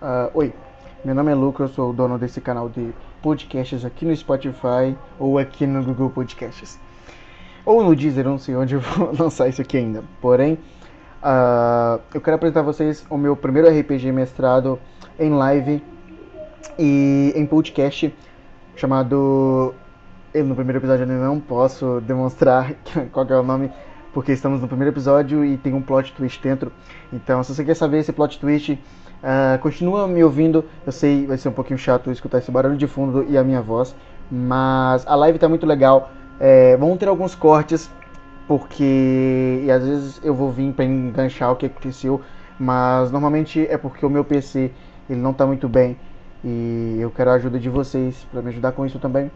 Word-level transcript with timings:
Uh, 0.00 0.30
oi, 0.32 0.54
meu 1.04 1.14
nome 1.14 1.30
é 1.30 1.34
Lucas, 1.34 1.68
eu 1.68 1.74
sou 1.74 1.90
o 1.90 1.92
dono 1.92 2.18
desse 2.18 2.40
canal 2.40 2.70
de 2.70 2.90
podcasts 3.20 3.84
aqui 3.84 4.06
no 4.06 4.16
Spotify 4.16 4.96
ou 5.18 5.38
aqui 5.38 5.66
no 5.66 5.84
Google 5.84 6.08
Podcasts. 6.08 6.80
Ou 7.66 7.84
no 7.84 7.94
Deezer, 7.94 8.24
não 8.24 8.38
sei 8.38 8.56
onde 8.56 8.76
eu 8.76 8.80
vou 8.80 9.12
lançar 9.20 9.46
isso 9.50 9.60
aqui 9.60 9.76
ainda. 9.76 10.02
Porém, 10.18 10.54
uh, 11.22 12.00
eu 12.14 12.20
quero 12.22 12.36
apresentar 12.36 12.60
a 12.60 12.62
vocês 12.62 13.04
o 13.10 13.18
meu 13.18 13.36
primeiro 13.36 13.68
RPG 13.68 14.10
mestrado 14.10 14.78
em 15.18 15.28
live 15.28 15.84
e 16.78 17.34
em 17.36 17.44
podcast 17.44 18.14
chamado. 18.76 19.74
Eu 20.32 20.46
no 20.46 20.54
primeiro 20.54 20.78
episódio 20.78 21.02
ainda 21.02 21.22
não 21.22 21.38
posso 21.38 22.00
demonstrar 22.00 22.72
qual 23.12 23.26
é 23.28 23.38
o 23.38 23.42
nome, 23.42 23.70
porque 24.14 24.32
estamos 24.32 24.62
no 24.62 24.66
primeiro 24.66 24.94
episódio 24.94 25.44
e 25.44 25.58
tem 25.58 25.74
um 25.74 25.82
plot 25.82 26.14
twist 26.14 26.42
dentro. 26.42 26.72
Então, 27.12 27.42
se 27.42 27.54
você 27.54 27.62
quer 27.62 27.74
saber 27.74 27.98
esse 27.98 28.14
plot 28.14 28.40
twist, 28.40 28.78
uh, 29.22 29.58
continua 29.60 30.06
me 30.06 30.22
ouvindo. 30.22 30.64
Eu 30.84 30.92
sei, 30.92 31.26
vai 31.26 31.38
ser 31.38 31.48
um 31.48 31.52
pouquinho 31.52 31.78
chato 31.78 32.10
escutar 32.10 32.38
esse 32.38 32.50
barulho 32.50 32.76
de 32.76 32.86
fundo 32.86 33.24
e 33.28 33.36
a 33.36 33.44
minha 33.44 33.62
voz, 33.62 33.94
mas 34.30 35.06
a 35.06 35.14
live 35.14 35.36
está 35.36 35.48
muito 35.48 35.66
legal. 35.66 36.10
É, 36.38 36.76
vão 36.76 36.96
ter 36.96 37.08
alguns 37.08 37.34
cortes, 37.34 37.90
porque 38.48 39.62
e 39.64 39.70
às 39.70 39.84
vezes 39.84 40.20
eu 40.24 40.34
vou 40.34 40.50
vir 40.50 40.72
para 40.72 40.84
enganchar 40.84 41.52
o 41.52 41.56
que 41.56 41.66
aconteceu, 41.66 42.20
mas 42.58 43.10
normalmente 43.10 43.66
é 43.68 43.76
porque 43.76 44.04
o 44.04 44.10
meu 44.10 44.24
PC 44.24 44.70
ele 45.08 45.20
não 45.20 45.32
está 45.32 45.46
muito 45.46 45.68
bem 45.68 45.96
e 46.44 46.96
eu 46.98 47.10
quero 47.10 47.30
a 47.30 47.34
ajuda 47.34 47.58
de 47.58 47.68
vocês 47.68 48.26
para 48.30 48.40
me 48.40 48.48
ajudar 48.48 48.72
com 48.72 48.86
isso 48.86 48.98
também. 48.98 49.30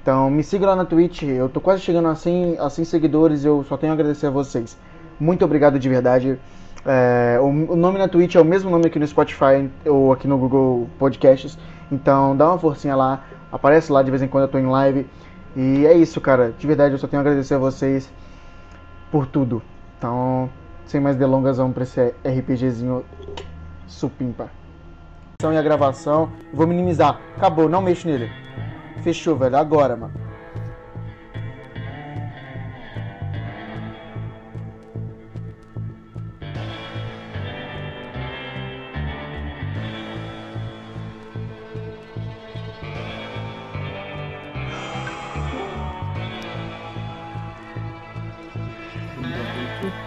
Então 0.00 0.30
me 0.30 0.42
siga 0.42 0.66
lá 0.66 0.76
na 0.76 0.84
Twitch, 0.84 1.22
eu 1.22 1.48
tô 1.48 1.60
quase 1.60 1.82
chegando 1.82 2.08
a 2.08 2.14
100, 2.14 2.58
a 2.58 2.68
100 2.70 2.84
seguidores, 2.84 3.44
eu 3.44 3.64
só 3.64 3.76
tenho 3.76 3.92
a 3.92 3.94
agradecer 3.94 4.26
a 4.26 4.30
vocês. 4.30 4.76
Muito 5.18 5.44
obrigado 5.44 5.78
de 5.78 5.88
verdade. 5.88 6.38
É, 6.84 7.38
o, 7.40 7.44
o, 7.44 7.76
nome 7.76 7.98
na 7.98 8.08
Twitch 8.08 8.34
é 8.34 8.40
o 8.40 8.44
mesmo 8.44 8.70
nome 8.70 8.86
aqui 8.86 8.98
no 8.98 9.06
Spotify 9.06 9.70
ou 9.86 10.12
aqui 10.12 10.26
no 10.26 10.36
Google 10.36 10.88
Podcasts. 10.98 11.58
Então 11.90 12.36
dá 12.36 12.48
uma 12.48 12.58
forcinha 12.58 12.96
lá, 12.96 13.24
aparece 13.50 13.92
lá 13.92 14.02
de 14.02 14.10
vez 14.10 14.22
em 14.22 14.28
quando 14.28 14.44
eu 14.44 14.48
tô 14.48 14.58
em 14.58 14.66
live. 14.66 15.06
E 15.54 15.86
é 15.86 15.94
isso, 15.94 16.20
cara. 16.20 16.54
De 16.58 16.66
verdade, 16.66 16.94
eu 16.94 16.98
só 16.98 17.06
tenho 17.06 17.20
a 17.20 17.22
agradecer 17.22 17.54
a 17.54 17.58
vocês 17.58 18.10
por 19.10 19.26
tudo. 19.26 19.62
Então, 19.98 20.48
sem 20.86 21.00
mais 21.00 21.16
delongas, 21.16 21.58
vamos 21.58 21.74
pra 21.74 21.82
esse 21.84 22.14
RPGzinho 22.24 23.04
supimpa. 23.86 24.50
E 25.42 25.56
a 25.56 25.62
gravação. 25.62 26.30
Vou 26.52 26.66
minimizar. 26.66 27.20
Acabou, 27.36 27.68
não 27.68 27.82
mexo 27.82 28.06
nele. 28.06 28.30
Fechou, 29.02 29.36
velho. 29.36 29.56
Agora, 29.56 29.96
mano. 29.96 30.31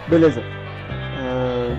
Beleza. 0.08 0.40
Uh... 0.40 1.76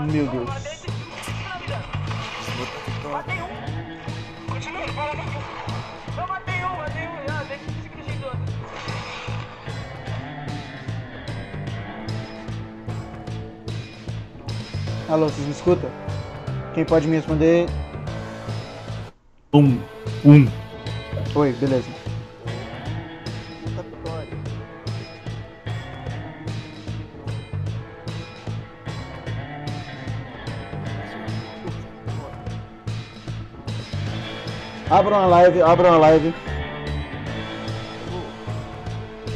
Meu 0.00 0.26
Deus. 0.26 0.48
Matei 3.10 3.40
um. 3.40 3.48
Não. 6.16 6.26
Matei 6.26 6.64
um, 6.64 6.76
matei 6.76 7.06
um. 7.06 7.12
Ah. 15.08 15.12
Alô, 15.12 15.28
vocês 15.28 15.46
me 15.46 15.52
escutam? 15.52 15.90
Quem 16.74 16.84
pode 16.84 17.08
me 17.08 17.16
responder? 17.16 17.66
Um. 19.52 19.93
Um. 20.24 20.48
Oi, 21.34 21.52
beleza. 21.52 21.86
Abra 34.90 35.18
uma 35.18 35.26
live, 35.26 35.60
abra 35.60 35.88
uma 35.88 35.98
live. 35.98 36.34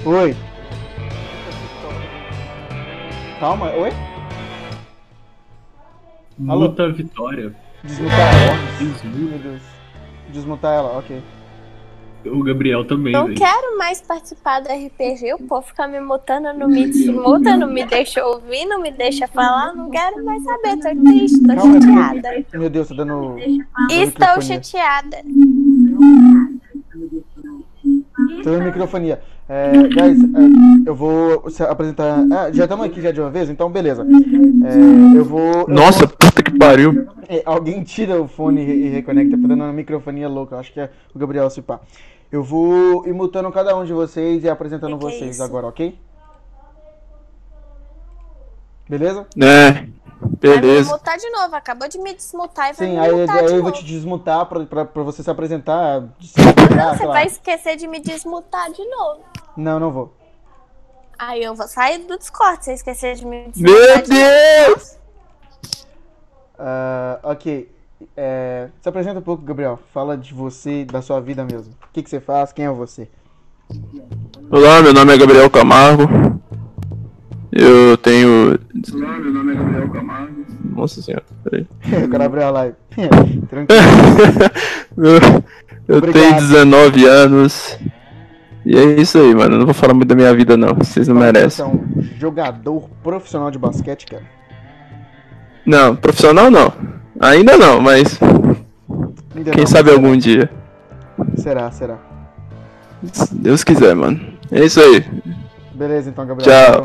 Oi. 0.06 0.36
Calma, 3.40 3.72
oi? 3.72 3.90
Luta 6.38 6.90
Vitória. 6.90 7.54
Desmutar 7.84 8.34
ela. 8.34 8.56
Meu 9.04 9.38
Deus. 9.38 9.77
Desmutar 10.28 10.74
ela, 10.74 10.98
ok. 10.98 11.22
O 12.26 12.42
Gabriel 12.42 12.84
também. 12.84 13.12
Não 13.12 13.26
véio. 13.26 13.38
quero 13.38 13.78
mais 13.78 14.02
participar 14.02 14.60
do 14.60 14.68
RPG. 14.68 15.34
O 15.34 15.38
povo 15.46 15.66
fica 15.66 15.86
me 15.86 16.00
mutando, 16.00 16.52
não 16.52 16.68
me 16.68 16.86
desmuta, 16.86 17.56
não 17.56 17.68
me 17.68 17.84
deixa 17.84 18.24
ouvir, 18.26 18.66
não 18.66 18.80
me 18.82 18.90
deixa 18.90 19.28
falar. 19.28 19.72
Não 19.74 19.88
quero 19.88 20.24
mais 20.24 20.42
saber. 20.42 20.76
Tô 20.76 21.04
triste, 21.04 21.40
tô 21.40 21.54
Calma, 21.54 21.80
chateada. 21.80 22.44
Meu 22.52 22.70
Deus, 22.70 22.88
tá 22.88 22.94
dando. 22.94 23.36
Estou 23.90 24.42
chateada. 24.42 25.18
Tô 28.42 28.50
dando 28.50 28.64
microfonia. 28.64 29.22
É, 29.48 29.72
guys, 29.72 30.22
é, 30.22 30.88
eu 30.88 30.94
vou 30.94 31.44
apresentar. 31.70 32.18
Ah, 32.30 32.52
já 32.52 32.64
estamos 32.64 32.84
aqui 32.84 33.00
já 33.00 33.10
de 33.10 33.20
uma 33.20 33.30
vez, 33.30 33.48
então 33.48 33.70
beleza. 33.70 34.02
É, 34.02 35.18
eu 35.18 35.24
vou. 35.24 35.62
Eu 35.62 35.68
Nossa, 35.68 36.00
vou... 36.06 36.08
puta 36.08 36.42
que 36.42 36.58
pariu. 36.58 37.08
É, 37.26 37.42
alguém 37.46 37.82
tira 37.82 38.20
o 38.20 38.28
fone 38.28 38.60
e 38.62 38.88
reconecta, 38.90 39.38
tá 39.40 39.48
dando 39.48 39.64
uma 39.64 39.72
microfonia 39.72 40.28
louca. 40.28 40.58
Acho 40.58 40.70
que 40.70 40.80
é 40.80 40.90
o 41.14 41.18
Gabriel 41.18 41.48
Cipá. 41.48 41.80
Eu 42.30 42.44
vou 42.44 43.06
ir 43.06 43.14
mutando 43.14 43.50
cada 43.50 43.74
um 43.74 43.86
de 43.86 43.92
vocês 43.94 44.44
e 44.44 44.50
apresentando 44.50 44.98
que 44.98 45.04
vocês 45.04 45.40
é 45.40 45.44
agora, 45.44 45.66
ok? 45.66 45.98
Beleza? 48.86 49.26
É. 49.40 49.86
Beleza. 50.40 50.60
Vai 50.60 50.82
me 50.82 50.88
mutar 50.88 51.16
de 51.16 51.30
novo, 51.30 51.54
acabou 51.54 51.88
de 51.88 51.98
me 51.98 52.12
desmutar 52.12 52.70
e 52.70 52.72
vai 52.74 52.86
Sim, 52.86 52.94
me 52.94 52.98
aí, 52.98 53.12
mutar 53.12 53.36
aí 53.36 53.46
de 53.46 53.52
eu 53.52 53.56
novo. 53.58 53.62
vou 53.62 53.72
te 53.72 53.84
desmutar 53.84 54.46
pra, 54.46 54.66
pra, 54.66 54.84
pra 54.84 55.02
você 55.02 55.22
se 55.22 55.30
apresentar. 55.30 56.02
Se 56.20 56.38
não, 56.76 56.94
você 56.94 57.06
vai 57.06 57.26
esquecer 57.26 57.76
de 57.76 57.86
me 57.86 57.98
desmutar 58.00 58.70
de 58.72 58.84
novo. 58.84 59.22
Não, 59.58 59.80
não 59.80 59.90
vou. 59.90 60.14
Aí 61.18 61.42
eu 61.42 61.52
vou 61.52 61.66
sair 61.66 61.98
do 62.06 62.16
Discord 62.16 62.64
se 62.64 62.72
esquecer 62.72 63.16
de 63.16 63.26
me 63.26 63.48
desmutar. 63.48 63.76
Meu 63.76 64.02
de 64.02 64.08
Deus! 64.08 64.96
Uh, 66.56 67.18
ok. 67.24 67.68
É, 68.16 68.68
se 68.80 68.88
apresenta 68.88 69.18
um 69.18 69.22
pouco, 69.22 69.42
Gabriel. 69.42 69.80
Fala 69.92 70.16
de 70.16 70.32
você, 70.32 70.84
da 70.84 71.02
sua 71.02 71.20
vida 71.20 71.44
mesmo. 71.44 71.72
O 71.72 71.92
que, 71.92 72.04
que 72.04 72.08
você 72.08 72.20
faz? 72.20 72.52
Quem 72.52 72.66
é 72.66 72.70
você? 72.70 73.08
Olá, 74.48 74.80
meu 74.80 74.94
nome 74.94 75.12
é 75.12 75.18
Gabriel 75.18 75.50
Camargo. 75.50 76.04
Eu 77.50 77.96
tenho. 77.96 78.56
Olá, 78.94 79.18
meu 79.18 79.32
nome 79.32 79.54
é 79.54 79.56
Gabriel 79.56 79.90
Camargo. 79.90 80.46
Nossa 80.72 81.02
senhora, 81.02 81.24
peraí. 81.42 81.66
eu 82.00 82.08
quero 82.08 82.22
abrir 82.22 82.42
a 82.44 82.50
live. 82.50 82.76
Tranquilo. 83.50 83.82
eu 85.88 86.12
tenho 86.12 86.34
19 86.36 87.06
anos. 87.06 87.76
E 88.68 88.76
é 88.76 89.00
isso 89.00 89.16
aí, 89.16 89.34
mano. 89.34 89.54
Eu 89.54 89.58
não 89.60 89.64
vou 89.64 89.72
falar 89.72 89.94
muito 89.94 90.08
da 90.08 90.14
minha 90.14 90.34
vida, 90.34 90.54
não. 90.54 90.74
Vocês 90.74 91.08
não 91.08 91.16
merecem. 91.16 91.48
Você 91.48 91.62
é 91.62 91.64
um 91.64 92.02
jogador 92.18 92.86
profissional 93.02 93.50
de 93.50 93.58
basquete, 93.58 94.04
cara? 94.04 94.24
Não, 95.64 95.96
profissional 95.96 96.50
não. 96.50 96.70
Ainda 97.18 97.56
não, 97.56 97.80
mas. 97.80 98.20
Ainda 99.34 99.52
quem 99.52 99.62
não, 99.62 99.66
sabe 99.66 99.90
algum 99.90 100.14
dia. 100.14 100.50
Será, 101.38 101.70
será. 101.70 101.96
Se 103.10 103.34
Deus 103.34 103.64
quiser, 103.64 103.94
mano. 103.94 104.20
É 104.52 104.62
isso 104.62 104.80
aí. 104.80 105.02
Beleza, 105.72 106.10
então, 106.10 106.26
Gabriel. 106.26 106.84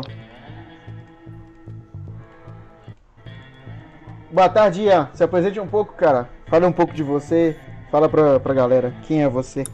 Boa 4.32 4.48
tarde, 4.48 4.84
Ian. 4.84 5.10
Se 5.12 5.22
apresente 5.22 5.60
um 5.60 5.66
pouco, 5.66 5.92
cara. 5.92 6.30
Fala 6.46 6.66
um 6.66 6.72
pouco 6.72 6.94
de 6.94 7.02
você. 7.02 7.58
Fala 7.90 8.08
pra, 8.08 8.40
pra 8.40 8.54
galera. 8.54 8.94
Quem 9.02 9.22
é 9.22 9.28
você? 9.28 9.64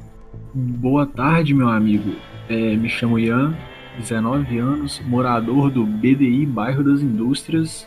Boa 0.52 1.06
tarde, 1.06 1.54
meu 1.54 1.68
amigo. 1.68 2.12
É, 2.48 2.74
me 2.74 2.88
chamo 2.88 3.18
Ian, 3.18 3.54
19 3.98 4.58
anos, 4.58 5.00
morador 5.06 5.70
do 5.70 5.84
BDI, 5.84 6.44
bairro 6.44 6.82
das 6.82 7.00
Indústrias, 7.00 7.86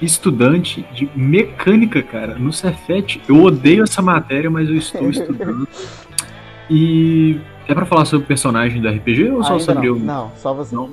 estudante 0.00 0.86
de 0.94 1.10
mecânica, 1.14 2.02
cara, 2.02 2.38
no 2.38 2.52
Cefet. 2.52 3.20
Eu 3.28 3.42
odeio 3.42 3.82
essa 3.82 4.00
matéria, 4.00 4.50
mas 4.50 4.68
eu 4.68 4.76
estou 4.76 5.08
estudando. 5.10 5.68
e 6.70 7.38
é 7.68 7.74
para 7.74 7.84
falar 7.84 8.06
sobre 8.06 8.24
o 8.24 8.28
personagem 8.28 8.80
do 8.80 8.88
RPG 8.88 9.30
ou 9.30 9.44
só 9.44 9.52
Ainda 9.52 9.64
sobre 9.64 9.88
não. 9.88 9.96
o. 9.96 9.98
Não, 10.00 10.32
só 10.36 10.54
você. 10.54 10.74
Não. 10.74 10.90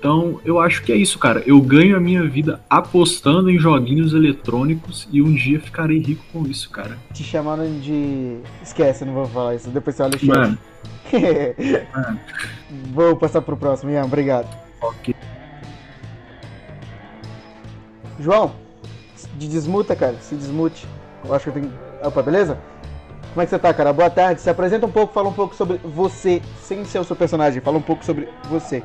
Então, 0.00 0.40
eu 0.46 0.58
acho 0.58 0.82
que 0.82 0.90
é 0.90 0.96
isso, 0.96 1.18
cara. 1.18 1.42
Eu 1.46 1.60
ganho 1.60 1.94
a 1.94 2.00
minha 2.00 2.26
vida 2.26 2.58
apostando 2.70 3.50
em 3.50 3.58
joguinhos 3.58 4.14
eletrônicos 4.14 5.06
e 5.12 5.20
um 5.20 5.30
dia 5.34 5.60
ficarei 5.60 5.98
rico 5.98 6.24
com 6.32 6.46
isso, 6.46 6.70
cara. 6.70 6.96
Te 7.12 7.22
chamaram 7.22 7.78
de. 7.80 8.38
Esquece, 8.62 9.04
não 9.04 9.12
vou 9.12 9.26
falar 9.26 9.56
isso. 9.56 9.68
Depois 9.68 9.94
você 9.94 10.02
olha 10.02 10.16
o 10.16 10.18
chat. 10.18 10.26
Mano. 10.26 10.58
Mano. 11.94 12.20
Vou 12.94 13.14
passar 13.14 13.42
pro 13.42 13.58
próximo, 13.58 13.90
Ian. 13.90 14.04
Obrigado. 14.04 14.48
Ok. 14.80 15.14
João, 18.18 18.54
de 19.36 19.48
desmuta, 19.48 19.94
cara. 19.94 20.16
Se 20.22 20.34
desmute. 20.34 20.86
Eu 21.22 21.34
acho 21.34 21.44
que 21.44 21.58
eu 21.58 21.62
tenho. 21.62 21.72
Opa, 22.02 22.22
beleza? 22.22 22.58
Como 23.34 23.42
é 23.42 23.44
que 23.44 23.50
você 23.50 23.58
tá, 23.58 23.74
cara? 23.74 23.92
Boa 23.92 24.08
tarde. 24.08 24.40
Se 24.40 24.48
apresenta 24.48 24.86
um 24.86 24.90
pouco, 24.90 25.12
fala 25.12 25.28
um 25.28 25.34
pouco 25.34 25.54
sobre 25.54 25.76
você, 25.84 26.40
sem 26.62 26.86
ser 26.86 27.00
o 27.00 27.04
seu 27.04 27.14
personagem. 27.14 27.60
Fala 27.60 27.76
um 27.76 27.82
pouco 27.82 28.02
sobre 28.02 28.30
você. 28.48 28.82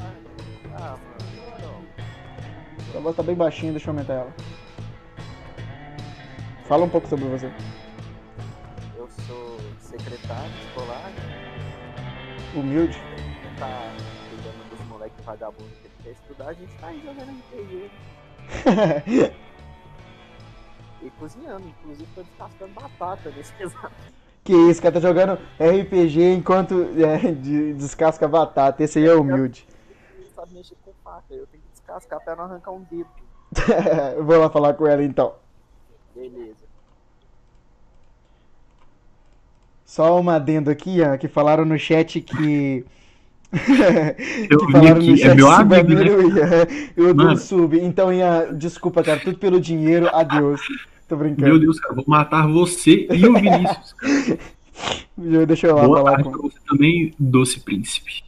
Voz 3.05 3.15
tá 3.15 3.21
bem 3.21 3.35
baixinha, 3.35 3.71
deixa 3.71 3.87
eu 3.87 3.93
aumentar 3.93 4.13
ela. 4.13 4.33
Fala 6.67 6.85
um 6.85 6.89
pouco 6.89 7.07
sobre 7.07 7.25
você. 7.25 7.51
eu 8.97 9.07
sou 9.27 9.59
secretário 9.79 10.51
escolar, 10.67 11.11
Humilde. 12.55 12.97
tá 13.59 13.91
cuidando 14.27 14.69
dos 14.71 14.87
moleques 14.87 15.23
vagabundos 15.23 15.71
que 15.83 16.03
quer 16.03 16.09
estudar, 16.13 16.47
a 16.47 16.53
gente 16.53 16.73
tá 16.77 16.87
aí 16.87 16.99
jogando 17.05 17.29
RPG 17.29 17.91
e 21.03 21.09
cozinhando, 21.19 21.67
inclusive 21.67 22.09
tô 22.15 22.23
descascando 22.23 22.73
batata 22.73 23.29
nesse 23.37 23.53
exato. 23.61 23.91
que 24.43 24.53
isso, 24.53 24.81
cara 24.81 24.95
tá 24.95 24.99
jogando 24.99 25.33
RPG 25.59 26.33
enquanto 26.33 26.87
é, 26.99 27.31
de- 27.33 27.75
descasca 27.75 28.27
batata. 28.27 28.83
Esse 28.83 28.97
aí 28.97 29.05
é 29.05 29.13
humilde. 29.13 29.67
Ele 30.17 30.27
sabe 30.35 30.55
mexer 30.55 30.75
com 30.83 30.91
faca, 31.03 31.25
eu 31.29 31.45
descascar 31.95 32.19
pra 32.23 32.35
não 32.35 32.43
arrancar 32.45 32.71
um 32.71 32.83
dedo. 32.91 33.07
Eu 34.17 34.23
Vou 34.25 34.37
lá 34.39 34.49
falar 34.49 34.73
com 34.73 34.85
ela 34.87 35.03
então. 35.03 35.33
Beleza. 36.15 36.65
Só 39.85 40.19
um 40.19 40.29
adendo 40.29 40.69
aqui, 40.69 41.01
ó, 41.01 41.15
que 41.17 41.27
falaram 41.27 41.63
no 41.63 41.77
chat 41.77 42.19
que. 42.21 42.85
Eu 44.49 44.59
que 44.59 44.65
vi 44.65 44.71
falaram 44.71 44.97
aqui, 44.97 45.13
é 45.13 45.29
se 45.29 45.35
meu 45.35 45.49
amigo, 45.49 45.69
né? 45.69 45.83
Banheiro 45.83 46.37
ia- 46.37 46.67
Eu 46.97 47.13
dou 47.13 47.27
um 47.29 47.37
sub. 47.37 47.79
Então, 47.79 48.11
Ian, 48.11 48.53
desculpa, 48.57 49.03
cara, 49.03 49.19
tudo 49.19 49.37
pelo 49.37 49.59
dinheiro, 49.61 50.09
adeus. 50.13 50.61
Tô 51.07 51.15
brincando. 51.15 51.47
Meu 51.47 51.59
Deus, 51.59 51.79
cara, 51.79 51.93
vou 51.93 52.03
matar 52.07 52.47
você 52.47 53.07
e 53.11 53.25
o 53.27 53.33
Vinícius, 53.35 53.93
cara. 53.93 55.45
Deixa 55.45 55.67
eu 55.67 55.75
lá 55.75 55.85
Boa 55.85 55.97
falar 55.99 56.11
tarde 56.15 56.23
com. 56.25 56.31
pra 56.31 56.41
você 56.41 56.57
também, 56.67 57.13
doce 57.19 57.59
príncipe. 57.59 58.24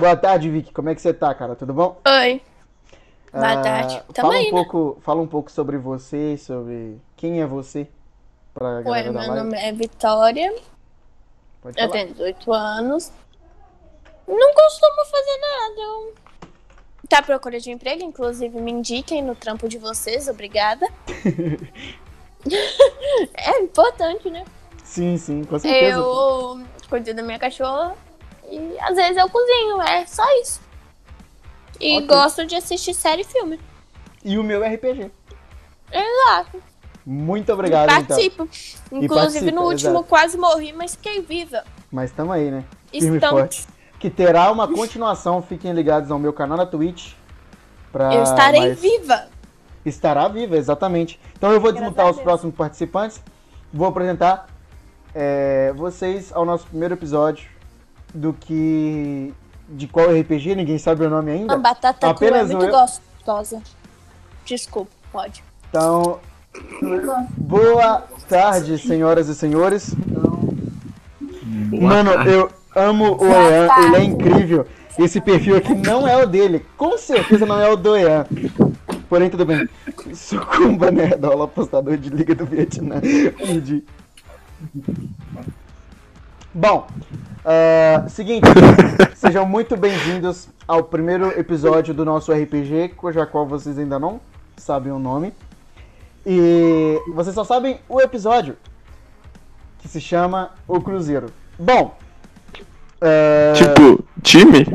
Boa 0.00 0.16
tarde, 0.16 0.48
Vicky. 0.48 0.72
Como 0.72 0.88
é 0.88 0.94
que 0.94 1.00
você 1.02 1.12
tá, 1.12 1.34
cara? 1.34 1.54
Tudo 1.54 1.74
bom? 1.74 2.00
Oi. 2.08 2.40
Boa 3.30 3.52
Ah, 3.52 3.62
tarde. 3.62 4.02
Tamo 4.14 4.28
fala 4.28 4.34
aí, 4.34 4.50
um 4.50 4.54
né? 4.56 4.64
pouco, 4.64 4.98
fala 5.02 5.20
um 5.20 5.26
pouco 5.26 5.50
sobre 5.52 5.76
você, 5.76 6.38
sobre 6.38 6.98
quem 7.18 7.42
é 7.42 7.46
você 7.46 7.86
pra 8.54 8.78
Oi, 8.78 8.82
galera 8.82 9.12
da 9.12 9.20
meu 9.20 9.28
live. 9.28 9.44
nome 9.44 9.58
é 9.58 9.72
Vitória. 9.72 10.54
Pode 11.60 11.78
Eu 11.78 11.86
falar. 11.86 11.92
tenho 11.92 12.14
18 12.14 12.50
anos. 12.50 13.12
Não 14.26 14.54
costumo 14.54 15.04
fazer 15.04 15.38
nada. 15.38 16.12
Tá 17.06 17.18
à 17.18 17.22
procura 17.22 17.60
de 17.60 17.70
emprego, 17.70 18.02
inclusive 18.02 18.58
me 18.58 18.70
indiquem 18.70 19.20
no 19.22 19.34
trampo 19.34 19.68
de 19.68 19.76
vocês, 19.76 20.28
obrigada. 20.28 20.88
é 23.36 23.60
importante, 23.60 24.30
né? 24.30 24.46
Sim, 24.82 25.18
sim, 25.18 25.44
com 25.44 25.58
certeza. 25.58 25.98
Eu 25.98 26.62
cuido 26.88 27.12
da 27.12 27.22
minha 27.22 27.38
cachorra 27.38 27.94
e 28.50 28.78
às 28.80 28.94
vezes 28.96 29.16
eu 29.16 29.28
cozinho, 29.28 29.80
é 29.82 30.06
só 30.06 30.24
isso. 30.40 30.60
E 31.80 31.96
Ok. 31.96 32.06
gosto 32.06 32.44
de 32.46 32.54
assistir 32.56 32.92
série 32.94 33.22
e 33.22 33.24
filme. 33.24 33.58
E 34.24 34.36
o 34.38 34.42
meu 34.44 34.62
RPG. 34.62 35.10
Exato. 35.92 36.62
Muito 37.06 37.52
obrigado, 37.52 37.90
então. 37.90 38.06
participo. 38.06 38.42
Inclusive 38.92 39.08
participa, 39.16 39.50
no 39.52 39.62
último 39.62 39.90
exato. 39.92 40.04
quase 40.04 40.36
morri, 40.36 40.72
mas 40.72 40.94
fiquei 40.94 41.22
viva. 41.22 41.64
Mas 41.90 42.10
tamo 42.12 42.30
aí, 42.32 42.50
né? 42.50 42.64
Firme 42.90 43.08
e 43.12 43.14
Estamos. 43.16 43.40
forte. 43.40 43.66
Que 43.98 44.10
terá 44.10 44.50
uma 44.52 44.68
continuação, 44.68 45.42
fiquem 45.42 45.72
ligados 45.72 46.10
ao 46.10 46.18
meu 46.18 46.32
canal 46.32 46.56
na 46.58 46.66
Twitch. 46.66 47.12
Pra 47.90 48.14
Eu 48.14 48.22
estarei 48.22 48.60
mais- 48.60 48.80
viva. 48.80 49.28
Estará 49.84 50.28
viva, 50.28 50.56
exatamente. 50.56 51.18
Então 51.36 51.50
eu 51.50 51.60
vou 51.60 51.72
Graças 51.72 51.88
desmutar 51.88 52.10
os 52.10 52.20
próximos 52.20 52.54
participantes. 52.54 53.20
Vou 53.72 53.86
apresentar 53.88 54.46
é, 55.14 55.72
vocês 55.74 56.30
ao 56.32 56.44
nosso 56.44 56.66
primeiro 56.66 56.94
episódio 56.94 57.48
do 58.14 58.32
que. 58.32 59.32
De 59.68 59.86
qual 59.86 60.06
RPG, 60.10 60.54
ninguém 60.56 60.78
sabe 60.78 61.04
o 61.04 61.10
nome 61.10 61.30
ainda. 61.30 61.54
A 61.54 61.56
batata 61.56 61.98
crua 61.98 62.10
é 62.10 62.12
Apenas 62.40 62.50
muito 62.50 62.64
eu- 62.64 62.72
gostosa. 62.72 63.62
Desculpa, 64.44 64.90
pode. 65.12 65.44
Então, 65.68 66.18
boa 67.36 68.02
tarde, 68.28 68.76
senhoras 68.78 69.28
e 69.28 69.34
senhores. 69.36 69.94
Boa 69.94 71.82
Mano, 71.82 72.12
tarde. 72.14 72.30
eu 72.32 72.50
amo 72.74 73.16
o 73.16 73.24
Ian, 73.26 73.68
ele 73.84 73.96
é 73.96 74.02
incrível. 74.04 74.66
Esse 74.98 75.20
perfil 75.20 75.56
aqui 75.56 75.72
não 75.74 76.06
é 76.06 76.16
o 76.20 76.26
dele, 76.26 76.66
com 76.76 76.98
certeza 76.98 77.46
não 77.46 77.60
é 77.60 77.70
o 77.70 77.76
do 77.76 77.96
Ian. 77.96 78.26
Porém, 79.08 79.30
tudo 79.30 79.46
bem. 79.46 79.68
Sucumba, 80.12 80.90
nerdola, 80.90 81.44
apostador 81.44 81.96
de 81.96 82.10
Liga 82.10 82.34
do 82.34 82.44
Vietnã. 82.44 82.96
Entendi. 82.96 83.84
Bom, 86.52 86.86
ah, 87.44 88.06
seguinte, 88.08 88.46
sejam 89.14 89.46
muito 89.46 89.76
bem-vindos 89.76 90.48
ao 90.66 90.82
primeiro 90.82 91.28
episódio 91.38 91.94
do 91.94 92.04
nosso 92.04 92.32
RPG, 92.32 92.90
cuja 92.96 93.24
qual 93.26 93.46
vocês 93.46 93.78
ainda 93.78 93.98
não 93.98 94.20
sabem 94.56 94.92
o 94.92 94.98
nome. 94.98 95.32
E 96.26 97.00
vocês 97.14 97.34
só 97.34 97.44
sabem 97.44 97.78
o 97.88 98.00
episódio, 98.00 98.56
que 99.78 99.88
se 99.88 100.00
chama 100.00 100.50
O 100.68 100.80
Cruzeiro. 100.80 101.32
Bom, 101.58 101.96
ah, 103.00 103.52
Tipo, 103.54 104.04
time? 104.22 104.66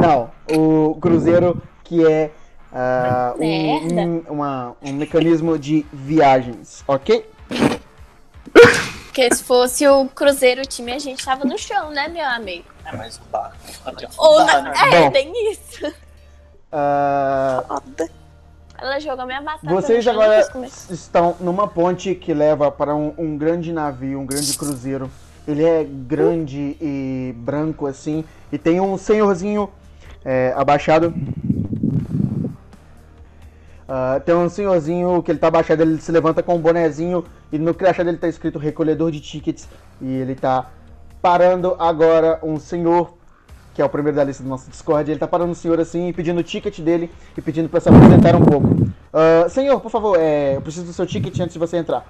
não, 0.00 0.30
o 0.56 0.96
Cruzeiro 1.00 1.60
que 1.84 2.04
é 2.06 2.30
ah, 2.72 3.34
um, 3.38 4.00
um- 4.00 4.22
uma- 4.30 4.76
um 4.82 4.92
mecanismo 4.92 5.58
de 5.58 5.84
viagens, 5.92 6.82
ok? 6.88 7.28
Porque 9.10 9.34
se 9.34 9.42
fosse 9.42 9.88
o 9.88 10.06
Cruzeiro 10.06 10.62
time, 10.62 10.92
a 10.92 10.98
gente 11.00 11.24
tava 11.24 11.44
no 11.44 11.58
chão, 11.58 11.90
né, 11.90 12.06
meu 12.06 12.24
amigo? 12.24 12.64
É 12.84 12.96
mais 12.96 13.18
um 13.18 13.28
barco. 13.28 13.56
Ou 14.16 14.44
na... 14.44 14.72
É, 14.86 15.00
Bom. 15.00 15.10
tem 15.10 15.52
isso. 15.52 15.92
Ah, 16.70 17.82
Ela 18.78 19.00
jogou 19.00 19.26
minha 19.26 19.42
batata. 19.42 19.68
Vocês 19.68 20.06
agora 20.06 20.48
não 20.54 20.64
estão 20.64 21.36
numa 21.40 21.66
ponte 21.66 22.14
que 22.14 22.32
leva 22.32 22.70
para 22.70 22.94
um, 22.94 23.12
um 23.18 23.36
grande 23.36 23.72
navio, 23.72 24.20
um 24.20 24.24
grande 24.24 24.56
cruzeiro. 24.56 25.10
Ele 25.46 25.64
é 25.64 25.82
grande 25.82 26.76
e 26.80 27.34
branco 27.36 27.88
assim, 27.88 28.24
e 28.52 28.58
tem 28.58 28.80
um 28.80 28.96
senhorzinho 28.96 29.68
é, 30.24 30.54
abaixado. 30.56 31.12
Ah, 33.92 34.20
tem 34.24 34.32
um 34.36 34.48
senhorzinho 34.48 35.20
que 35.20 35.32
ele 35.32 35.40
tá 35.40 35.48
abaixado, 35.48 35.82
ele 35.82 36.00
se 36.00 36.12
levanta 36.12 36.44
com 36.44 36.54
um 36.54 36.60
bonezinho 36.60 37.24
e 37.50 37.58
no 37.58 37.74
crachá 37.74 38.04
dele 38.04 38.18
tá 38.18 38.28
escrito 38.28 38.56
recolhedor 38.56 39.10
de 39.10 39.18
tickets 39.18 39.68
e 40.00 40.06
ele 40.06 40.36
tá 40.36 40.70
parando 41.20 41.74
agora 41.76 42.38
um 42.40 42.60
senhor 42.60 43.14
que 43.74 43.82
é 43.82 43.84
o 43.84 43.88
primeiro 43.88 44.16
da 44.16 44.22
lista 44.22 44.44
do 44.44 44.48
nosso 44.48 44.70
Discord, 44.70 45.10
ele 45.10 45.18
tá 45.18 45.26
parando 45.26 45.50
um 45.50 45.54
senhor 45.56 45.80
assim 45.80 46.06
e 46.08 46.12
pedindo 46.12 46.38
o 46.38 46.42
ticket 46.44 46.78
dele 46.78 47.10
e 47.36 47.42
pedindo 47.42 47.68
pra 47.68 47.80
se 47.80 47.88
apresentar 47.88 48.36
um 48.36 48.44
pouco. 48.44 48.88
Ah, 49.12 49.48
senhor, 49.48 49.80
por 49.80 49.90
favor, 49.90 50.16
é, 50.16 50.54
eu 50.54 50.62
preciso 50.62 50.86
do 50.86 50.92
seu 50.92 51.04
ticket 51.04 51.40
antes 51.40 51.54
de 51.54 51.58
você 51.58 51.76
entrar. 51.76 52.06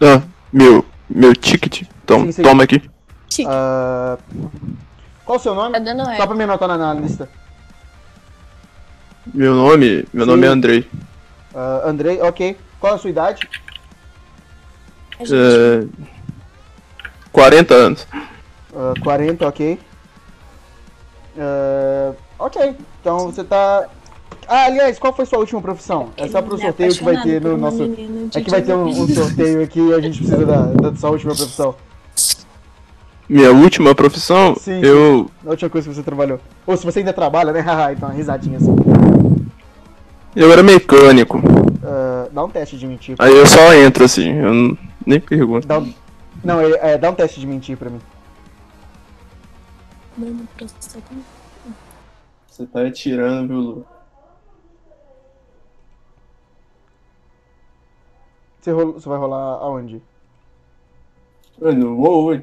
Ah, 0.00 0.22
meu, 0.50 0.86
meu 1.06 1.34
ticket. 1.34 1.82
Então, 2.02 2.22
Sim, 2.22 2.32
sim. 2.32 2.42
toma 2.42 2.64
aqui. 2.64 2.80
Ah, 3.46 4.16
qual 5.26 5.36
o 5.36 5.40
seu 5.40 5.54
nome? 5.54 5.72
Tá 5.74 5.78
dando 5.80 6.04
Só 6.16 6.26
pra 6.26 6.34
me 6.34 6.44
anotar 6.44 6.66
na, 6.66 6.78
na 6.78 6.94
lista. 6.94 7.28
Meu 9.34 9.54
nome, 9.54 10.06
meu 10.12 10.24
Sim. 10.24 10.30
nome 10.30 10.46
é 10.46 10.48
Andrei. 10.48 10.88
Ah, 11.54 11.82
Andrei, 11.84 12.20
ok. 12.20 12.56
Qual 12.80 12.94
a 12.94 12.98
sua 12.98 13.10
idade? 13.10 13.48
É... 15.20 15.86
40 17.32 17.74
anos. 17.74 18.06
Ah, 18.74 18.94
40, 19.02 19.46
ok. 19.46 19.78
Ah, 21.38 22.12
ok, 22.38 22.74
então 23.00 23.26
você 23.26 23.44
tá. 23.44 23.88
Ah, 24.46 24.64
aliás, 24.64 24.98
qual 24.98 25.14
foi 25.14 25.26
sua 25.26 25.38
última 25.40 25.60
profissão? 25.60 26.10
É 26.16 26.26
só 26.26 26.40
pro 26.40 26.56
é 26.56 26.60
sorteio 26.60 26.94
que 26.94 27.04
vai 27.04 27.22
ter 27.22 27.40
no 27.40 27.56
nosso. 27.56 27.82
É 28.34 28.40
que 28.40 28.50
vai 28.50 28.62
ter 28.62 28.74
um, 28.74 28.88
um 28.88 29.08
sorteio 29.08 29.62
aqui 29.62 29.80
e 29.80 29.94
a 29.94 30.00
gente 30.00 30.18
precisa 30.18 30.46
da, 30.46 30.62
da 30.62 30.96
sua 30.96 31.10
última 31.10 31.34
profissão. 31.34 31.74
Minha 33.28 33.52
última 33.52 33.94
profissão, 33.94 34.56
Sim, 34.56 34.80
eu. 34.82 35.30
A 35.46 35.50
última 35.50 35.68
coisa 35.68 35.88
que 35.88 35.94
você 35.94 36.02
trabalhou. 36.02 36.40
Ou 36.66 36.76
se 36.76 36.84
você 36.84 37.00
ainda 37.00 37.12
trabalha, 37.12 37.52
né? 37.52 37.60
Haha, 37.66 37.92
então 37.92 38.08
uma 38.08 38.14
risadinha 38.14 38.56
assim. 38.56 38.74
Eu 40.34 40.50
era 40.52 40.62
mecânico. 40.62 41.38
Ah, 41.84 42.28
dá 42.32 42.44
um 42.44 42.48
teste 42.48 42.78
de 42.78 42.86
mentir. 42.86 43.16
Aí 43.18 43.34
eu 43.36 43.46
só 43.46 43.74
entro 43.74 44.04
assim, 44.04 44.32
eu 44.32 44.54
não- 44.54 44.78
nem 45.06 45.20
pergunto. 45.20 45.66
Dá 45.66 45.78
um... 45.78 45.92
Não, 46.42 46.60
é, 46.60 46.92
é, 46.94 46.98
dá 46.98 47.10
um 47.10 47.14
teste 47.14 47.38
de 47.40 47.46
mentir 47.46 47.76
pra 47.76 47.90
mim. 47.90 48.00
Você 52.48 52.66
tá 52.66 52.82
atirando, 52.82 53.48
viu, 53.48 53.56
Lu? 53.60 53.86
Você, 58.60 58.72
rolo- 58.72 58.92
você 58.94 59.08
vai 59.08 59.18
rolar 59.18 59.58
aonde? 59.62 60.02
Mano, 61.60 61.96
uou, 61.98 62.40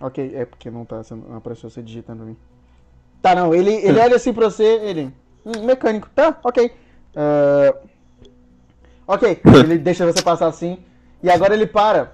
Ok, 0.00 0.32
é 0.34 0.44
porque 0.44 0.70
não 0.70 0.84
tá 0.84 1.02
sendo, 1.02 1.28
não 1.28 1.38
apareceu 1.38 1.68
você 1.68 1.82
digitando 1.82 2.18
pra 2.18 2.26
mim. 2.26 2.36
Tá, 3.20 3.34
não, 3.34 3.52
ele, 3.54 3.72
ele 3.74 3.98
olha 3.98 4.16
assim 4.16 4.32
pra 4.32 4.44
você, 4.48 4.64
ele. 4.64 5.12
"Hum, 5.44 5.64
mecânico, 5.64 6.08
tá, 6.14 6.38
ok. 6.44 6.70
Ah, 7.16 7.74
ok, 9.06 9.40
ele 9.64 9.78
deixa 9.78 10.06
você 10.06 10.22
passar 10.22 10.46
assim. 10.46 10.78
E 11.22 11.28
agora 11.28 11.54
ele 11.54 11.66
para. 11.66 12.12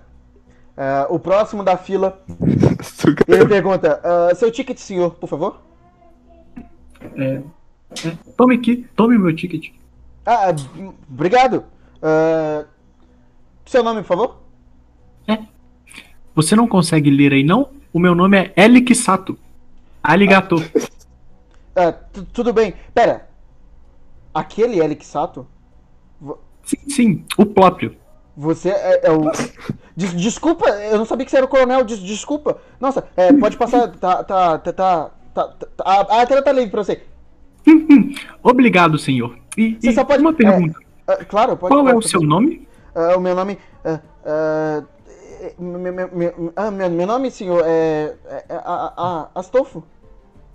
Ah, 0.76 1.06
o 1.10 1.18
próximo 1.18 1.62
da 1.62 1.76
fila. 1.76 2.22
Ele 3.28 3.46
pergunta: 3.46 4.00
ah, 4.02 4.34
seu 4.34 4.50
ticket, 4.50 4.78
senhor, 4.78 5.14
por 5.16 5.28
favor? 5.28 5.60
É, 7.16 7.42
é, 8.06 8.16
tome 8.36 8.54
aqui, 8.56 8.88
tome 8.96 9.18
meu 9.18 9.34
ticket. 9.36 9.74
Ah, 10.24 10.46
obrigado. 11.10 11.64
Seu 13.66 13.82
nome, 13.82 14.00
por 14.02 14.08
favor? 14.08 14.44
Você 16.34 16.56
não 16.56 16.66
consegue 16.66 17.10
ler 17.10 17.32
aí, 17.32 17.42
não? 17.44 17.70
O 17.92 17.98
meu 17.98 18.14
nome 18.14 18.36
é 18.38 18.52
Elik 18.56 18.94
Sato. 18.94 19.38
Aligato. 20.02 20.56
Ah, 21.76 21.92
tu- 21.92 22.24
tudo 22.26 22.52
bem. 22.52 22.74
Pera. 22.94 23.28
Aquele 24.32 24.80
Eric 24.80 25.04
Sato? 25.06 25.46
Sim, 26.64 26.76
sim, 26.88 27.24
o 27.38 27.46
próprio. 27.46 27.94
Você 28.36 28.68
é, 28.70 29.06
é 29.06 29.10
o. 29.12 29.30
Des- 29.96 30.14
desculpa, 30.16 30.68
eu 30.68 30.98
não 30.98 31.04
sabia 31.04 31.24
que 31.24 31.30
você 31.30 31.36
era 31.36 31.46
o 31.46 31.48
coronel. 31.48 31.84
Des- 31.84 32.00
desculpa. 32.00 32.58
Nossa, 32.80 33.04
é, 33.16 33.32
pode 33.32 33.56
passar. 33.56 33.88
Tá. 33.92 34.24
Tá. 34.24 34.58
Tá. 34.58 34.72
tá, 34.72 35.10
tá, 35.32 35.48
tá- 35.48 35.66
a, 35.84 36.22
a 36.22 36.26
tela 36.26 36.42
tá 36.42 36.50
livre 36.52 36.70
pra 36.70 36.82
você. 36.82 37.02
Obrigado, 38.42 38.98
senhor. 38.98 39.38
E, 39.56 39.76
Você 39.80 39.90
e 39.90 39.92
só 39.94 40.04
pode- 40.04 40.20
uma 40.22 40.32
pergunta. 40.32 40.78
Ah, 41.06 41.24
claro, 41.24 41.56
pode 41.56 41.72
Qual 41.74 41.86
é 41.88 41.92
pode- 41.92 42.06
o 42.06 42.08
seu 42.08 42.20
nome? 42.22 42.66
Ah, 42.94 43.16
o 43.16 43.20
meu 43.20 43.34
nome. 43.34 43.58
ah, 43.84 44.00
é, 44.24 44.82
meu, 45.58 45.92
meu- 45.92 46.10
meu- 46.12 46.52
ah, 46.56 46.70
meu, 46.70 46.90
meu 46.90 47.06
nome, 47.06 47.30
senhor, 47.30 47.62
é. 47.64 48.14
é, 48.26 48.44
é 48.48 48.54
a, 48.56 48.92
a, 49.34 49.40
Astolfo. 49.40 49.82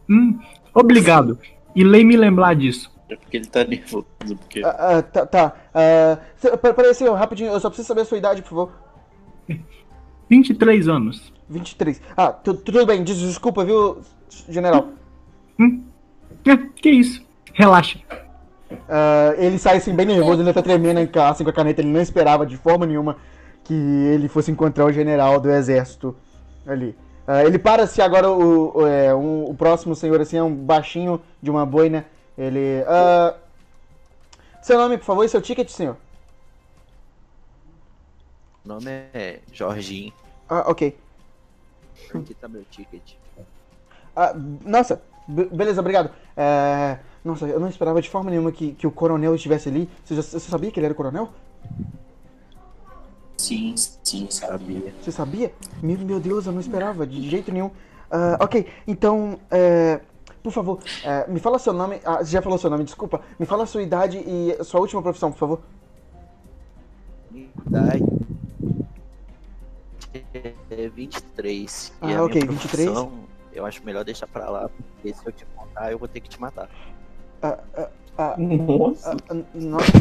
Hum, 0.09 0.39
obrigado. 0.73 1.37
E 1.75 1.83
lei 1.83 2.03
me 2.03 2.15
lembrar 2.17 2.55
disso. 2.55 2.91
É 3.09 3.15
porque 3.15 3.37
ele 3.37 3.47
tá 3.47 3.63
nervoso. 3.63 4.05
Porque... 4.19 4.61
Ah, 4.63 4.97
ah, 4.97 5.01
tá. 5.01 5.25
tá. 5.25 5.55
Ah, 5.73 6.17
Peraí, 6.75 6.93
senhor, 6.93 7.13
rapidinho, 7.15 7.51
eu 7.51 7.59
só 7.59 7.69
preciso 7.69 7.87
saber 7.87 8.01
a 8.01 8.05
sua 8.05 8.17
idade, 8.17 8.41
por 8.41 8.49
favor. 8.49 8.71
23 10.29 10.87
anos. 10.87 11.33
23. 11.49 12.01
Ah, 12.15 12.31
tu- 12.31 12.53
tudo 12.53 12.85
bem, 12.85 13.03
des- 13.03 13.17
desculpa, 13.17 13.65
viu, 13.65 13.99
general. 14.47 14.89
Hum, 15.59 15.83
é, 16.45 16.55
que 16.57 16.89
isso? 16.91 17.23
Relaxa. 17.53 17.99
Ah, 18.87 19.33
ele 19.37 19.57
sai 19.57 19.77
assim 19.77 19.95
bem 19.95 20.05
nervoso, 20.05 20.41
ele 20.41 20.53
tá 20.53 20.61
tremendo 20.61 20.99
assim, 21.27 21.43
com 21.43 21.49
a 21.49 21.53
caneta, 21.53 21.81
ele 21.81 21.89
não 21.89 22.01
esperava 22.01 22.45
de 22.45 22.55
forma 22.57 22.85
nenhuma 22.85 23.17
que 23.69 23.75
ele 23.75 24.27
fosse 24.27 24.49
encontrar 24.49 24.83
o 24.85 24.91
general 24.91 25.39
do 25.39 25.47
exército 25.51 26.15
ali. 26.65 26.95
Ah, 27.27 27.43
ele 27.45 27.59
para 27.59 27.85
se 27.85 28.01
agora 28.01 28.27
o, 28.31 28.79
o, 28.79 28.87
é, 28.87 29.13
um- 29.13 29.43
o 29.47 29.53
próximo 29.53 29.95
senhor 29.95 30.19
assim 30.19 30.37
é 30.37 30.43
um 30.43 30.55
baixinho 30.55 31.21
de 31.39 31.51
uma 31.51 31.67
boina. 31.67 32.03
Ele. 32.35 32.83
ah, 32.87 33.35
seu 34.59 34.75
nome, 34.75 34.97
por 34.97 35.05
favor, 35.05 35.23
e 35.23 35.29
seu 35.29 35.39
ticket, 35.39 35.69
senhor? 35.69 35.97
O 38.65 38.67
nome 38.67 38.89
é 39.13 39.41
Jorginho. 39.53 40.11
Ah, 40.49 40.63
ok. 40.71 40.97
Aqui 42.15 42.33
tá 42.33 42.47
meu 42.47 42.65
ticket. 42.65 43.17
Ah, 44.15 44.33
nossa, 44.65 44.99
be- 45.27 45.45
beleza, 45.45 45.79
obrigado. 45.79 46.09
É, 46.35 46.97
nossa, 47.23 47.45
eu 47.45 47.59
não 47.59 47.69
esperava 47.69 48.01
de 48.01 48.09
forma 48.09 48.31
nenhuma 48.31 48.51
que, 48.51 48.73
que 48.73 48.87
o 48.87 48.91
coronel 48.91 49.35
estivesse 49.35 49.69
ali. 49.69 49.87
Você, 50.03 50.15
já, 50.15 50.23
você 50.23 50.39
sabia 50.39 50.71
que 50.71 50.79
ele 50.79 50.87
era 50.87 50.93
o 50.93 50.97
coronel? 50.97 51.29
Sim, 53.39 53.73
sim, 54.03 54.27
sabia. 54.29 54.93
Você 55.01 55.13
sabia? 55.13 55.53
Meu, 55.81 55.97
meu 55.99 56.19
Deus, 56.19 56.45
eu 56.45 56.51
não 56.51 56.59
esperava, 56.59 57.07
de 57.07 57.29
jeito 57.29 57.53
nenhum. 57.53 57.71
Ah, 58.11 58.37
ok, 58.41 58.67
então, 58.85 59.39
é, 59.49 60.01
por 60.43 60.51
favor, 60.51 60.79
é, 61.05 61.25
me 61.25 61.39
fala 61.39 61.57
seu 61.57 61.71
nome. 61.71 62.01
Ah, 62.03 62.17
você 62.17 62.31
já 62.31 62.41
falou 62.41 62.57
seu 62.57 62.69
nome, 62.69 62.83
desculpa. 62.83 63.21
Me 63.39 63.45
fala 63.45 63.63
a 63.63 63.65
sua 63.65 63.81
idade 63.81 64.17
e 64.17 64.61
sua 64.65 64.81
última 64.81 65.01
profissão, 65.01 65.31
por 65.31 65.37
favor. 65.37 65.61
Idade 67.33 68.03
é 70.69 70.89
23. 70.89 71.93
Ah, 72.01 72.11
e 72.11 72.15
a 72.15 72.23
ok, 72.25 72.41
minha 72.41 72.51
23. 72.51 72.89
profissão, 72.89 73.11
Eu 73.53 73.65
acho 73.65 73.81
melhor 73.85 74.03
deixar 74.03 74.27
pra 74.27 74.49
lá, 74.49 74.69
porque 74.69 75.13
se 75.13 75.25
eu 75.25 75.31
te 75.31 75.45
contar, 75.55 75.93
eu 75.93 75.97
vou 75.97 76.09
ter 76.09 76.19
que 76.19 76.27
te 76.27 76.41
matar. 76.41 76.69
Ah, 77.41 77.57
ah, 77.77 77.89
ah, 78.17 78.35
Nossa. 78.37 79.15
ah, 79.29 79.35
nossa, 79.53 79.91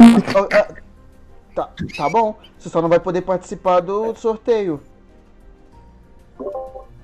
tá, 1.55 1.69
tá 1.97 2.09
bom, 2.09 2.37
você 2.57 2.69
só 2.69 2.81
não 2.81 2.89
vai 2.89 2.99
poder 2.99 3.21
participar 3.21 3.79
do 3.81 4.13
sorteio. 4.15 4.81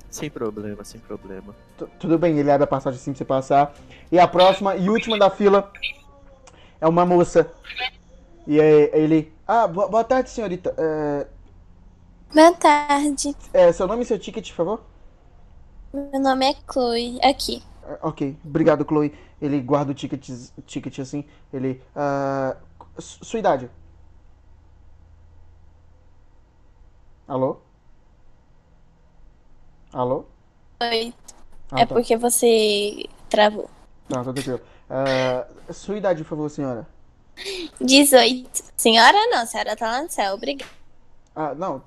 Sem 0.09 0.29
problema, 0.29 0.83
sem 0.83 0.99
problema. 1.01 1.53
Tu- 1.77 1.89
Tudo 1.99 2.17
bem, 2.17 2.37
ele 2.37 2.49
abre 2.49 2.63
a 2.63 2.67
passagem 2.67 2.97
assim 2.99 3.11
pra 3.11 3.17
você 3.17 3.25
passar. 3.25 3.73
E 4.11 4.17
a 4.17 4.27
próxima 4.27 4.75
e 4.75 4.89
última 4.89 5.17
da 5.19 5.29
fila 5.29 5.71
é 6.79 6.87
uma 6.87 7.05
moça. 7.05 7.51
E 8.47 8.59
aí 8.61 8.89
ele. 8.93 9.33
Ah, 9.45 9.67
boa, 9.67 9.87
boa 9.89 10.03
tarde, 10.03 10.29
senhorita. 10.29 10.73
É, 10.77 11.27
Boa 12.33 12.53
tarde. 12.53 13.35
é, 13.53 13.71
seu 13.73 13.87
nome 13.87 14.03
e 14.03 14.05
seu 14.05 14.17
ticket, 14.17 14.49
por 14.51 14.55
favor? 14.55 14.81
Meu 15.93 16.19
nome 16.21 16.45
é 16.51 16.55
Chloe. 16.71 17.19
Aqui. 17.21 17.61
Ah, 17.83 17.97
Ok, 18.03 18.37
obrigado, 18.45 18.85
Chloe. 18.87 19.13
Ele 19.41 19.59
guarda 19.59 19.91
o 19.91 19.95
ticket, 19.95 20.29
ticket 20.65 20.99
assim. 20.99 21.25
Ele. 21.53 21.81
su- 22.99 23.23
sua 23.25 23.39
idade? 23.39 23.69
Alô? 27.27 27.57
Alô? 29.91 30.25
Oi. 30.79 31.11
Ah, 31.71 31.81
é 31.81 31.85
tá. 31.85 31.95
porque 31.95 32.15
você 32.15 33.05
travou. 33.27 33.67
Tá, 34.07 34.23
tá 34.23 34.31
tranquilo. 34.31 34.61
Ah, 34.87 35.47
sua 35.73 35.97
idade, 35.97 36.23
por 36.23 36.29
favor, 36.29 36.49
senhora? 36.49 36.87
18. 37.81 38.63
Senhora 38.77 39.17
não, 39.27 39.39
a 39.39 39.45
senhora 39.47 39.75
tá 39.75 39.87
lá 39.87 40.03
no 40.03 40.09
céu. 40.09 40.35
Obrigada. 40.35 40.69
Ah, 41.35 41.55
não. 41.55 41.81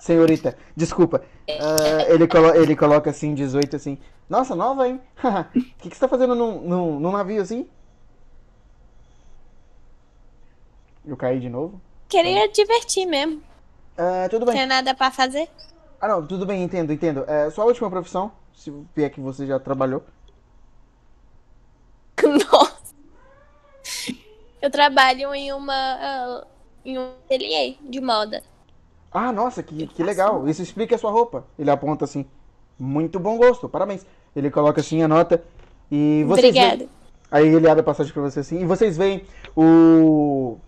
Senhorita, 0.00 0.58
desculpa. 0.76 1.24
Ah, 1.48 2.04
ele, 2.08 2.26
colo 2.26 2.52
ele 2.54 2.74
coloca 2.74 3.10
assim, 3.10 3.32
18 3.32 3.76
assim. 3.76 3.96
Nossa, 4.28 4.56
nova, 4.56 4.88
hein? 4.88 5.00
O 5.22 5.44
que, 5.78 5.88
que 5.88 5.94
você 5.94 6.00
tá 6.00 6.08
fazendo 6.08 6.34
num, 6.34 6.60
num, 6.62 6.98
num 6.98 7.12
navio 7.12 7.40
assim? 7.40 7.68
Eu 11.06 11.16
caí 11.16 11.38
de 11.38 11.48
novo? 11.48 11.80
Queria 12.08 12.48
divertir 12.48 13.06
mesmo. 13.06 13.40
Ah, 13.96 14.28
tudo 14.28 14.44
bem. 14.46 14.54
Tem 14.54 14.66
nada 14.66 14.94
pra 14.94 15.10
fazer? 15.10 15.48
Ah, 16.00 16.08
não, 16.08 16.26
tudo 16.26 16.44
bem, 16.46 16.62
entendo, 16.62 16.92
entendo. 16.92 17.24
É, 17.26 17.48
sua 17.50 17.64
última 17.64 17.88
profissão, 17.90 18.30
se 18.54 18.72
vier 18.94 19.10
que 19.10 19.20
você 19.20 19.46
já 19.46 19.58
trabalhou. 19.58 20.02
Nossa. 22.22 22.94
Eu 24.60 24.70
trabalho 24.70 25.34
em 25.34 25.52
uma. 25.52 25.74
ah, 25.74 26.44
em 26.84 26.98
um 26.98 27.10
ateliê 27.24 27.76
de 27.80 28.00
moda. 28.00 28.42
Ah, 29.12 29.32
nossa, 29.32 29.62
que, 29.62 29.86
que 29.86 30.02
legal. 30.02 30.46
Isso 30.48 30.60
explica 30.62 30.94
a 30.94 30.98
sua 30.98 31.10
roupa. 31.10 31.44
Ele 31.58 31.70
aponta 31.70 32.04
assim. 32.04 32.26
Muito 32.78 33.18
bom 33.18 33.36
gosto, 33.38 33.68
parabéns. 33.68 34.04
Ele 34.34 34.50
coloca 34.50 34.80
assim 34.80 35.02
a 35.02 35.08
nota. 35.08 35.42
E 35.90 36.24
vocês 36.26 36.52
veem- 36.54 36.64
Obrigada. 36.66 36.90
Aí 37.30 37.46
ele 37.48 37.68
abre 37.68 37.80
a 37.80 37.84
passagem 37.84 38.12
pra 38.12 38.22
você 38.22 38.40
assim. 38.40 38.60
E 38.60 38.64
vocês 38.66 38.96
veem 38.96 39.24
o. 39.56 40.58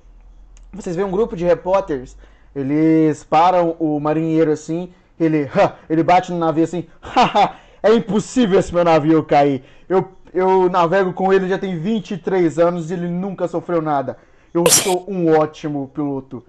Vocês 0.72 0.96
veem 0.96 1.06
um 1.06 1.10
grupo 1.10 1.36
de 1.36 1.44
repórteres. 1.44 2.16
Eles 2.58 3.22
param 3.22 3.76
o 3.78 4.00
marinheiro 4.00 4.50
assim. 4.50 4.92
Ele, 5.18 5.48
ele 5.88 6.02
bate 6.02 6.32
no 6.32 6.38
navio 6.38 6.64
assim. 6.64 6.86
"Haha, 7.00 7.56
é 7.82 7.94
impossível 7.94 8.58
esse 8.58 8.74
meu 8.74 8.84
navio 8.84 9.22
cair. 9.22 9.62
Eu, 9.88 10.08
eu 10.34 10.68
navego 10.68 11.12
com 11.12 11.32
ele 11.32 11.48
já 11.48 11.58
tem 11.58 11.78
23 11.78 12.58
anos 12.58 12.90
e 12.90 12.94
ele 12.94 13.08
nunca 13.08 13.46
sofreu 13.46 13.80
nada. 13.80 14.18
Eu 14.52 14.68
sou 14.68 15.04
um 15.08 15.30
ótimo 15.38 15.88
piloto. 15.94 16.44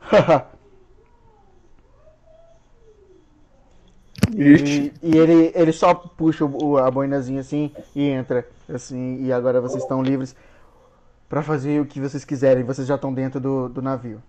E, 4.34 4.92
e 5.02 5.16
ele, 5.16 5.52
ele 5.54 5.72
só 5.72 5.94
puxa 5.94 6.44
o, 6.44 6.78
a 6.78 6.90
boinazinha 6.90 7.40
assim 7.40 7.70
e 7.94 8.02
entra. 8.02 8.44
Assim, 8.68 9.22
e 9.22 9.32
agora 9.32 9.60
vocês 9.60 9.84
estão 9.84 10.02
livres 10.02 10.34
pra 11.28 11.42
fazer 11.42 11.80
o 11.80 11.86
que 11.86 12.00
vocês 12.00 12.24
quiserem. 12.24 12.64
Vocês 12.64 12.88
já 12.88 12.96
estão 12.96 13.14
dentro 13.14 13.38
do, 13.38 13.68
do 13.68 13.80
navio. 13.80 14.20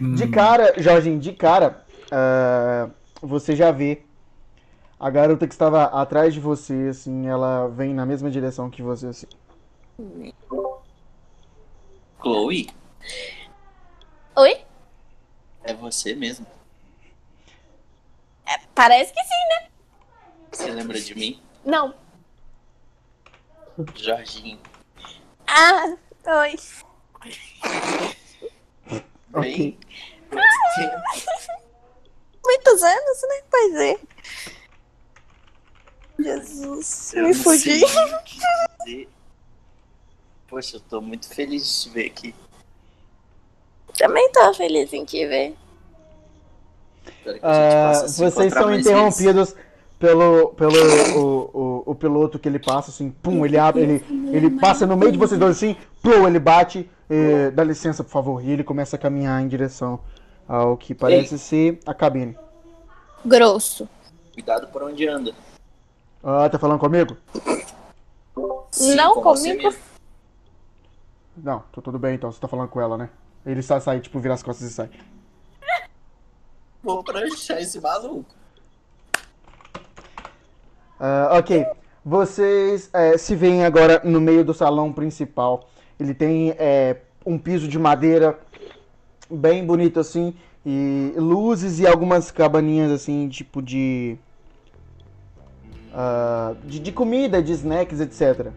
De 0.00 0.28
cara, 0.28 0.74
Jorginho, 0.80 1.18
de 1.18 1.32
cara, 1.32 1.84
ah, 2.10 2.88
você 3.20 3.54
já 3.54 3.70
vê 3.70 4.02
a 4.98 5.10
garota 5.10 5.46
que 5.46 5.52
estava 5.52 5.84
atrás 5.84 6.32
de 6.32 6.40
você, 6.40 6.88
assim, 6.90 7.26
ela 7.26 7.68
vem 7.68 7.92
na 7.92 8.06
mesma 8.06 8.30
direção 8.30 8.70
que 8.70 8.82
você, 8.82 9.08
assim. 9.08 9.26
Chloe, 12.22 12.68
Oi? 14.36 14.64
é 15.64 15.74
você 15.74 16.14
mesmo. 16.14 16.46
Parece 18.74 19.12
que 19.12 19.22
sim, 19.22 19.48
né? 19.48 19.68
Você 20.50 20.70
lembra 20.70 20.98
de 20.98 21.14
mim? 21.14 21.42
Não. 21.64 21.94
Jorginho. 23.94 24.58
Ah, 25.46 25.96
oi. 26.40 26.56
Ok. 29.32 29.42
Bem, 29.42 29.78
tempo. 30.76 31.02
Muitos 32.44 32.82
anos, 32.82 33.22
né? 33.22 33.42
Pois 33.50 33.74
é. 33.76 33.98
Jesus, 36.18 37.14
Eu 37.14 37.28
me 37.28 37.34
fudi. 37.34 37.80
dizer. 38.84 39.08
Poxa, 40.48 40.76
eu 40.76 40.80
tô 40.80 41.00
muito 41.00 41.28
feliz 41.28 41.64
de 41.64 41.82
te 41.82 41.94
ver 41.94 42.06
aqui. 42.06 42.34
Também 43.96 44.30
tô 44.32 44.52
feliz 44.54 44.92
em 44.92 45.04
te 45.04 45.26
ver. 45.26 45.56
Espero 47.06 47.38
que 47.40 47.46
a 47.46 47.54
gente 47.54 48.00
possa 48.00 48.08
se 48.08 48.20
vocês 48.20 48.52
são 48.52 48.74
interrompidos 48.74 49.54
pelo, 50.00 50.48
pelo 50.54 50.74
o, 51.14 51.50
o, 51.52 51.82
o 51.90 51.94
piloto 51.94 52.38
que 52.38 52.48
ele 52.48 52.58
passa, 52.58 52.90
assim, 52.90 53.10
pum, 53.10 53.44
ele 53.44 53.58
abre, 53.58 53.82
ele, 53.82 54.04
ele 54.32 54.50
passa 54.58 54.86
no 54.86 54.96
meio 54.96 55.12
de 55.12 55.18
vocês 55.18 55.38
dois, 55.38 55.58
assim, 55.58 55.76
pum, 56.02 56.26
ele 56.26 56.38
bate, 56.38 56.90
eh, 57.10 57.50
dá 57.50 57.62
licença, 57.62 58.02
por 58.02 58.10
favor, 58.10 58.42
e 58.42 58.50
ele 58.50 58.64
começa 58.64 58.96
a 58.96 58.98
caminhar 58.98 59.42
em 59.42 59.46
direção 59.46 60.00
ao 60.48 60.74
que 60.74 60.94
parece 60.94 61.38
ser 61.38 61.78
a 61.84 61.92
cabine. 61.92 62.34
Grosso. 63.24 63.86
Cuidado 64.32 64.68
por 64.68 64.82
onde 64.82 65.06
anda. 65.06 65.34
Ah, 66.24 66.48
tá 66.48 66.58
falando 66.58 66.80
comigo? 66.80 67.14
Sim, 68.70 68.94
Não 68.94 69.14
com 69.14 69.22
comigo? 69.22 69.74
Não, 71.36 71.62
tô 71.70 71.82
tudo 71.82 71.98
bem 71.98 72.14
então, 72.14 72.32
você 72.32 72.40
tá 72.40 72.48
falando 72.48 72.68
com 72.68 72.80
ela, 72.80 72.96
né? 72.96 73.10
Ele 73.44 73.62
sai, 73.62 73.82
sai 73.82 74.00
tipo, 74.00 74.18
vira 74.18 74.32
as 74.32 74.42
costas 74.42 74.66
e 74.66 74.72
sai. 74.72 74.88
Vou 76.82 77.04
pranchar 77.04 77.58
esse 77.58 77.78
maluco. 77.78 78.39
Ah, 81.02 81.38
ok, 81.38 81.66
vocês 82.04 82.90
eh, 82.92 83.16
se 83.16 83.34
veem 83.34 83.64
agora 83.64 84.02
no 84.04 84.20
meio 84.20 84.44
do 84.44 84.52
salão 84.52 84.92
principal. 84.92 85.70
Ele 85.98 86.12
tem 86.12 86.50
eh, 86.58 86.98
um 87.24 87.38
piso 87.38 87.66
de 87.66 87.78
madeira 87.78 88.38
bem 89.30 89.64
bonito 89.64 89.98
assim, 89.98 90.34
e 90.64 91.14
luzes 91.16 91.78
e 91.78 91.86
algumas 91.86 92.30
cabaninhas 92.30 92.92
assim, 92.92 93.30
tipo 93.30 93.62
de. 93.62 94.18
ah, 95.94 96.54
de, 96.64 96.78
de 96.78 96.92
comida, 96.92 97.42
de 97.42 97.52
snacks, 97.52 97.98
etc. 97.98 98.52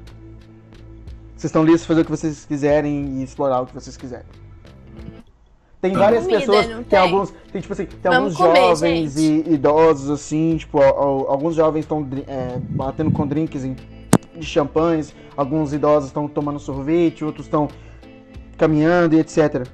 Vocês 1.36 1.46
estão 1.46 1.66
para 1.66 1.78
fazer 1.78 2.02
o 2.02 2.06
que 2.06 2.12
vocês 2.12 2.44
quiserem 2.44 3.20
e 3.20 3.24
explorar 3.24 3.62
o 3.62 3.66
que 3.68 3.74
vocês 3.74 3.96
quiserem. 3.96 4.43
Tem 5.84 5.92
várias 5.92 6.22
Comida, 6.24 6.40
pessoas, 6.40 6.68
não 6.70 6.76
tem, 6.78 6.84
tem? 6.86 7.00
alguns, 7.00 7.34
tem 7.52 7.60
tipo 7.62 7.74
assim, 7.74 7.86
tem 7.86 8.00
Vamos 8.10 8.18
alguns 8.34 8.38
comer, 8.38 8.56
jovens 8.70 9.18
e 9.18 9.44
idosos 9.50 10.10
assim, 10.10 10.56
tipo, 10.56 10.82
al- 10.82 10.98
al- 10.98 11.30
alguns 11.32 11.56
jovens 11.56 11.82
estão 11.82 12.08
batendo 12.70 13.12
com 13.12 13.28
drinks 13.28 13.64
de 13.64 14.46
champanhes, 14.46 15.14
alguns 15.36 15.74
idosos 15.74 16.08
estão 16.08 16.26
tomando 16.26 16.58
sorvete, 16.58 17.26
outros 17.26 17.48
estão 17.48 17.68
caminhando 18.58 19.14
e 19.16 19.20
etc. 19.20 19.68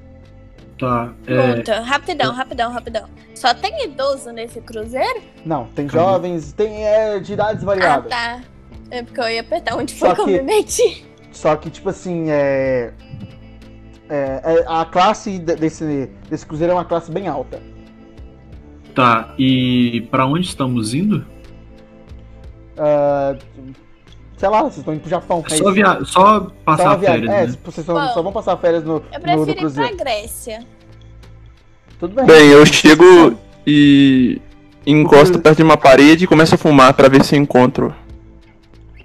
Tá, 0.80 1.14
é, 1.28 1.36
Pergunta, 1.36 1.80
rapidão, 1.82 2.34
rapidão, 2.34 2.72
rapidão. 2.72 3.04
Só 3.36 3.54
tem 3.54 3.84
idoso 3.86 4.32
nesse 4.32 4.62
cruzeiro? 4.62 5.22
Não, 5.46 5.66
tem 5.76 5.88
jovens, 5.88 6.54
tem 6.54 6.86
é, 6.88 7.20
de 7.20 7.34
idades 7.34 7.62
Ah, 7.62 7.66
variadas. 7.68 8.10
tá. 8.10 8.42
É 8.90 9.04
porque 9.04 9.20
eu 9.22 9.30
ia 9.30 9.42
apertar 9.42 9.76
onde 9.76 9.92
Só 9.92 10.08
foi 10.08 10.16
que 10.16 10.22
eu 10.22 10.26
me 10.28 10.42
meti. 10.42 11.06
Só 11.32 11.56
que, 11.56 11.70
tipo 11.70 11.88
assim, 11.90 12.32
é, 12.32 12.94
é- 14.10 14.42
é- 14.44 14.66
a 14.68 14.86
classe 14.86 15.38
de- 15.40 15.56
desse, 15.56 16.10
desse 16.30 16.46
cruzeiro 16.46 16.72
é 16.74 16.76
uma 16.76 16.86
classe 16.86 17.12
bem 17.12 17.28
alta. 17.28 17.62
tá. 18.96 19.34
E 19.38 20.08
pra 20.12 20.26
onde 20.26 20.46
estamos 20.48 20.94
indo? 20.94 21.26
Ah, 22.78 23.36
sei 24.38 24.50
lá, 24.50 24.62
vocês 24.62 24.78
estão 24.78 24.94
indo 24.94 25.02
pro 25.02 25.10
Japão. 25.10 25.44
É 25.50 25.54
é 25.54 25.58
só, 25.58 25.72
via... 25.72 25.86
só 26.06 26.06
Só 26.06 26.52
passar 26.66 26.96
viagem. 26.98 27.28
férias, 27.28 27.34
É, 27.34 27.48
né? 27.52 27.58
vocês 27.64 27.86
só, 27.86 27.94
Bom, 27.94 28.14
só 28.14 28.22
vão 28.22 28.32
passar 28.32 28.58
férias 28.58 28.84
no, 28.84 28.96
Eu 28.96 29.36
no, 29.36 29.46
no 29.46 29.46
prefiro 29.46 29.70
ir 29.70 29.74
pra. 29.74 29.92
Grécia. 30.06 30.66
Tudo 32.00 32.16
bem. 32.16 32.26
Bem, 32.26 32.48
eu 32.50 32.66
chego 32.66 33.38
e 33.68 34.42
encosto 34.86 35.38
perto 35.40 35.58
de 35.58 35.64
uma 35.64 35.78
parede 35.78 36.24
e 36.24 36.28
começo 36.28 36.56
a 36.56 36.58
fumar 36.58 36.94
pra 36.94 37.10
ver 37.10 37.24
se 37.26 37.36
eu 37.36 37.40
encontro 37.42 37.94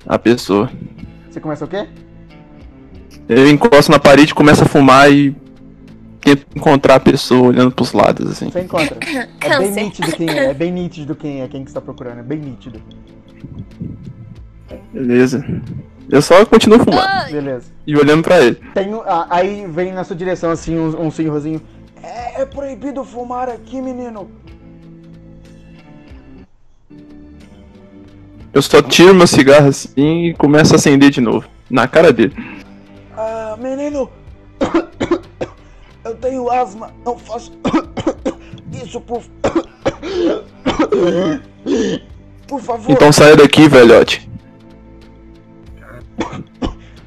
a 0.07 0.19
pessoa. 0.19 0.71
Você 1.29 1.41
começa 1.41 1.65
o 1.65 1.69
quê? 1.69 1.89
Eu 3.29 3.49
encosto 3.49 3.91
na 3.91 3.99
parede, 3.99 4.35
começo 4.35 4.63
a 4.63 4.67
fumar 4.67 5.11
e 5.11 5.35
tento 6.21 6.47
encontrar 6.55 6.97
a 6.97 7.01
pessoa 7.01 7.49
olhando 7.49 7.71
pros 7.71 7.93
lados, 7.93 8.31
assim. 8.31 8.51
Você 8.51 8.61
encontra. 8.61 8.97
É 9.45 9.59
bem 9.59 9.85
nítido 9.85 10.13
quem 10.13 10.31
é. 10.31 10.45
É 10.47 10.55
bem 10.55 10.73
nítido 10.73 11.15
quem 11.15 11.43
é, 11.43 11.49
quem 11.49 11.65
que 11.65 11.71
você 11.71 11.75
tá 11.75 11.81
procurando. 11.81 12.21
É 12.21 12.23
bem 12.23 12.39
nítido. 12.39 12.81
Beleza. 14.93 15.45
Eu 16.09 16.23
só 16.23 16.45
continuo 16.45 16.79
fumando 16.79 17.25
Oi, 17.27 17.33
Beleza. 17.33 17.67
e 17.87 17.97
olhando 17.97 18.23
pra 18.23 18.43
ele. 18.43 18.59
Tem, 18.75 18.93
ah, 19.07 19.27
aí 19.31 19.67
vem 19.67 19.93
na 19.93 20.05
sua 20.05 20.17
direção, 20.17 20.51
assim, 20.51 20.79
um, 20.79 21.07
um 21.07 21.11
senhorzinho. 21.11 21.61
É, 22.03 22.43
é 22.43 22.47
proibido 22.47 23.05
fumar 23.05 23.49
aqui, 23.49 23.81
menino. 23.81 24.31
Eu 28.53 28.63
só 28.63 28.81
tiro 28.81 29.15
meu 29.15 29.27
cigarro 29.27 29.67
assim 29.67 30.27
e 30.27 30.35
começo 30.35 30.73
a 30.75 30.77
acender 30.77 31.11
de 31.11 31.21
novo. 31.21 31.49
Na 31.69 31.89
cara 31.89 32.13
dele. 32.13 32.35
Menino. 33.57 34.11
Eu 36.05 36.15
tenho 36.17 36.51
asma. 36.51 36.93
Não 37.05 37.19
faço 37.19 37.53
isso 38.73 39.01
por. 39.01 39.23
Por 42.47 42.61
favor. 42.61 42.93
Então 42.93 43.11
saia 43.11 43.37
daqui, 43.37 43.69
velhote. 43.69 44.29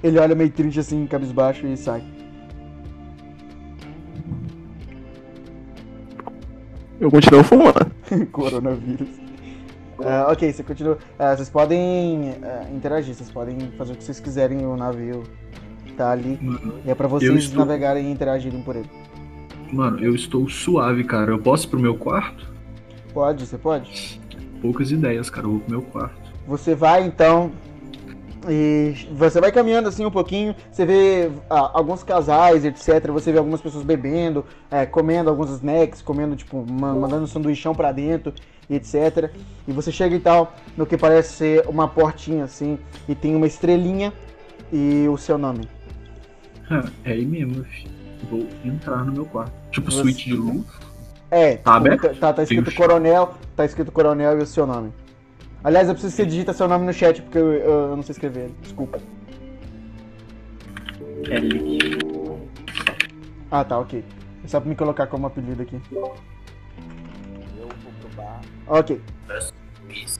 Ele 0.03 0.19
olha 0.19 0.36
meio 0.36 0.49
triste 0.49 0.79
assim, 0.79 1.05
cabisbaixo 1.05 1.67
e 1.67 1.77
sai. 1.77 2.03
Eu 6.99 7.12
continuo 7.12 7.43
fumando. 7.43 7.91
Coronavírus. 8.31 9.10
Ah, 10.03 10.27
ok, 10.31 10.51
você 10.51 10.63
continua. 10.63 10.97
Ah, 11.17 11.36
vocês 11.36 11.49
podem 11.49 12.36
ah, 12.43 12.65
interagir, 12.73 13.13
vocês 13.13 13.29
podem 13.29 13.71
fazer 13.77 13.93
o 13.93 13.95
que 13.95 14.03
vocês 14.03 14.19
quiserem. 14.19 14.65
O 14.65 14.75
navio 14.75 15.23
tá 15.97 16.12
ali. 16.12 16.38
Mano, 16.41 16.75
E 16.86 16.91
é 16.91 16.95
pra 16.95 17.07
vocês 17.07 17.33
estou- 17.43 17.60
navegarem 17.60 18.05
e 18.07 18.12
interagirem 18.12 18.62
por 18.62 18.75
ele. 18.75 18.89
mano, 19.73 19.99
eu 19.99 20.13
estou 20.15 20.47
suave, 20.47 21.03
cara. 21.03 21.31
Eu 21.31 21.39
posso 21.39 21.67
ir 21.67 21.69
pro 21.69 21.79
meu 21.79 21.95
quarto? 21.95 22.47
Pode, 23.13 23.45
você 23.45 23.57
pode? 23.57 24.21
Poucas 24.62 24.91
ideias, 24.91 25.29
cara. 25.29 25.47
Eu 25.47 25.51
vou 25.51 25.60
pro 25.62 25.71
meu 25.71 25.81
quarto. 25.81 26.15
Você 26.47 26.73
vai 26.75 27.03
então. 27.05 27.51
E 28.49 29.07
você 29.12 29.41
vai 29.41 29.51
caminhando 29.51 29.89
assim 29.89 30.05
um 30.05 30.12
pouquinho, 30.12 30.55
você 30.71 30.86
vê 30.86 31.29
ah, 31.49 31.71
alguns 31.73 32.01
casais, 32.03 32.63
etc. 32.63 33.07
Você 33.12 33.31
vê 33.31 33.39
algumas 33.39 33.60
pessoas 33.60 33.83
bebendo, 33.83 34.45
é, 34.71 34.86
comendo 34.86 35.29
alguns 35.29 35.49
snacks, 35.49 36.01
comendo, 36.01 36.36
tipo, 36.36 36.63
ma- 36.71 36.93
mandando 36.93 37.23
um 37.23 37.27
sanduichão 37.27 37.75
pra 37.75 37.91
dentro, 37.91 38.31
etc. 38.69 39.31
E 39.67 39.71
você 39.73 39.91
chega 39.91 40.15
e 40.15 40.19
tal, 40.19 40.53
no 40.77 40.86
que 40.86 40.95
parece 40.95 41.33
ser 41.33 41.67
uma 41.67 41.89
portinha 41.89 42.45
assim, 42.45 42.77
e 43.10 43.13
tem 43.15 43.36
uma 43.36 43.47
estrelinha 43.47 44.13
e 44.71 45.07
o 45.10 45.17
seu 45.17 45.38
nome. 45.38 45.67
É 47.03 47.12
aí 47.12 47.25
mesmo. 47.25 47.65
Vou 48.30 48.47
entrar 48.65 49.06
no 49.06 49.12
meu 49.13 49.25
quarto. 49.25 49.51
Tipo, 49.71 49.91
Você- 49.91 50.01
suíte 50.01 50.25
de 50.25 50.34
luz. 50.36 50.65
É, 51.30 51.58
Tá 51.58 51.75
aberto? 51.75 52.15
tá, 52.19 52.34
tá, 52.34 52.43
escrito 52.43 52.65
Tem 52.65 52.75
coronel, 52.75 53.34
tá 53.56 53.65
escrito 53.65 53.91
coronel 53.91 54.39
e 54.39 54.43
o 54.43 54.45
seu 54.45 54.65
nome. 54.65 54.91
Aliás, 55.63 55.88
eu 55.88 55.93
preciso 55.93 56.15
que 56.15 56.21
você 56.23 56.25
digita 56.25 56.53
seu 56.53 56.67
nome 56.67 56.86
no 56.86 56.93
chat, 56.93 57.21
porque 57.21 57.38
eu, 57.38 57.51
eu 57.53 57.95
não 57.95 58.03
sei 58.03 58.13
escrever 58.13 58.45
ele. 58.45 58.56
Desculpa. 58.62 58.99
L. 61.30 61.77
Ah, 63.51 63.63
tá, 63.63 63.77
ok. 63.80 64.03
É 64.43 64.47
só 64.47 64.60
pra 64.60 64.69
me 64.69 64.75
colocar 64.75 65.08
como 65.08 65.27
apelido 65.27 65.62
aqui. 65.62 65.80
Eu 65.91 66.01
vou 66.01 67.69
pro 68.01 68.10
bar. 68.15 68.41
Ok. 68.67 69.01
Isso. 69.89 70.19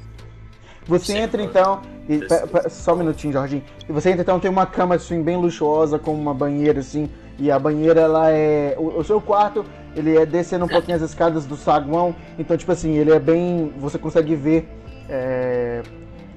Você 0.88 1.14
Sim, 1.14 1.20
entra 1.20 1.42
então. 1.42 1.82
E, 2.08 2.20
pe- 2.20 2.48
pe- 2.48 2.70
só 2.70 2.94
um 2.94 2.98
minutinho, 2.98 3.34
Jorginho. 3.34 3.64
Você 3.90 4.10
entra 4.10 4.22
então, 4.22 4.40
tem 4.40 4.50
uma 4.50 4.66
cama 4.66 4.96
assim, 4.96 5.22
bem 5.22 5.36
luxuosa, 5.36 6.00
com 6.00 6.14
uma 6.14 6.34
banheira 6.34 6.80
assim. 6.80 7.10
E 7.38 7.52
a 7.52 7.60
banheira, 7.60 8.00
ela 8.02 8.32
é. 8.32 8.76
O, 8.78 9.00
o 9.00 9.04
seu 9.04 9.20
quarto, 9.20 9.66
ele 9.96 10.16
é 10.18 10.26
descendo 10.26 10.66
um 10.66 10.68
pouquinho 10.68 10.96
as 10.96 11.04
escadas 11.04 11.46
do 11.46 11.56
saguão. 11.58 12.16
Então, 12.40 12.56
tipo 12.56 12.72
assim, 12.72 12.94
ele 12.96 13.12
é 13.12 13.20
bem. 13.20 13.74
Você 13.78 13.98
consegue 13.98 14.36
ver. 14.36 14.68
é, 15.10 15.82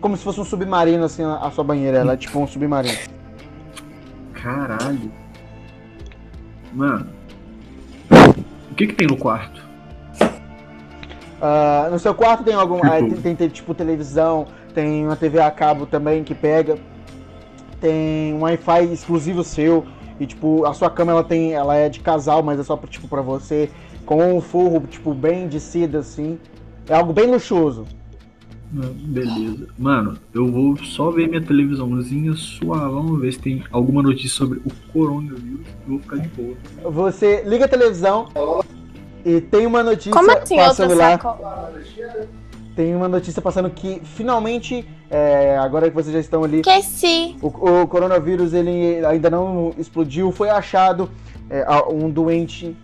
como 0.01 0.17
se 0.17 0.25
fosse 0.25 0.41
um 0.41 0.45
submarino, 0.45 1.05
assim, 1.05 1.23
a, 1.23 1.37
a 1.37 1.51
sua 1.51 1.63
banheira. 1.65 1.99
Ela 1.99 2.15
é 2.15 2.17
tipo 2.17 2.39
um 2.41 2.47
submarino. 2.47 2.99
Caralho. 4.35 5.13
Mano. 6.73 7.07
O 8.71 8.75
que 8.75 8.87
que 8.89 8.95
tem 8.95 9.07
no 9.07 9.17
quarto? 9.17 9.63
Ah, 11.41 11.89
no 11.91 11.99
seu 11.99 12.15
quarto 12.15 12.45
tem 12.45 12.55
algum. 12.55 12.77
Tipo- 12.81 12.87
ah, 12.87 12.99
tem, 12.99 13.11
tem, 13.11 13.37
tem, 13.37 13.49
tipo 13.49 13.75
televisão, 13.75 14.47
tem 14.75 15.07
uma 15.07 15.17
TV 15.17 15.41
a 15.41 15.51
cabo 15.51 15.87
também 15.87 16.23
que 16.23 16.35
pega. 16.35 16.79
Tem 17.81 18.35
um 18.35 18.43
Wi-Fi 18.43 18.93
exclusivo 18.93 19.43
seu. 19.43 19.85
E 20.19 20.27
tipo, 20.27 20.67
a 20.67 20.75
sua 20.75 20.91
cama 20.91 21.13
ela 21.13 21.25
tem. 21.25 21.55
Ela 21.55 21.77
é 21.77 21.89
de 21.89 22.01
casal, 22.01 22.43
mas 22.43 22.61
é 22.61 22.63
só 22.63 22.77
tipo 22.77 23.09
pra 23.09 23.23
você. 23.23 23.71
Com 24.05 24.37
um 24.37 24.41
forro, 24.41 24.81
tipo, 24.87 25.15
bem 25.15 25.49
de 25.49 25.59
seda, 25.59 26.01
assim. 26.01 26.39
É 26.89 26.95
algo 26.95 27.13
bem 27.13 27.31
luxuoso. 27.31 27.87
Beleza. 28.73 29.67
Mano, 29.77 30.17
eu 30.33 30.47
vou 30.47 30.77
só 30.77 31.11
ver 31.11 31.29
minha 31.29 31.41
televisãozinha 31.41 32.35
suavão, 32.35 33.03
vamos 33.03 33.21
ver 33.21 33.33
se 33.33 33.39
tem 33.41 33.65
alguma 33.73 34.01
notícia 34.03 34.31
sobre 34.37 34.59
o 34.59 34.71
coronavírus 34.93 35.67
e 35.87 35.91
vou 35.91 35.99
ficar 35.99 36.17
de 36.19 36.29
boa. 36.29 36.57
Você 36.85 37.43
liga 37.45 37.65
a 37.65 37.69
televisão 37.69 38.29
e 39.25 39.41
tem 39.41 39.67
uma 39.67 39.83
notícia 39.83 40.13
Como 40.13 40.31
assim, 40.31 40.57
passando 40.57 40.91
outra 40.91 41.05
lá. 41.07 41.11
sacola? 41.13 41.73
Tem 42.77 42.95
uma 42.95 43.09
notícia 43.09 43.43
passando 43.43 43.69
que 43.71 44.01
finalmente, 44.05 44.87
é, 45.11 45.59
agora 45.59 45.89
que 45.89 45.95
vocês 45.95 46.13
já 46.15 46.21
estão 46.21 46.45
ali, 46.45 46.61
Esqueci. 46.61 47.37
o, 47.43 47.49
o 47.83 47.87
coronavírus 47.89 48.53
ele 48.55 49.05
ainda 49.05 49.29
não 49.29 49.75
explodiu, 49.77 50.31
foi 50.33 50.49
achado 50.49 51.11
é, 51.51 51.63
a- 51.67 51.89
um 51.89 52.09
doente 52.09 52.75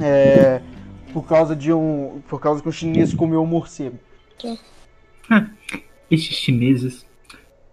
é, 0.00 0.60
por 1.12 1.26
causa 1.26 1.54
de 1.56 1.72
um, 1.72 2.20
por 2.28 2.40
causa 2.40 2.62
que 2.62 2.68
um 2.68 2.72
chinês 2.72 3.12
comeu 3.12 3.42
um 3.42 3.46
morcego. 3.46 3.98
Esses 6.10 6.36
chineses. 6.36 7.04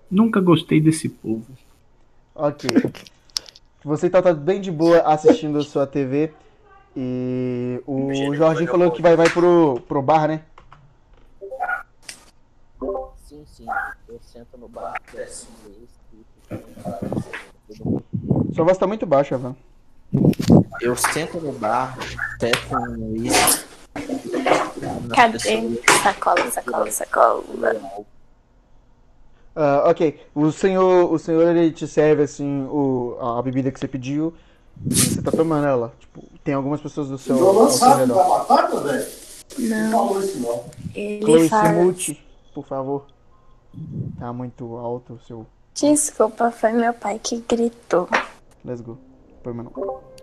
Nunca 0.09 0.39
gostei 0.41 0.79
desse 0.81 1.07
povo. 1.09 1.45
Ok. 2.35 2.69
Você 3.83 4.09
tá, 4.09 4.21
tá 4.21 4.33
bem 4.33 4.59
de 4.61 4.71
boa 4.71 4.99
assistindo 5.01 5.57
a 5.59 5.63
sua 5.63 5.85
TV 5.85 6.31
e 6.95 7.81
o 7.87 8.35
Jorginho 8.35 8.69
falou 8.69 8.91
que 8.91 9.01
vai, 9.01 9.15
vai 9.15 9.29
pro, 9.29 9.81
pro 9.87 10.01
bar, 10.01 10.27
né? 10.27 10.43
Sim, 13.25 13.43
sim. 13.47 13.65
Eu 14.07 14.19
sento 14.21 14.57
no 14.57 14.67
bar, 14.67 15.01
peço 15.11 15.47
um 15.65 15.69
whisky, 15.69 16.25
Sua 18.53 18.65
voz 18.65 18.77
tá 18.77 18.85
muito 18.85 19.05
baixa, 19.05 19.37
velho. 19.37 19.55
Eu 20.81 20.95
sento 20.95 21.39
no 21.39 21.51
bar, 21.53 21.97
peço 22.39 22.75
um 22.75 23.13
whisky. 23.13 23.65
Cadê? 25.15 25.39
Sacola, 26.03 26.51
sacola, 26.51 26.91
sacola. 26.91 27.43
Ah, 29.55 29.83
ok. 29.87 30.19
O 30.33 30.51
senhor, 30.51 31.11
o 31.11 31.19
senhor 31.19 31.55
ele 31.55 31.71
te 31.71 31.87
serve 31.87 32.23
assim 32.23 32.67
o, 32.69 33.17
a 33.19 33.41
bebida 33.41 33.71
que 33.71 33.79
você 33.79 33.87
pediu 33.87 34.33
você 34.85 35.21
tá 35.21 35.31
tomando 35.31 35.65
ela. 35.67 35.93
Tipo, 35.99 36.23
tem 36.43 36.53
algumas 36.53 36.81
pessoas 36.81 37.09
do 37.09 37.17
seu, 37.17 37.35
ao 37.47 37.69
seu 37.69 37.95
redor. 37.95 38.15
batata, 38.47 38.79
velho? 38.81 39.05
Não, 39.59 39.91
Falou 39.91 40.19
isso 40.23 40.39
não. 40.39 40.63
ele 40.95 41.21
Chloe, 41.25 41.43
se 41.43 41.49
fala. 41.49 41.69
mute, 41.71 42.25
por 42.53 42.65
favor. 42.65 43.05
Tá 44.19 44.31
muito 44.33 44.75
alto 44.77 45.13
o 45.13 45.19
seu. 45.19 45.45
Desculpa, 45.73 46.51
foi 46.51 46.71
meu 46.71 46.93
pai 46.93 47.19
que 47.21 47.37
gritou. 47.47 48.07
Let's 48.63 48.81
go. 48.81 48.97
Põe, 49.43 49.53
mano. 49.53 49.71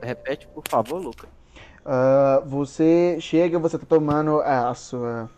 Repete, 0.03 0.47
por 0.55 0.63
favor, 0.69 1.01
Lucas. 1.01 1.29
Ah, 1.85 2.43
você 2.47 3.19
chega, 3.21 3.59
você 3.59 3.79
tá 3.79 3.87
tomando 3.89 4.41
a, 4.41 4.73
sua 4.75 5.31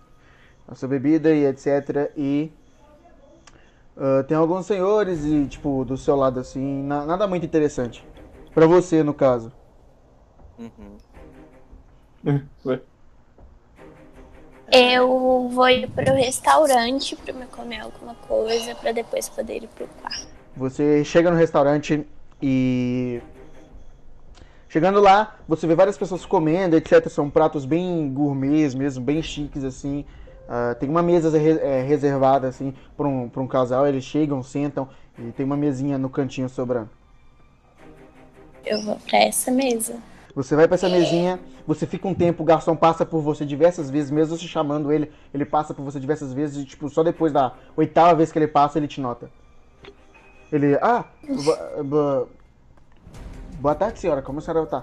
a 0.68 0.74
sua 0.74 0.88
bebida 0.88 1.32
e 1.34 1.44
etc. 1.46 2.10
E 2.16 2.52
ah, 3.96 4.24
tem 4.26 4.36
alguns 4.36 4.66
senhores 4.66 5.24
e 5.24 5.46
tipo 5.46 5.84
do 5.84 5.96
seu 5.96 6.16
lado 6.16 6.40
assim, 6.40 6.82
na- 6.82 7.04
nada 7.06 7.26
muito 7.26 7.44
interessante. 7.46 8.04
Pra 8.54 8.66
você, 8.66 9.02
no 9.02 9.14
caso. 9.14 9.52
Uhum. 10.58 10.96
Eu 14.70 15.48
vou 15.48 15.68
ir 15.68 15.88
pro 15.90 16.14
restaurante 16.14 17.14
pra 17.16 17.32
me 17.32 17.46
comer 17.46 17.80
alguma 17.80 18.14
coisa 18.14 18.74
pra 18.74 18.92
depois 18.92 19.28
poder 19.28 19.62
ir 19.64 19.68
pro 19.68 19.86
quarto. 20.00 20.28
Você 20.56 21.04
chega 21.04 21.30
no 21.30 21.36
restaurante 21.36 22.06
e. 22.40 23.20
Chegando 24.68 25.00
lá, 25.00 25.36
você 25.46 25.66
vê 25.66 25.74
várias 25.74 25.98
pessoas 25.98 26.24
comendo, 26.24 26.76
etc. 26.76 27.06
São 27.10 27.28
pratos 27.28 27.66
bem 27.66 28.10
gourmets 28.12 28.74
mesmo, 28.74 29.04
bem 29.04 29.22
chiques, 29.22 29.64
assim. 29.64 30.06
Ah, 30.48 30.74
tem 30.78 30.88
uma 30.88 31.02
mesa 31.02 31.36
re- 31.38 31.58
eh, 31.60 31.82
reservada, 31.82 32.48
assim, 32.48 32.74
para 32.96 33.06
um, 33.06 33.28
pra 33.28 33.42
um 33.42 33.46
casal. 33.46 33.86
Eles 33.86 34.04
chegam, 34.04 34.42
sentam 34.42 34.88
e 35.18 35.30
tem 35.32 35.44
uma 35.44 35.56
mesinha 35.56 35.98
no 35.98 36.08
cantinho 36.08 36.48
sobrando. 36.48 36.90
Eu 38.64 38.82
vou 38.82 38.96
pra 38.96 39.18
essa 39.18 39.50
mesa. 39.50 39.96
Você 40.34 40.56
vai 40.56 40.66
pra 40.66 40.76
essa 40.76 40.88
mesinha, 40.88 41.38
você 41.66 41.86
fica 41.86 42.08
um 42.08 42.14
tempo, 42.14 42.42
o 42.42 42.46
garçom 42.46 42.74
passa 42.74 43.04
por 43.04 43.20
você 43.20 43.44
diversas 43.44 43.90
vezes, 43.90 44.10
mesmo 44.10 44.34
você 44.36 44.46
chamando 44.46 44.90
ele, 44.90 45.12
ele 45.34 45.44
passa 45.44 45.74
por 45.74 45.82
você 45.84 46.00
diversas 46.00 46.32
vezes 46.32 46.62
e, 46.62 46.66
tipo, 46.66 46.88
só 46.88 47.02
depois 47.02 47.32
da 47.32 47.52
oitava 47.76 48.14
vez 48.14 48.32
que 48.32 48.38
ele 48.38 48.48
passa, 48.48 48.78
ele 48.78 48.88
te 48.88 48.98
nota. 49.00 49.30
Ele, 50.50 50.74
ah, 50.80 51.04
bo- 51.28 51.84
bo- 51.84 52.28
boa 53.60 53.74
tarde, 53.74 53.98
senhora, 53.98 54.22
como 54.22 54.38
a 54.38 54.42
senhora 54.42 54.66
tá? 54.66 54.82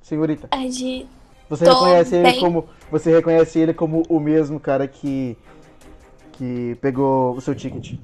Senhorita, 0.00 0.48
A 0.50 0.66
de. 0.66 1.06
você 1.48 1.64
Tô 1.66 1.72
reconhece 1.72 2.16
ele 2.16 2.30
bem. 2.32 2.40
como, 2.40 2.68
você 2.90 3.10
reconhece 3.14 3.58
ele 3.58 3.74
como 3.74 4.02
o 4.08 4.18
mesmo 4.18 4.58
cara 4.58 4.88
que, 4.88 5.36
que 6.32 6.74
pegou 6.80 7.34
o 7.36 7.40
seu 7.40 7.54
ticket. 7.54 7.98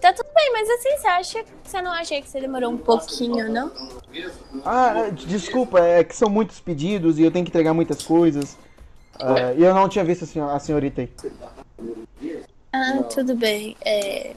Tá 0.00 0.12
tudo 0.12 0.28
bem, 0.34 0.52
mas 0.52 0.68
assim, 0.70 0.96
você 0.96 1.06
acha. 1.06 1.44
Você 1.62 1.82
não 1.82 1.92
acha 1.92 2.20
que 2.20 2.28
você 2.28 2.40
demorou 2.40 2.70
um 2.70 2.76
pouquinho, 2.78 3.50
não? 3.52 3.70
Ah, 4.64 5.10
desculpa, 5.12 5.78
é 5.80 6.02
que 6.02 6.16
são 6.16 6.28
muitos 6.30 6.58
pedidos 6.60 7.18
e 7.18 7.22
eu 7.22 7.30
tenho 7.30 7.44
que 7.44 7.50
entregar 7.50 7.74
muitas 7.74 8.02
coisas. 8.02 8.56
Ah, 9.20 9.52
e 9.56 9.62
eu 9.62 9.74
não 9.74 9.88
tinha 9.88 10.04
visto 10.04 10.24
a 10.24 10.26
senhor- 10.26 10.50
a 10.50 10.58
senhorita 10.58 11.02
aí. 11.02 11.12
Ah, 12.72 13.02
tudo 13.12 13.36
bem. 13.36 13.76
É... 13.84 14.34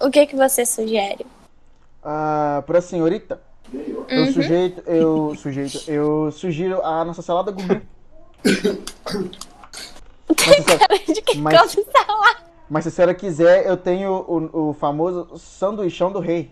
O 0.00 0.10
que 0.10 0.26
que 0.26 0.34
você 0.34 0.64
sugere? 0.64 1.26
Ah, 2.02 2.62
pra 2.66 2.80
senhorita, 2.80 3.40
eu 3.72 4.06
Uhum. 4.24 4.32
sujeito, 4.32 4.82
eu 4.90 5.34
sujeito, 5.36 5.84
eu 5.90 6.32
sugiro 6.32 6.80
a 6.82 7.04
nossa 7.04 7.20
salada 7.22 7.52
gourmet. 7.52 7.82
Mas, 10.28 10.40
se 10.40 10.60
a 10.72 10.78
senhora- 10.78 10.98
De 11.06 11.22
que 11.22 11.38
Mas- 11.38 11.72
salada? 11.92 12.49
Mas 12.70 12.84
se 12.84 12.88
a 12.88 12.92
senhora 12.92 13.14
quiser, 13.14 13.66
eu 13.66 13.76
tenho 13.76 14.12
o, 14.12 14.70
o 14.70 14.72
famoso 14.72 15.36
sanduichão 15.36 16.10
do 16.12 16.20
rei. 16.20 16.50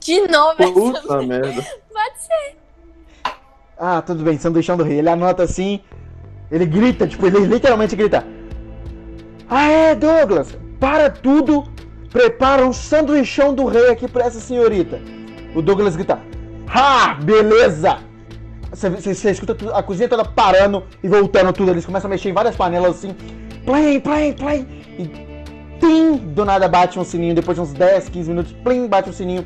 De 0.00 0.20
novo, 0.28 0.54
essa- 0.62 1.00
Puta 1.02 1.22
merda. 1.22 1.62
pode 1.92 2.22
ser. 2.22 2.56
Ah, 3.78 4.00
tudo 4.00 4.22
bem, 4.24 4.38
sanduichão 4.38 4.76
do 4.76 4.82
rei. 4.84 4.98
Ele 4.98 5.08
anota 5.10 5.42
assim, 5.42 5.80
ele 6.50 6.64
grita, 6.64 7.06
tipo, 7.06 7.26
ele 7.26 7.40
literalmente 7.40 7.94
grita. 7.94 8.24
Ah 9.48 9.68
é, 9.68 9.94
Douglas, 9.94 10.56
para 10.80 11.10
tudo, 11.10 11.64
prepara 12.10 12.64
um 12.66 12.72
sanduichão 12.72 13.54
do 13.54 13.66
rei 13.66 13.90
aqui 13.90 14.08
pra 14.08 14.24
essa 14.24 14.40
senhorita. 14.40 15.00
O 15.54 15.60
Douglas 15.62 15.94
grita, 15.96 16.20
ah, 16.68 17.14
beleza! 17.22 17.98
Você, 18.72 19.30
escuta 19.30 19.54
tudo- 19.54 19.72
a 19.74 19.82
cozinha 19.82 20.08
toda 20.08 20.24
parando 20.24 20.82
e 21.02 21.08
voltando 21.08 21.52
tudo, 21.52 21.70
eles 21.70 21.86
começam 21.86 22.08
a 22.08 22.10
mexer 22.10 22.30
em 22.30 22.32
várias 22.32 22.56
panelas 22.56 22.96
assim, 22.96 23.14
play, 23.66 24.00
play, 24.00 24.32
play, 24.32 24.66
e 24.98 25.10
tim, 25.80 26.16
do 26.16 26.44
nada 26.44 26.68
bate 26.68 26.98
um 26.98 27.04
sininho, 27.04 27.34
depois 27.34 27.56
de 27.56 27.62
uns 27.62 27.72
10, 27.72 28.08
15 28.08 28.30
minutos, 28.30 28.52
plim, 28.52 28.86
bate 28.86 29.10
um 29.10 29.12
sininho, 29.12 29.44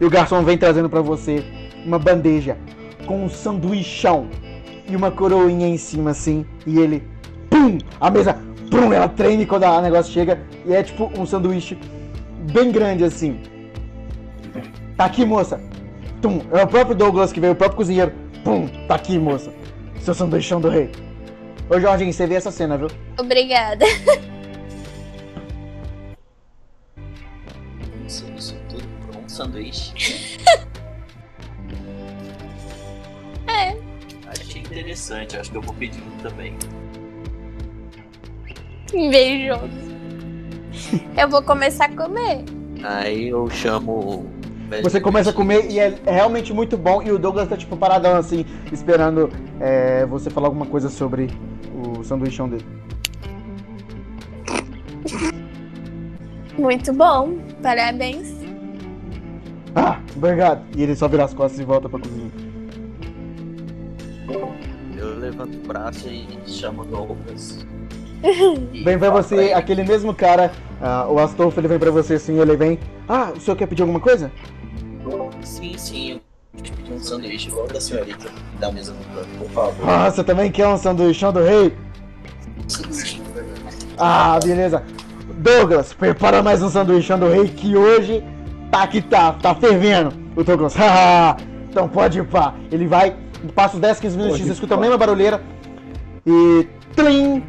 e 0.00 0.04
o 0.04 0.10
garçom 0.10 0.42
vem 0.42 0.58
trazendo 0.58 0.90
pra 0.90 1.00
você 1.00 1.44
uma 1.86 1.98
bandeja 1.98 2.58
com 3.06 3.24
um 3.24 3.28
sanduichão 3.30 4.28
e 4.88 4.96
uma 4.96 5.10
coroinha 5.10 5.68
em 5.68 5.78
cima 5.78 6.10
assim, 6.10 6.44
e 6.66 6.78
ele, 6.78 7.08
pum, 7.48 7.78
a 8.00 8.10
mesa, 8.10 8.36
pum, 8.70 8.92
ela 8.92 9.08
treme 9.08 9.46
quando 9.46 9.64
a 9.64 9.80
negócio 9.80 10.12
chega, 10.12 10.40
e 10.66 10.74
é 10.74 10.82
tipo 10.82 11.10
um 11.16 11.24
sanduíche 11.24 11.78
bem 12.52 12.72
grande 12.72 13.04
assim. 13.04 13.40
Tá 14.96 15.06
aqui, 15.06 15.24
moça. 15.24 15.58
Tum, 16.20 16.42
é 16.52 16.62
o 16.62 16.66
próprio 16.66 16.94
Douglas 16.94 17.32
que 17.32 17.40
veio, 17.40 17.54
o 17.54 17.56
próprio 17.56 17.78
cozinheiro. 17.78 18.12
Pum, 18.44 18.68
tá 18.86 18.96
aqui, 18.96 19.18
moça. 19.18 19.50
Seu 20.00 20.12
sanduichão 20.12 20.60
do 20.60 20.68
rei. 20.68 20.90
Ô, 21.70 21.78
Jorginho, 21.78 22.12
você 22.12 22.26
vê 22.26 22.34
essa 22.34 22.50
cena, 22.50 22.76
viu? 22.76 22.88
Obrigada. 23.16 23.84
Isso, 28.04 28.26
isso 28.36 28.56
tudo 28.68 28.82
por 29.06 29.16
um 29.16 29.28
sanduíche. 29.28 29.94
É. 33.46 33.76
Achei 34.26 34.62
interessante, 34.62 35.36
acho 35.36 35.52
que 35.52 35.56
eu 35.58 35.62
vou 35.62 35.74
pedir 35.74 36.02
um 36.02 36.16
também. 36.18 36.56
Invejoso. 38.92 39.70
Eu 41.16 41.28
vou 41.28 41.42
começar 41.42 41.84
a 41.84 41.96
comer. 41.96 42.44
Aí 42.82 43.28
eu 43.28 43.48
chamo. 43.48 44.28
Velho 44.70 44.82
Você 44.84 45.00
começa 45.00 45.30
a 45.30 45.32
comer 45.32 45.70
e 45.70 45.78
é 45.78 45.98
é 46.06 46.12
realmente 46.12 46.52
muito 46.52 46.78
bom. 46.78 47.02
E 47.02 47.10
o 47.10 47.18
Douglas 47.18 47.48
tá 47.48 47.56
tipo 47.56 47.76
paradão 47.76 48.16
assim, 48.16 48.46
esperando 48.72 49.30
é, 49.58 50.06
você 50.06 50.30
falar 50.30 50.46
alguma 50.46 50.66
coisa 50.66 50.88
sobre 50.88 51.28
o 51.74 52.02
sanduichão 52.04 52.48
dele. 52.48 52.64
Muito 56.56 56.92
bom. 56.92 57.38
Parabéns. 57.62 58.34
Ah, 59.74 60.00
obrigado. 60.16 60.62
E 60.76 60.82
ele 60.82 60.94
só 60.94 61.08
vira 61.08 61.24
as 61.24 61.34
costas 61.34 61.60
e 61.60 61.64
volta 61.64 61.88
pra 61.88 61.98
cozinha. 61.98 62.30
Eu 64.96 65.18
levanto 65.18 65.54
o 65.56 65.66
braço 65.66 66.08
e 66.08 66.26
chamo 66.46 66.82
o 66.82 66.84
Douglas. 66.84 67.66
Vem 68.84 68.98
pra 68.98 69.10
você, 69.10 69.34
ele, 69.34 69.52
aquele 69.54 69.82
mesmo 69.82 70.14
cara, 70.14 70.52
ah, 70.80 71.06
o 71.08 71.18
Astolfo, 71.18 71.58
ele 71.58 71.68
vem 71.68 71.78
pra 71.78 71.90
você 71.90 72.14
assim, 72.14 72.38
ele 72.38 72.54
vem. 72.54 72.78
Ah, 73.08 73.32
o 73.34 73.40
senhor 73.40 73.56
quer 73.56 73.66
pedir 73.66 73.80
alguma 73.80 74.00
coisa? 74.00 74.30
Sim, 75.42 75.74
sim. 75.76 76.20
Pedir 76.52 76.92
um 76.92 76.98
sanduíche 76.98 77.48
igual 77.48 77.66
da 77.68 77.80
senhorita 77.80 78.28
da 78.58 78.72
mesa 78.72 78.92
no 78.92 79.04
canto, 79.14 79.28
por 79.38 79.50
favor. 79.50 79.88
Ah, 79.88 80.10
você 80.10 80.24
também 80.24 80.50
quer 80.50 80.66
um 80.66 80.76
sanduíchão 80.76 81.32
do 81.32 81.42
rei? 81.42 81.76
Sanduíche. 82.66 83.22
Ah, 83.96 84.38
beleza. 84.42 84.82
Douglas, 85.38 85.92
prepara 85.92 86.42
mais 86.42 86.62
um 86.62 86.68
sanduíchão 86.68 87.18
do 87.18 87.28
rei 87.28 87.48
que 87.48 87.76
hoje 87.76 88.22
tá 88.70 88.86
que 88.86 89.00
tá, 89.00 89.32
tá 89.32 89.54
fervendo. 89.54 90.12
O 90.36 90.42
Douglas, 90.42 90.74
haha, 90.74 91.36
então 91.70 91.88
pode 91.88 92.18
ir 92.18 92.26
pá. 92.26 92.54
Ele 92.70 92.86
vai, 92.86 93.16
passa 93.54 93.74
os 93.74 93.80
10, 93.80 94.00
15 94.00 94.16
minutos, 94.16 94.40
você 94.40 94.52
escuta 94.52 94.74
a 94.74 94.78
mesma 94.78 94.98
barulheira 94.98 95.40
e 96.26 96.66
trim, 96.94 97.42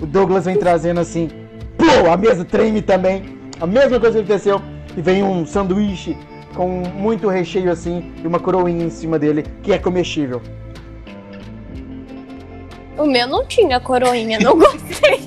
o 0.00 0.06
Douglas 0.06 0.44
vem 0.44 0.56
trazendo 0.58 1.00
assim, 1.00 1.30
pô, 1.78 2.10
a 2.10 2.16
mesa 2.16 2.44
treme 2.44 2.82
também. 2.82 3.36
A 3.60 3.66
mesma 3.66 3.98
coisa 3.98 4.18
que 4.18 4.24
aconteceu 4.24 4.60
e 4.96 5.00
vem 5.00 5.22
um 5.22 5.46
sanduíche 5.46 6.16
com 6.56 6.68
muito 6.94 7.28
recheio 7.28 7.70
assim 7.70 8.12
e 8.24 8.26
uma 8.26 8.40
coroinha 8.40 8.84
em 8.86 8.90
cima 8.90 9.18
dele 9.18 9.44
que 9.62 9.72
é 9.72 9.78
comestível. 9.78 10.40
O 12.98 13.04
meu 13.04 13.26
não 13.28 13.44
tinha 13.46 13.78
coroinha, 13.78 14.38
não 14.40 14.56
gostei. 14.58 15.20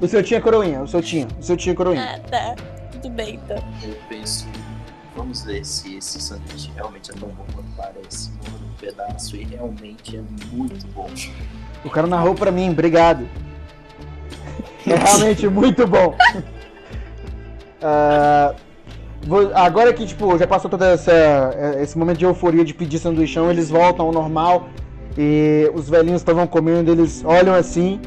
O 0.00 0.08
seu 0.08 0.22
tinha 0.22 0.40
coroinha, 0.40 0.82
o 0.82 0.88
seu 0.88 1.00
tinha, 1.00 1.28
o 1.38 1.42
seu 1.42 1.56
tinha 1.56 1.74
coroinha. 1.74 2.16
ah, 2.16 2.28
tá. 2.28 2.54
Tudo 2.92 3.10
bem, 3.10 3.36
então. 3.36 3.56
Eu 3.84 3.94
penso, 4.08 4.46
vamos 5.16 5.42
ver 5.44 5.64
se 5.64 5.96
esse 5.96 6.20
sanduíche 6.20 6.72
realmente 6.74 7.10
é 7.12 7.14
tão 7.14 7.28
bom 7.28 7.44
quanto 7.54 7.68
parece. 7.76 8.30
Um 8.48 8.74
pedaço 8.80 9.36
e 9.36 9.44
realmente 9.44 10.16
é 10.16 10.22
muito 10.52 10.86
bom. 10.88 11.08
O 11.84 11.90
cara 11.90 12.06
narrou 12.08 12.34
pra 12.34 12.50
mim, 12.50 12.70
obrigado. 12.70 13.28
É 14.86 14.96
realmente 14.96 15.46
muito 15.48 15.86
bom. 15.86 16.16
Ah, 17.80 18.52
vou- 18.56 18.67
agora 19.54 19.92
que 19.92 20.06
tipo, 20.06 20.36
já 20.38 20.46
passou 20.46 20.70
todo 20.70 20.82
essa, 20.84 21.76
esse 21.80 21.98
momento 21.98 22.18
de 22.18 22.24
euforia 22.24 22.64
de 22.64 22.72
pedir 22.74 22.98
sanduichão, 22.98 23.50
eles 23.50 23.68
voltam 23.68 24.06
ao 24.06 24.12
normal 24.12 24.68
e 25.16 25.70
os 25.74 25.88
velhinhos 25.88 26.20
estavam 26.20 26.46
comendo, 26.46 26.90
eles 26.90 27.22
olham 27.24 27.54
assim 27.54 28.00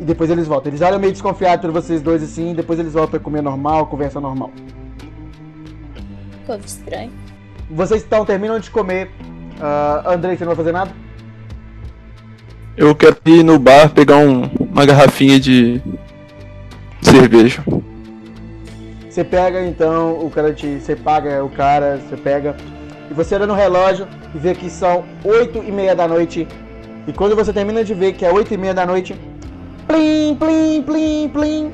e 0.00 0.04
depois 0.04 0.28
eles 0.30 0.46
voltam. 0.46 0.70
Eles 0.70 0.80
olham 0.82 0.98
meio 0.98 1.12
desconfiados 1.12 1.64
por 1.64 1.72
vocês 1.72 2.02
dois 2.02 2.22
assim, 2.22 2.50
e 2.50 2.54
depois 2.54 2.78
eles 2.78 2.92
voltam 2.92 3.18
a 3.18 3.22
comer 3.22 3.42
normal, 3.42 3.86
conversa 3.86 4.20
normal. 4.20 4.50
Ficou 6.40 6.56
estranho. 6.56 7.10
Vocês 7.70 8.04
então 8.04 8.24
terminam 8.24 8.58
de 8.58 8.70
comer. 8.70 9.10
Ah, 9.60 10.02
Andrei, 10.14 10.36
você 10.36 10.44
não 10.44 10.50
vai 10.54 10.56
fazer 10.56 10.72
nada? 10.72 10.90
Eu 12.76 12.94
quero 12.94 13.16
ir 13.24 13.42
no 13.42 13.58
bar 13.58 13.88
pegar 13.90 14.18
um- 14.18 14.50
uma 14.60 14.84
garrafinha 14.84 15.40
de 15.40 15.80
cerveja. 17.00 17.64
Você 19.16 19.24
pega 19.24 19.64
então, 19.64 20.18
o 20.18 20.30
cara 20.30 20.52
te. 20.52 20.78
Você 20.78 20.94
paga 20.94 21.42
o 21.42 21.48
cara, 21.48 21.96
você 21.96 22.18
pega. 22.18 22.54
E 23.10 23.14
você 23.14 23.34
olha 23.34 23.46
no 23.46 23.54
relógio 23.54 24.06
e 24.34 24.38
vê 24.38 24.54
que 24.54 24.68
são 24.68 25.06
8 25.24 25.64
e 25.66 25.72
meia 25.72 25.96
da 25.96 26.06
noite. 26.06 26.46
E 27.08 27.14
quando 27.14 27.34
você 27.34 27.50
termina 27.50 27.82
de 27.82 27.94
ver 27.94 28.12
que 28.12 28.26
é 28.26 28.30
8 28.30 28.52
e 28.52 28.58
meia 28.58 28.74
da 28.74 28.84
noite. 28.84 29.18
Plim, 29.88 30.34
plim, 30.34 30.82
plim, 30.82 31.30
plim. 31.30 31.72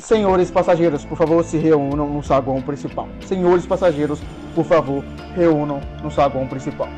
Senhores 0.00 0.50
passageiros, 0.50 1.04
por 1.04 1.16
favor, 1.16 1.44
se 1.44 1.58
reúnam 1.58 2.08
no 2.08 2.24
saguão 2.24 2.60
principal. 2.60 3.06
Senhores 3.24 3.64
passageiros, 3.64 4.20
por 4.52 4.64
favor, 4.64 5.04
reúnam 5.36 5.80
no 6.02 6.10
saguão 6.10 6.44
principal. 6.48 6.88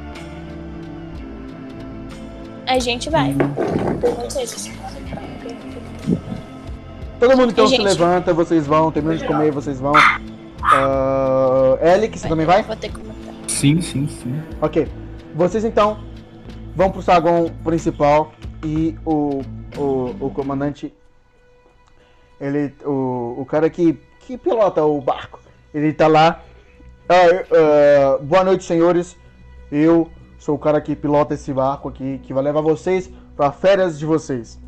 A 2.67 2.79
gente 2.79 3.11
vai. 3.11 3.37
Vocês. 4.25 4.73
Todo 7.23 7.37
mundo 7.37 7.53
então 7.53 7.67
E, 7.67 7.69
se 7.69 7.77
gente? 7.77 7.85
levanta, 7.85 8.35
vocês 8.35 8.67
vão, 8.67 8.91
terminam 8.91 9.17
de 9.17 9.25
comer, 9.25 9.53
vocês 9.53 9.79
vão. 9.79 9.93
Uh, 9.93 11.79
Elic, 11.81 12.19
você 12.19 12.27
também 12.27 12.45
vai? 12.45 12.65
Vou 12.65 12.75
ter 12.75 12.89
que 12.89 12.99
comentar. 12.99 13.33
Sim, 13.47 13.81
sim, 13.81 14.09
sim. 14.09 14.43
Ok. 14.61 14.89
Vocês 15.33 15.65
então 15.65 16.01
vão 16.75 16.91
pro 16.91 17.01
saguão 17.01 17.49
principal 17.63 18.33
e 18.65 18.97
o, 19.07 19.41
o, 19.77 20.17
o 20.19 20.31
comandante. 20.31 20.93
Ele. 22.41 22.75
O, 22.85 23.37
o 23.39 23.47
cara 23.47 23.71
que, 23.71 23.97
que 24.19 24.37
pilota 24.37 24.85
o 24.85 25.01
barco. 25.01 25.39
Ele 25.73 25.93
tá 25.93 26.09
lá. 26.09 26.43
Ah, 27.09 27.15
ah, 27.53 28.19
boa 28.21 28.43
noite, 28.43 28.65
senhores. 28.65 29.17
Eu 29.71 30.11
sou 30.41 30.57
o 30.57 30.59
cara 30.59 30.81
que 30.81 30.97
pilota 30.97 31.35
esse 31.35 31.53
barco 31.53 31.89
aqui, 31.89 32.19
que 32.25 32.35
vai 32.35 32.43
levar 32.43 32.63
vocês 32.63 33.09
para 33.37 33.53
férias 33.53 33.97
de 33.97 34.05
vocês. 34.05 34.61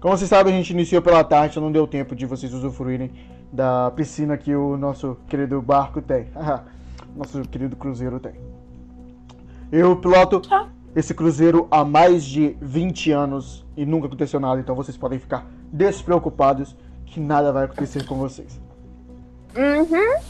Como 0.00 0.16
vocês 0.16 0.30
sabem, 0.30 0.54
a 0.54 0.56
gente 0.56 0.70
iniciou 0.70 1.02
pela 1.02 1.22
tarde, 1.22 1.52
então 1.52 1.62
não 1.62 1.70
deu 1.70 1.86
tempo 1.86 2.14
de 2.16 2.24
vocês 2.24 2.54
usufruírem 2.54 3.10
da 3.52 3.90
piscina 3.90 4.36
que 4.38 4.54
o 4.54 4.76
nosso 4.76 5.16
querido 5.28 5.60
barco 5.60 6.00
tem. 6.00 6.28
nosso 7.14 7.42
querido 7.42 7.76
cruzeiro 7.76 8.18
tem. 8.18 8.32
Eu 9.70 9.94
piloto 9.96 10.40
Tá. 10.40 10.68
esse 10.96 11.12
cruzeiro 11.12 11.68
há 11.70 11.84
mais 11.84 12.24
de 12.24 12.56
20 12.60 13.12
anos 13.12 13.66
e 13.76 13.84
nunca 13.84 14.06
aconteceu 14.06 14.40
nada, 14.40 14.60
então 14.60 14.74
vocês 14.74 14.96
podem 14.96 15.18
ficar 15.18 15.46
despreocupados 15.72 16.74
que 17.04 17.20
nada 17.20 17.52
vai 17.52 17.64
acontecer 17.64 18.06
com 18.06 18.16
vocês. 18.16 18.58
Uhum. 19.56 20.20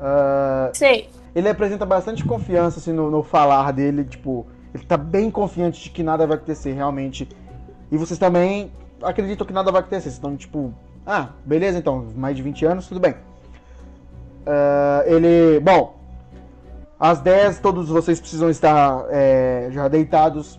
Ah, 0.00 0.70
Sei. 0.74 1.08
ele 1.34 1.48
apresenta 1.48 1.86
bastante 1.86 2.24
confiança 2.24 2.80
assim, 2.80 2.92
no, 2.92 3.10
no 3.10 3.22
falar 3.22 3.70
dele, 3.72 4.04
tipo, 4.04 4.46
ele 4.74 4.84
tá 4.84 4.96
bem 4.96 5.30
confiante 5.30 5.80
de 5.84 5.90
que 5.90 6.02
nada 6.02 6.26
vai 6.26 6.36
acontecer 6.36 6.72
realmente. 6.72 7.28
E 7.92 7.96
vocês 7.96 8.18
também 8.18 8.70
acreditam 9.02 9.46
que 9.46 9.52
nada 9.52 9.70
vai 9.72 9.80
acontecer. 9.80 10.02
Vocês 10.02 10.14
estão 10.14 10.36
tipo, 10.36 10.72
ah, 11.06 11.28
beleza 11.44 11.78
então, 11.78 12.06
mais 12.16 12.36
de 12.36 12.42
20 12.42 12.64
anos, 12.64 12.86
tudo 12.86 13.00
bem. 13.00 13.14
Ah, 14.46 15.02
ele, 15.06 15.60
bom, 15.60 15.98
às 16.98 17.20
10 17.20 17.58
todos 17.60 17.88
vocês 17.88 18.20
precisam 18.20 18.50
estar 18.50 19.04
é, 19.10 19.68
já 19.72 19.88
deitados. 19.88 20.58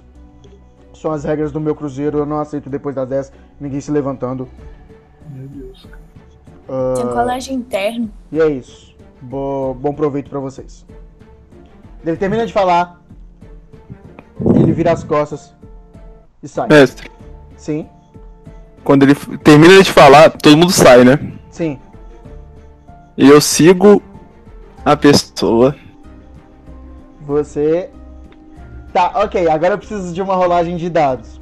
São 0.93 1.11
as 1.11 1.23
regras 1.23 1.51
do 1.51 1.59
meu 1.59 1.75
cruzeiro, 1.75 2.19
eu 2.19 2.25
não 2.25 2.39
aceito 2.39 2.69
depois 2.69 2.93
das 2.95 3.07
10 3.09 3.33
ninguém 3.59 3.81
se 3.81 3.91
levantando. 3.91 4.47
Meu 5.29 5.47
Deus, 5.47 5.85
cara. 5.85 6.01
Ah, 6.69 6.93
Tem 6.95 7.07
colégio 7.07 7.53
interno. 7.53 8.11
E 8.31 8.39
é 8.39 8.47
isso. 8.47 8.95
Bo- 9.21 9.73
bom 9.73 9.93
proveito 9.93 10.29
pra 10.29 10.39
vocês. 10.39 10.85
Ele 12.05 12.17
termina 12.17 12.45
de 12.45 12.53
falar. 12.53 13.01
Ele 14.55 14.71
vira 14.71 14.91
as 14.91 15.03
costas 15.03 15.53
e 16.41 16.47
sai. 16.47 16.67
Mestre, 16.67 17.09
Sim, 17.55 17.87
quando 18.83 19.03
ele 19.03 19.15
termina 19.43 19.81
de 19.81 19.91
falar, 19.91 20.29
todo 20.31 20.57
mundo 20.57 20.71
sai, 20.71 21.03
né? 21.03 21.19
sim. 21.49 21.77
E 23.17 23.27
eu 23.29 23.39
sigo 23.41 24.01
a 24.83 24.95
pessoa. 24.95 25.75
Você. 27.21 27.89
Tá, 28.93 29.11
ok. 29.15 29.47
Agora 29.47 29.73
eu 29.73 29.77
preciso 29.77 30.13
de 30.13 30.21
uma 30.21 30.33
rolagem 30.35 30.75
de 30.77 30.89
dados. 30.89 31.39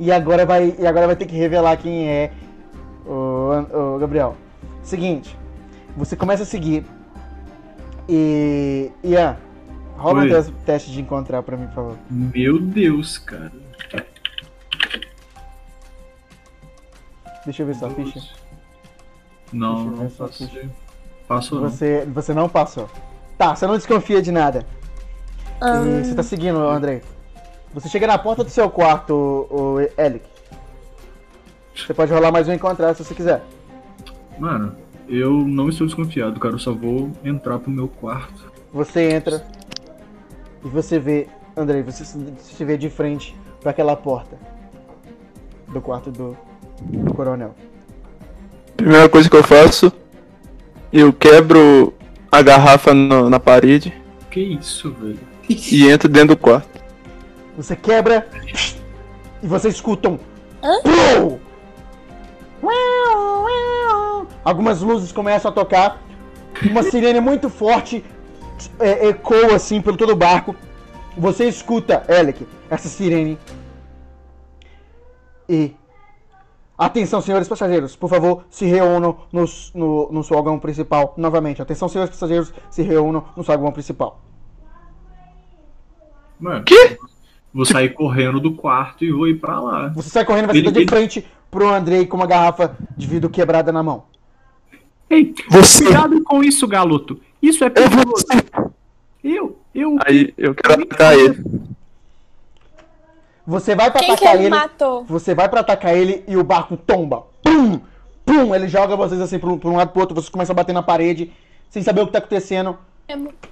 E 0.00 0.10
agora 0.10 0.44
vai, 0.44 0.74
e 0.78 0.86
agora 0.86 1.06
vai 1.06 1.14
ter 1.16 1.26
que 1.26 1.36
revelar 1.36 1.76
quem 1.76 2.08
é 2.08 2.32
o, 3.06 3.50
o 3.94 3.98
Gabriel. 3.98 4.34
Seguinte, 4.82 5.36
você 5.96 6.16
começa 6.16 6.42
a 6.42 6.46
seguir. 6.46 6.84
E. 8.08 8.90
Ian, 9.04 9.36
rola 9.96 10.20
um 10.20 10.22
Oi. 10.22 10.28
tes- 10.30 10.52
teste 10.64 10.90
de 10.92 11.00
encontrar 11.00 11.42
pra 11.42 11.56
mim, 11.56 11.66
por 11.66 11.74
favor. 11.74 11.96
Meu 12.10 12.58
Deus, 12.58 13.18
cara. 13.18 13.52
Deixa 17.46 17.62
eu 17.62 17.66
ver 17.66 17.76
sua 17.76 17.88
ficha. 17.90 18.20
Não, 19.52 19.84
não 19.84 20.10
passei. 20.10 20.48
ficha. 20.48 20.70
Passou 21.26 21.60
não. 21.60 21.70
Você, 21.70 22.04
você 22.12 22.34
não 22.34 22.48
passou. 22.48 22.90
Tá, 23.38 23.54
você 23.54 23.66
não 23.66 23.76
desconfia 23.76 24.20
de 24.20 24.32
nada. 24.32 24.66
E 25.62 26.04
você 26.04 26.14
tá 26.14 26.22
seguindo, 26.22 26.58
Andrei. 26.58 27.02
Você 27.72 27.88
chega 27.88 28.06
na 28.06 28.18
porta 28.18 28.42
do 28.42 28.50
seu 28.50 28.68
quarto, 28.68 29.14
o, 29.14 29.74
o 29.74 29.80
Elic. 29.80 30.24
Você 31.74 31.94
pode 31.94 32.12
rolar 32.12 32.32
mais 32.32 32.48
um 32.48 32.52
encontrar 32.52 32.94
se 32.94 33.04
você 33.04 33.14
quiser. 33.14 33.44
Mano, 34.38 34.74
eu 35.08 35.30
não 35.32 35.68
estou 35.68 35.86
desconfiado, 35.86 36.40
cara. 36.40 36.54
Eu 36.54 36.58
só 36.58 36.72
vou 36.72 37.12
entrar 37.24 37.58
pro 37.58 37.70
meu 37.70 37.86
quarto. 37.86 38.52
Você 38.72 39.12
entra 39.12 39.46
e 40.64 40.68
você 40.68 40.98
vê, 40.98 41.28
Andrei, 41.56 41.82
você 41.82 42.04
se 42.04 42.64
vê 42.64 42.76
de 42.76 42.90
frente 42.90 43.36
para 43.60 43.70
aquela 43.70 43.94
porta 43.94 44.36
do 45.68 45.80
quarto 45.80 46.10
do 46.10 46.36
coronel. 47.14 47.54
Primeira 48.76 49.08
coisa 49.08 49.28
que 49.30 49.36
eu 49.36 49.42
faço, 49.42 49.90
eu 50.92 51.12
quebro 51.12 51.94
a 52.30 52.42
garrafa 52.42 52.92
no- 52.92 53.30
na 53.30 53.40
parede 53.40 53.92
Que 54.30 54.40
isso, 54.40 54.92
velho? 54.92 55.18
e 55.48 55.88
entro 55.88 56.08
dentro 56.08 56.28
do 56.28 56.36
quarto. 56.36 56.68
Você 57.56 57.74
quebra 57.74 58.26
e 59.42 59.46
você 59.46 59.68
escuta 59.68 60.08
um. 60.10 60.18
Hã? 60.62 60.80
Algumas 64.44 64.80
luzes 64.80 65.10
começam 65.12 65.50
a 65.50 65.54
tocar. 65.54 66.02
Uma 66.70 66.82
sirene 66.82 67.20
muito 67.20 67.48
forte 67.50 68.04
é, 68.80 69.08
ecoa 69.08 69.54
assim 69.56 69.80
pelo 69.80 69.96
todo 69.96 70.12
o 70.12 70.16
barco. 70.16 70.54
Você 71.16 71.46
escuta, 71.48 72.04
Alec, 72.08 72.46
essa 72.70 72.88
sirene. 72.88 73.38
E 75.48 75.74
Atenção, 76.78 77.22
senhores 77.22 77.48
passageiros, 77.48 77.96
por 77.96 78.10
favor, 78.10 78.44
se 78.50 78.66
reúnam 78.66 79.16
no, 79.32 79.44
no, 79.74 80.12
no 80.12 80.22
saguão 80.22 80.58
principal 80.58 81.14
novamente. 81.16 81.62
Atenção, 81.62 81.88
senhores 81.88 82.10
passageiros, 82.14 82.52
se 82.70 82.82
reúnam 82.82 83.24
no 83.34 83.42
saguão 83.42 83.72
principal. 83.72 84.20
Mano, 86.38 86.64
Quê? 86.64 86.98
vou 87.52 87.64
sair 87.64 87.94
correndo 87.94 88.38
do 88.38 88.52
quarto 88.52 89.04
e 89.04 89.10
vou 89.10 89.26
ir 89.26 89.40
pra 89.40 89.58
lá. 89.58 89.88
Você 89.88 90.10
sai 90.10 90.24
correndo, 90.26 90.46
vai 90.48 90.56
Ele- 90.56 90.60
ficar 90.68 90.72
de 90.72 90.80
ele- 90.80 90.88
frente 90.88 91.26
pro 91.50 91.68
Andrei 91.72 92.06
com 92.06 92.16
uma 92.18 92.26
garrafa 92.26 92.76
de 92.94 93.06
vidro 93.06 93.30
quebrada 93.30 93.72
na 93.72 93.82
mão. 93.82 94.04
Ei, 95.08 95.34
Você. 95.50 95.84
cuidado 95.84 96.22
com 96.24 96.44
isso, 96.44 96.66
galoto. 96.68 97.18
Isso 97.40 97.64
é 97.64 97.68
Eu 97.68 97.72
perigoso. 97.72 98.26
Eu, 99.24 99.56
eu. 99.74 99.96
Aí 100.04 100.34
eu 100.36 100.54
quero 100.54 100.82
atacar 100.82 101.14
ele. 101.18 101.42
Você 103.46 103.74
vai 103.76 103.90
pra 103.90 104.00
Quem 104.00 104.08
que 104.08 104.14
atacar 104.14 104.34
ele 104.34 104.44
ele. 104.44 104.50
matou? 104.50 105.04
Você 105.04 105.34
vai 105.34 105.48
pra 105.48 105.60
atacar 105.60 105.96
ele 105.96 106.24
e 106.26 106.36
o 106.36 106.42
barco 106.42 106.76
tomba. 106.76 107.22
Pum! 107.42 107.78
Pum! 108.24 108.54
Ele 108.54 108.66
joga 108.66 108.96
vocês 108.96 109.20
assim 109.20 109.38
pra 109.38 109.50
um, 109.50 109.58
pra 109.58 109.70
um 109.70 109.76
lado 109.76 109.90
pro 109.92 110.00
outro, 110.00 110.14
vocês 110.16 110.28
começam 110.28 110.52
a 110.52 110.56
bater 110.56 110.72
na 110.72 110.82
parede, 110.82 111.32
sem 111.70 111.82
saber 111.82 112.00
o 112.00 112.06
que 112.06 112.12
tá 112.12 112.18
acontecendo. 112.18 112.76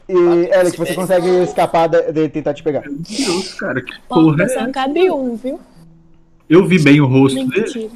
E, 0.08 0.52
Alex, 0.52 0.74
você 0.76 0.94
consegue 0.94 1.28
escapar 1.44 1.88
de- 1.88 2.10
dele 2.10 2.28
tentar 2.28 2.54
te 2.54 2.62
pegar. 2.62 2.80
Meu 2.82 2.96
Deus, 2.98 3.54
cara, 3.54 3.80
que 3.80 3.92
porra 4.08 4.42
é 4.42 4.48
só 4.48 4.60
essa? 4.62 4.70
cabe 4.72 5.08
um, 5.12 5.36
viu? 5.36 5.60
Eu 6.50 6.66
vi 6.66 6.82
bem 6.82 7.00
o 7.00 7.06
rosto 7.06 7.46
dele. 7.48 7.90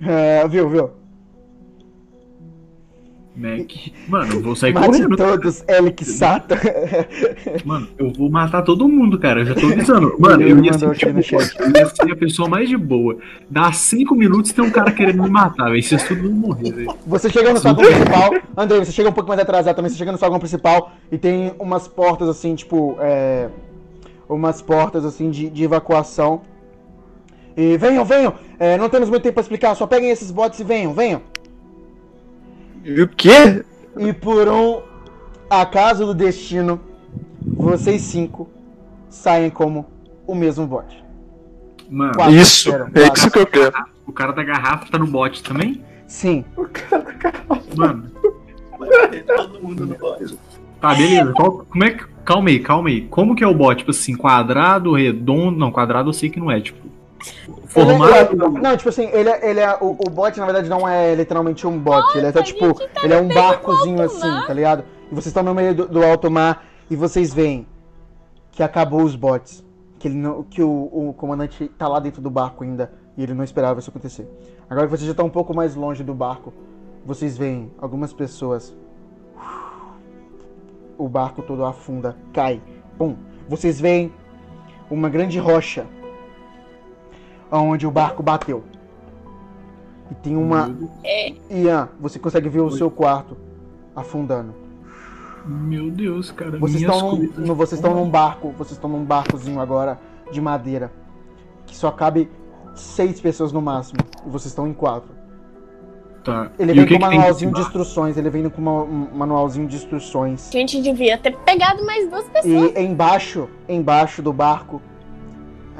É, 0.00 0.46
viu, 0.48 0.68
viu? 0.68 0.90
Mac. 3.36 3.70
Mano, 4.08 4.34
eu 4.34 4.42
vou 4.42 4.56
sair 4.56 4.74
Mate 4.74 4.86
correndo. 4.86 5.16
todos, 5.16 5.64
Alex 5.68 6.06
Sata. 6.08 6.60
Mano, 7.64 7.88
eu 7.96 8.12
vou 8.12 8.28
matar 8.28 8.62
todo 8.62 8.88
mundo, 8.88 9.18
cara. 9.18 9.40
Eu 9.40 9.46
já 9.46 9.54
tô 9.54 9.66
avisando. 9.68 10.14
Mano, 10.18 10.42
eu 10.42 10.62
ia, 10.64 10.72
ser, 10.72 10.94
tipo, 10.96 11.10
eu 11.10 11.70
ia 11.70 11.86
ser 11.86 12.12
a 12.12 12.16
pessoa 12.16 12.48
mais 12.48 12.68
de 12.68 12.76
boa. 12.76 13.16
Dá 13.48 13.72
cinco 13.72 14.14
minutos 14.14 14.52
tem 14.52 14.64
um 14.64 14.70
cara 14.70 14.90
querendo 14.92 15.22
me 15.22 15.30
matar, 15.30 15.70
velho. 15.70 15.82
Vocês 15.82 16.02
tudo 16.02 16.22
vão 16.22 16.32
morrer, 16.32 16.72
velho. 16.72 16.94
Você 17.06 17.30
chega 17.30 17.52
no 17.52 17.60
saguão 17.60 17.86
principal. 17.86 18.34
Andrei, 18.56 18.84
você 18.84 18.92
chega 18.92 19.08
um 19.08 19.12
pouco 19.12 19.28
mais 19.28 19.40
atrasado 19.40 19.76
também. 19.76 19.90
Você 19.90 19.98
chega 19.98 20.12
no 20.12 20.18
saguão 20.18 20.40
principal 20.40 20.92
e 21.10 21.16
tem 21.16 21.52
umas 21.58 21.86
portas 21.86 22.28
assim, 22.28 22.54
tipo. 22.54 22.96
É, 23.00 23.48
umas 24.28 24.60
portas 24.60 25.04
assim 25.04 25.30
de, 25.30 25.48
de 25.48 25.64
evacuação. 25.64 26.42
E 27.56 27.76
venham, 27.76 28.04
venham! 28.04 28.34
É, 28.58 28.78
não 28.78 28.88
temos 28.88 29.10
muito 29.10 29.22
tempo 29.22 29.34
pra 29.34 29.42
explicar, 29.42 29.74
só 29.74 29.86
peguem 29.86 30.10
esses 30.10 30.30
botes 30.30 30.60
e 30.60 30.64
venham, 30.64 30.94
venham! 30.94 31.20
E 32.84 33.02
o 33.02 33.08
quê? 33.08 33.64
E 33.98 34.12
por 34.12 34.48
um 34.48 34.80
acaso 35.48 36.06
do 36.06 36.14
destino, 36.14 36.80
vocês 37.42 38.02
cinco 38.02 38.48
saem 39.08 39.50
como 39.50 39.86
o 40.26 40.34
mesmo 40.34 40.66
bote. 40.66 41.02
Mano, 41.90 42.14
Quatro, 42.14 42.34
Isso, 42.34 42.72
eram 42.72 42.86
é 42.86 42.90
quatro. 42.90 43.18
isso 43.18 43.30
que 43.30 43.38
eu 43.38 43.46
quero. 43.46 43.72
o 44.06 44.12
cara 44.12 44.32
da 44.32 44.44
garrafa 44.44 44.86
tá 44.90 44.98
no 44.98 45.06
bot 45.06 45.42
também? 45.42 45.82
Sim. 46.06 46.44
Mano, 47.76 48.10
Vai 48.78 49.08
ter 49.08 49.24
todo 49.24 49.60
mundo 49.62 49.86
no 49.86 49.94
bote. 49.96 50.38
tá, 50.80 50.94
beleza. 50.94 51.32
Qual- 51.32 51.66
como 51.68 51.84
é 51.84 51.90
que. 51.90 52.04
Calma 52.24 52.48
aí, 52.50 52.60
calma 52.60 52.88
aí. 52.90 53.00
Como 53.08 53.34
que 53.34 53.42
é 53.42 53.46
o 53.46 53.54
bot? 53.54 53.78
Tipo 53.78 53.90
assim, 53.90 54.14
quadrado, 54.14 54.92
redondo. 54.92 55.58
Não, 55.58 55.72
quadrado 55.72 56.10
eu 56.10 56.12
sei 56.12 56.30
que 56.30 56.38
não 56.38 56.50
é, 56.50 56.60
tipo. 56.60 56.78
Ele 57.76 57.92
é- 57.92 58.24
Formato. 58.26 58.36
não, 58.58 58.76
tipo 58.76 58.88
assim, 58.88 59.08
ele 59.12 59.28
é, 59.28 59.50
ele 59.50 59.60
é 59.60 59.76
o, 59.80 59.90
o 59.90 60.10
bot 60.10 60.38
na 60.38 60.46
verdade 60.46 60.68
não 60.68 60.88
é 60.88 61.14
literalmente 61.14 61.66
um 61.66 61.78
bot, 61.78 62.16
ele 62.16 62.26
é 62.26 62.30
até 62.30 62.42
tipo, 62.42 62.64
ele 63.02 63.12
é 63.14 63.20
um 63.20 63.28
barcozinho 63.28 64.02
assim, 64.02 64.46
tá 64.46 64.52
ligado? 64.52 64.84
E 65.10 65.14
vocês 65.14 65.26
estão 65.26 65.42
no 65.42 65.54
meio 65.54 65.74
do, 65.74 65.86
do 65.88 66.04
alto 66.04 66.30
mar 66.30 66.64
e 66.90 66.96
vocês 66.96 67.32
veem 67.32 67.66
que 68.52 68.62
acabou 68.62 69.02
os 69.02 69.14
bots, 69.14 69.64
que 69.98 70.08
ele 70.08 70.16
não, 70.16 70.42
que 70.42 70.62
o, 70.62 70.68
o 70.70 71.14
comandante 71.16 71.68
tá 71.78 71.86
lá 71.86 72.00
dentro 72.00 72.20
do 72.22 72.30
barco 72.30 72.64
ainda 72.64 72.92
e 73.16 73.22
ele 73.22 73.34
não 73.34 73.44
esperava 73.44 73.80
isso 73.80 73.90
acontecer. 73.90 74.28
Agora 74.68 74.86
que 74.86 74.90
vocês 74.90 75.06
já 75.06 75.12
estão 75.12 75.26
um 75.26 75.30
pouco 75.30 75.54
mais 75.54 75.74
longe 75.74 76.02
do 76.02 76.14
barco, 76.14 76.52
vocês 77.04 77.36
veem 77.36 77.70
algumas 77.80 78.12
pessoas 78.12 78.74
o 80.96 81.08
barco 81.08 81.42
todo 81.42 81.64
afunda, 81.64 82.14
cai, 82.32 82.60
pum. 82.98 83.16
Vocês 83.48 83.80
veem 83.80 84.12
uma 84.90 85.08
grande 85.08 85.38
rocha 85.38 85.86
onde 87.50 87.86
o 87.86 87.90
barco 87.90 88.22
bateu. 88.22 88.62
E 90.10 90.14
tem 90.16 90.36
uma. 90.36 90.74
Ian, 91.50 91.88
você 92.00 92.18
consegue 92.18 92.48
ver 92.48 92.60
o 92.60 92.70
seu 92.70 92.90
quarto 92.90 93.36
afundando. 93.94 94.54
Meu 95.46 95.90
Deus, 95.90 96.30
cara. 96.30 96.58
Vocês 96.58 96.82
estão 96.82 97.16
num, 97.16 97.32
no- 97.46 97.54
vocês 97.54 97.78
estão 97.78 97.94
num 97.94 98.08
barco, 98.10 98.50
vocês 98.58 98.72
estão 98.72 98.90
num 98.90 99.04
barcozinho 99.04 99.60
agora 99.60 99.98
de 100.30 100.40
madeira 100.40 100.92
que 101.66 101.76
só 101.76 101.90
cabe 101.90 102.28
seis 102.74 103.20
pessoas 103.20 103.52
no 103.52 103.62
máximo. 103.62 104.00
E 104.26 104.28
vocês 104.28 104.46
estão 104.46 104.66
em 104.66 104.72
quatro. 104.72 105.08
Tá. 106.24 106.50
Ele 106.58 106.72
E 106.72 106.74
vem 106.74 106.86
que 106.86 106.98
com 106.98 107.04
um 107.06 107.08
manualzinho 107.08 107.54
de 107.54 107.60
instruções, 107.62 108.16
ele 108.18 108.28
vem 108.28 108.48
com 108.50 108.60
uma- 108.60 108.82
um 108.82 109.08
manualzinho 109.14 109.66
de 109.66 109.76
instruções. 109.76 110.48
A 110.48 110.52
gente 110.52 110.82
devia 110.82 111.16
ter 111.16 111.34
pegado 111.38 111.84
mais 111.86 112.08
duas 112.10 112.24
pessoas. 112.28 112.72
E 112.76 112.80
embaixo, 112.82 113.48
embaixo 113.68 114.20
do 114.20 114.32
barco, 114.32 114.82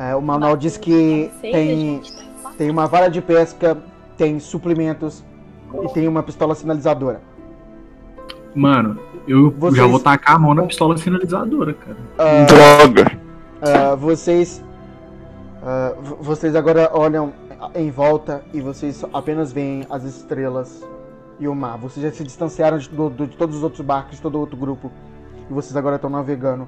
é, 0.00 0.16
o 0.16 0.22
manual 0.22 0.56
diz 0.56 0.76
que 0.76 1.30
tem 1.40 2.00
tá. 2.00 2.50
Tem 2.58 2.70
uma 2.70 2.86
vara 2.86 3.08
de 3.08 3.22
pesca, 3.22 3.78
tem 4.18 4.38
suplementos 4.38 5.24
e 5.82 5.88
tem 5.94 6.06
uma 6.08 6.22
pistola 6.22 6.54
sinalizadora. 6.54 7.22
Mano, 8.54 8.98
eu 9.26 9.50
Vocês- 9.52 9.76
já 9.76 9.86
vou 9.86 9.98
tacar 10.00 10.36
a 10.36 10.38
mão 10.38 10.52
na 10.54 10.64
pistola 10.64 10.96
sinalizadora, 10.98 11.72
cara. 11.72 11.96
Ah, 12.18 12.44
Droga. 12.46 13.18
ah, 13.62 13.94
vocês. 13.94 14.62
v- 16.02 16.16
vocês 16.20 16.54
agora 16.56 16.90
olham 16.92 17.32
em 17.74 17.90
volta 17.90 18.42
e 18.52 18.60
vocês 18.60 19.04
apenas 19.12 19.52
veem 19.52 19.86
as 19.88 20.04
estrelas 20.04 20.82
e 21.38 21.46
o 21.48 21.54
mar. 21.54 21.78
Vocês 21.78 22.04
já 22.04 22.12
se 22.12 22.24
distanciaram 22.24 22.76
de, 22.78 22.88
do- 22.90 23.08
do- 23.10 23.26
de 23.26 23.36
todos 23.36 23.56
os 23.56 23.62
outros 23.62 23.80
barcos, 23.86 24.16
de 24.16 24.22
todo 24.22 24.38
outro 24.38 24.56
grupo. 24.56 24.90
E 25.48 25.52
vocês 25.52 25.76
agora 25.76 25.96
estão 25.96 26.10
navegando. 26.10 26.66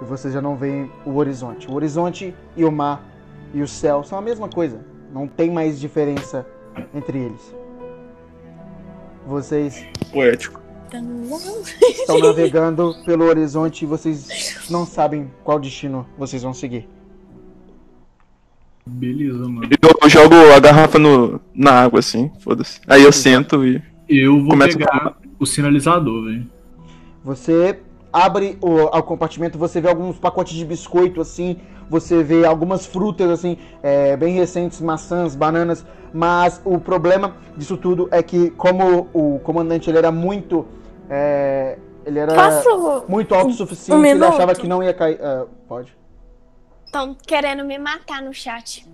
E 0.00 0.04
vocês 0.04 0.32
já 0.34 0.42
não 0.42 0.56
veem 0.56 0.90
o 1.04 1.16
horizonte. 1.16 1.68
O 1.68 1.74
horizonte 1.74 2.34
e 2.56 2.64
o 2.64 2.72
mar 2.72 3.02
e 3.54 3.62
o 3.62 3.68
céu 3.68 4.02
são 4.04 4.18
a 4.18 4.22
mesma 4.22 4.48
coisa. 4.48 4.80
Não 5.12 5.26
tem 5.26 5.50
mais 5.50 5.80
diferença 5.80 6.46
entre 6.94 7.18
eles. 7.18 7.54
Vocês 9.26 9.86
Poético. 10.12 10.60
estão 11.82 12.18
navegando 12.18 12.94
pelo 13.04 13.24
horizonte 13.24 13.82
e 13.82 13.86
vocês 13.86 14.66
não 14.70 14.86
sabem 14.86 15.30
qual 15.42 15.58
destino 15.58 16.06
vocês 16.16 16.42
vão 16.42 16.54
seguir. 16.54 16.88
Beleza, 18.86 19.48
mano. 19.48 19.68
Eu 20.00 20.08
jogo 20.08 20.34
a 20.54 20.60
garrafa 20.60 20.96
no, 20.98 21.40
na 21.52 21.72
água, 21.72 21.98
assim, 21.98 22.30
foda-se. 22.38 22.80
Aí 22.86 23.02
eu 23.02 23.10
sento 23.10 23.66
e. 23.66 23.82
Eu 24.08 24.38
vou 24.38 24.50
Começa 24.50 24.76
a 24.76 24.78
pegar 24.78 25.16
o 25.40 25.44
sinalizador, 25.44 26.26
velho. 26.26 26.46
Você 27.24 27.80
abre 28.16 28.56
o, 28.62 28.84
o 28.84 29.02
compartimento, 29.02 29.58
você 29.58 29.78
vê 29.80 29.88
alguns 29.88 30.18
pacotes 30.18 30.54
de 30.54 30.64
biscoito 30.64 31.20
assim, 31.20 31.58
você 31.90 32.22
vê 32.22 32.46
algumas 32.46 32.86
frutas 32.86 33.28
assim, 33.30 33.58
é, 33.82 34.16
bem 34.16 34.34
recentes, 34.34 34.80
maçãs, 34.80 35.36
bananas, 35.36 35.84
mas 36.14 36.60
o 36.64 36.78
problema 36.80 37.36
disso 37.56 37.76
tudo 37.76 38.08
é 38.10 38.22
que 38.22 38.50
como 38.50 39.08
o 39.12 39.38
comandante 39.40 39.90
ele 39.90 39.98
era 39.98 40.10
muito 40.10 40.66
é, 41.10 41.78
ele 42.06 42.18
era 42.18 42.34
Posso? 42.34 43.04
muito 43.08 43.34
autossuficiente, 43.34 44.00
um 44.00 44.04
ele 44.04 44.14
minuto? 44.14 44.32
achava 44.32 44.54
que 44.54 44.66
não 44.66 44.82
ia 44.82 44.94
cair. 44.94 45.18
ah, 45.22 45.44
pode. 45.68 45.94
Estão 46.86 47.14
querendo 47.14 47.64
me 47.64 47.78
matar 47.78 48.22
no 48.22 48.32
chat. 48.32 48.86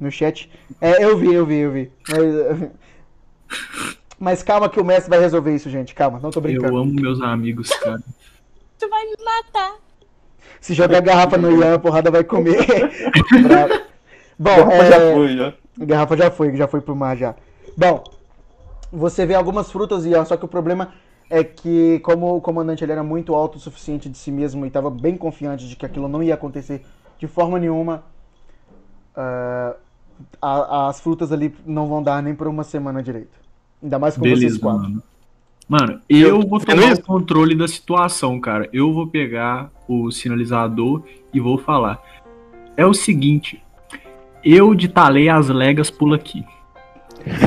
No 0.00 0.10
chat. 0.10 0.48
É, 0.80 1.04
eu 1.04 1.18
vi, 1.18 1.34
eu 1.34 1.44
vi, 1.44 1.56
eu 1.58 1.72
vi. 1.72 1.92
Mas, 2.08 2.70
mas 4.18 4.42
calma 4.42 4.68
que 4.68 4.80
o 4.80 4.84
mestre 4.84 5.10
vai 5.10 5.18
resolver 5.18 5.54
isso, 5.54 5.68
gente. 5.68 5.94
Calma, 5.94 6.18
não 6.22 6.30
tô 6.30 6.38
Eu 6.38 6.42
brincando. 6.42 6.76
amo 6.76 6.92
meus 6.92 7.20
amigos, 7.20 7.68
cara. 7.70 8.00
Tu 8.78 8.88
vai 8.88 9.04
me 9.04 9.14
matar. 9.24 9.74
Se 10.60 10.74
jogar 10.74 11.00
garrafa 11.02 11.36
no 11.36 11.50
Ian, 11.50 11.74
a 11.74 11.78
porrada 11.78 12.10
vai 12.10 12.24
comer. 12.24 12.56
Bom, 14.38 14.54
Garrafa 14.56 14.86
já 14.86 14.96
é, 14.96 15.14
foi, 15.14 15.36
já. 15.36 15.54
garrafa 15.78 16.16
já 16.16 16.30
foi, 16.30 16.56
já 16.56 16.68
foi 16.68 16.80
pro 16.80 16.94
mar 16.96 17.16
já. 17.16 17.34
Bom, 17.76 18.04
você 18.92 19.26
vê 19.26 19.34
algumas 19.34 19.70
frutas 19.70 20.04
e 20.06 20.12
só 20.24 20.36
que 20.36 20.44
o 20.44 20.48
problema 20.48 20.92
é 21.28 21.42
que 21.44 21.98
como 22.00 22.36
o 22.36 22.40
comandante 22.40 22.82
ele 22.84 22.92
era 22.92 23.02
muito 23.02 23.34
autossuficiente 23.34 24.08
de 24.08 24.16
si 24.16 24.30
mesmo 24.30 24.64
e 24.64 24.68
estava 24.68 24.90
bem 24.90 25.16
confiante 25.16 25.68
de 25.68 25.74
que 25.76 25.84
aquilo 25.84 26.08
não 26.08 26.22
ia 26.22 26.34
acontecer 26.34 26.84
de 27.18 27.26
forma 27.26 27.58
nenhuma, 27.58 28.04
a- 30.40 30.88
as 30.88 31.00
frutas 31.00 31.32
ali 31.32 31.54
não 31.66 31.86
vão 31.88 32.02
dar 32.02 32.22
nem 32.22 32.34
por 32.34 32.46
uma 32.46 32.64
semana 32.64 33.02
direito. 33.02 33.36
Ainda 33.82 33.98
mais 33.98 34.14
com 34.16 34.22
vocês 34.22 34.38
Beleza, 34.40 34.58
quatro. 34.60 34.82
mano. 34.82 35.02
Mano, 35.68 36.00
eu 36.08 36.40
vou 36.40 36.58
tomar 36.58 36.92
isso? 36.92 37.00
o 37.02 37.04
controle 37.04 37.54
da 37.54 37.68
situação, 37.68 38.40
cara. 38.40 38.68
Eu 38.72 38.90
vou 38.92 39.06
pegar 39.06 39.70
o 39.86 40.10
sinalizador 40.10 41.02
e 41.32 41.38
vou 41.38 41.58
falar. 41.58 42.02
É 42.74 42.86
o 42.86 42.94
seguinte, 42.94 43.62
eu 44.42 44.74
ditalei 44.74 45.28
as 45.28 45.48
legas 45.48 45.90
por 45.90 46.14
aqui. 46.14 46.42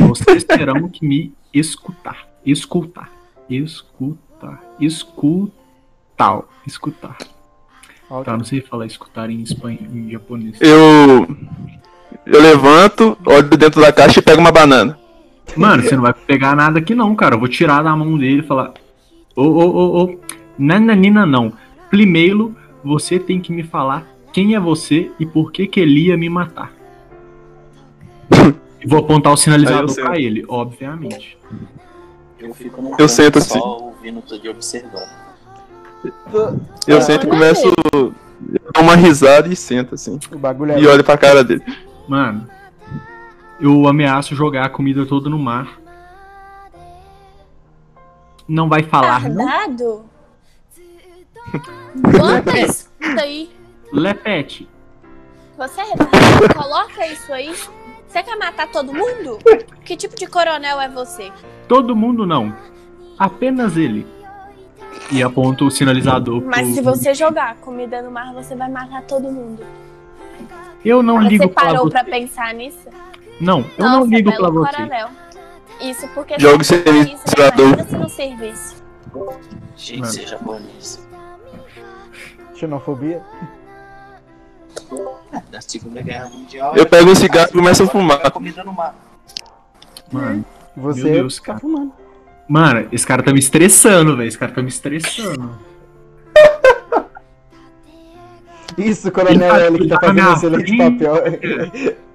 Vocês 0.07 0.43
terão 0.45 0.87
que 0.87 1.03
me 1.03 1.33
escutar. 1.51 2.27
Escutar. 2.45 3.09
Escutar. 3.49 4.61
Escutar. 4.79 6.43
Escutar. 6.67 7.17
Tá, 8.25 8.37
não 8.37 8.43
sei 8.43 8.61
falar 8.61 8.85
escutar 8.85 9.29
em 9.29 9.41
espanhol, 9.41 9.79
em 9.93 10.11
japonês. 10.11 10.57
Eu. 10.59 11.27
Eu 12.25 12.41
levanto, 12.41 13.17
olho 13.25 13.49
dentro 13.57 13.81
da 13.81 13.91
caixa 13.91 14.19
e 14.19 14.21
pego 14.21 14.41
uma 14.41 14.51
banana. 14.51 14.99
Mano, 15.55 15.83
você 15.83 15.95
não 15.95 16.03
vai 16.03 16.13
pegar 16.13 16.55
nada 16.55 16.79
aqui 16.79 16.95
não, 16.95 17.15
cara. 17.15 17.35
Eu 17.35 17.39
vou 17.39 17.47
tirar 17.47 17.83
da 17.83 17.95
mão 17.95 18.17
dele 18.17 18.39
e 18.39 18.47
falar. 18.47 18.73
Ô, 19.35 19.43
ô, 19.43 19.69
ô, 19.69 20.03
ô. 20.03 20.19
Nananina 20.57 21.25
não. 21.25 21.53
Primeiro, 21.89 22.55
você 22.83 23.19
tem 23.19 23.39
que 23.39 23.51
me 23.51 23.63
falar 23.63 24.05
quem 24.31 24.55
é 24.55 24.59
você 24.59 25.11
e 25.19 25.25
por 25.25 25.51
que 25.51 25.67
que 25.67 25.79
ele 25.79 26.07
ia 26.07 26.17
me 26.17 26.29
matar. 26.29 26.71
e 28.81 28.87
vou 28.87 28.99
apontar 28.99 29.33
o 29.33 29.37
sinalizador 29.37 29.93
pra 29.95 30.19
ele, 30.19 30.45
obviamente. 30.47 31.37
Eu 32.39 32.53
fico 32.53 32.81
num 32.81 32.95
Eu 32.97 33.07
sento 33.07 33.41
só 33.41 33.57
assim. 33.57 33.59
ouvindo 33.59 34.21
tudo 34.21 34.45
e 34.45 34.49
observando. 34.49 35.09
Eu 36.87 36.97
Ah, 36.97 37.01
sento 37.01 37.27
e 37.27 37.29
começo. 37.29 37.67
Eu 37.93 38.13
dou 38.73 38.83
uma 38.83 38.95
risada 38.95 39.47
e 39.47 39.55
sento 39.55 39.95
assim. 39.95 40.19
O 40.31 40.37
bagulho 40.37 40.71
é. 40.71 40.79
E 40.79 40.87
olho 40.87 41.03
pra 41.03 41.17
cara 41.17 41.43
dele. 41.43 41.61
Mano, 42.07 42.47
eu 43.61 43.87
ameaço 43.87 44.35
jogar 44.35 44.65
a 44.65 44.69
comida 44.69 45.05
toda 45.05 45.29
no 45.29 45.37
mar. 45.39 45.79
Não 48.47 48.67
vai 48.67 48.83
falar, 48.83 49.29
não? 49.29 49.45
Retardado? 49.45 50.05
Bota 51.95 52.59
isso 52.59 52.89
aí. 53.19 53.49
Lepete. 53.93 54.67
Você 55.57 55.81
é? 55.81 56.53
Coloca 56.53 57.05
isso 57.07 57.31
aí. 57.31 57.53
Você 58.07 58.23
quer 58.23 58.35
matar 58.37 58.67
todo 58.69 58.93
mundo? 58.93 59.37
Que 59.85 59.95
tipo 59.95 60.15
de 60.15 60.27
coronel 60.27 60.79
é 60.81 60.89
você? 60.89 61.31
Todo 61.67 61.95
mundo 61.95 62.25
não. 62.25 62.53
Apenas 63.17 63.77
ele. 63.77 64.05
E 65.11 65.21
aponto 65.21 65.65
o 65.65 65.71
sinalizador 65.71 66.41
Mas 66.45 66.67
pro- 66.67 66.73
se 66.75 66.81
você 66.81 67.13
jogar 67.13 67.55
comida 67.57 68.01
no 68.01 68.11
mar, 68.11 68.33
você 68.33 68.55
vai 68.55 68.69
matar 68.69 69.01
todo 69.03 69.23
mundo. 69.31 69.63
Eu 70.83 71.03
não 71.03 71.17
Você 71.21 71.27
ligo 71.29 71.49
parou 71.49 71.85
você. 71.85 71.91
pra 71.91 72.03
pensar 72.03 72.53
nisso? 72.53 72.89
Não, 73.41 73.59
eu 73.77 73.83
Nossa, 73.85 73.99
não 73.99 74.05
ligo 74.05 74.29
belo 74.31 74.41
pra 74.43 74.49
você. 74.51 74.75
coronel. 74.77 75.09
Isso 75.81 76.07
porque 76.13 76.33
é 76.35 76.37
país, 76.37 76.69
né? 76.69 76.77
administrador. 76.85 77.85
Se 77.87 77.95
não 77.97 78.09
serviço. 78.09 78.83
Ser 79.75 80.27
japonês. 80.27 81.07
Xenofobia. 82.55 83.21
Da 85.49 85.59
Segunda 85.59 86.01
Guerra 86.01 86.29
Mundial. 86.29 86.75
Eu 86.75 86.85
pego 86.85 87.09
um 87.09 87.15
cigarro 87.15 87.49
e 87.49 87.53
começo 87.53 87.83
a 87.83 87.87
fumar. 87.87 88.31
Comida 88.31 88.63
no 88.63 88.73
mar. 88.73 88.95
Mano, 90.11 90.45
Você 90.77 91.03
Meu 91.03 91.13
Deus, 91.13 91.37
tá 91.39 91.45
cara. 91.47 91.59
fumando. 91.59 91.93
mano, 92.47 92.87
esse 92.91 93.05
cara 93.07 93.23
tá 93.23 93.33
me 93.33 93.39
estressando, 93.39 94.15
velho. 94.15 94.27
Esse 94.27 94.37
cara 94.37 94.51
tá 94.51 94.61
me 94.61 94.69
estressando. 94.69 95.57
Isso, 98.77 99.11
Coronel 99.11 99.33
Ele 99.33 99.49
tá- 99.49 99.59
L, 99.59 99.77
que 99.79 99.87
tá 99.87 99.95
ele 99.95 99.99
tá 99.99 99.99
fazendo 99.99 100.55
um 100.55 100.59
excelente 100.61 100.77
papel. 100.77 101.95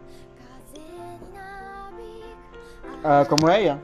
Ah, 3.07 3.25
como 3.29 3.49
é, 3.49 3.65
Ian? 3.65 3.79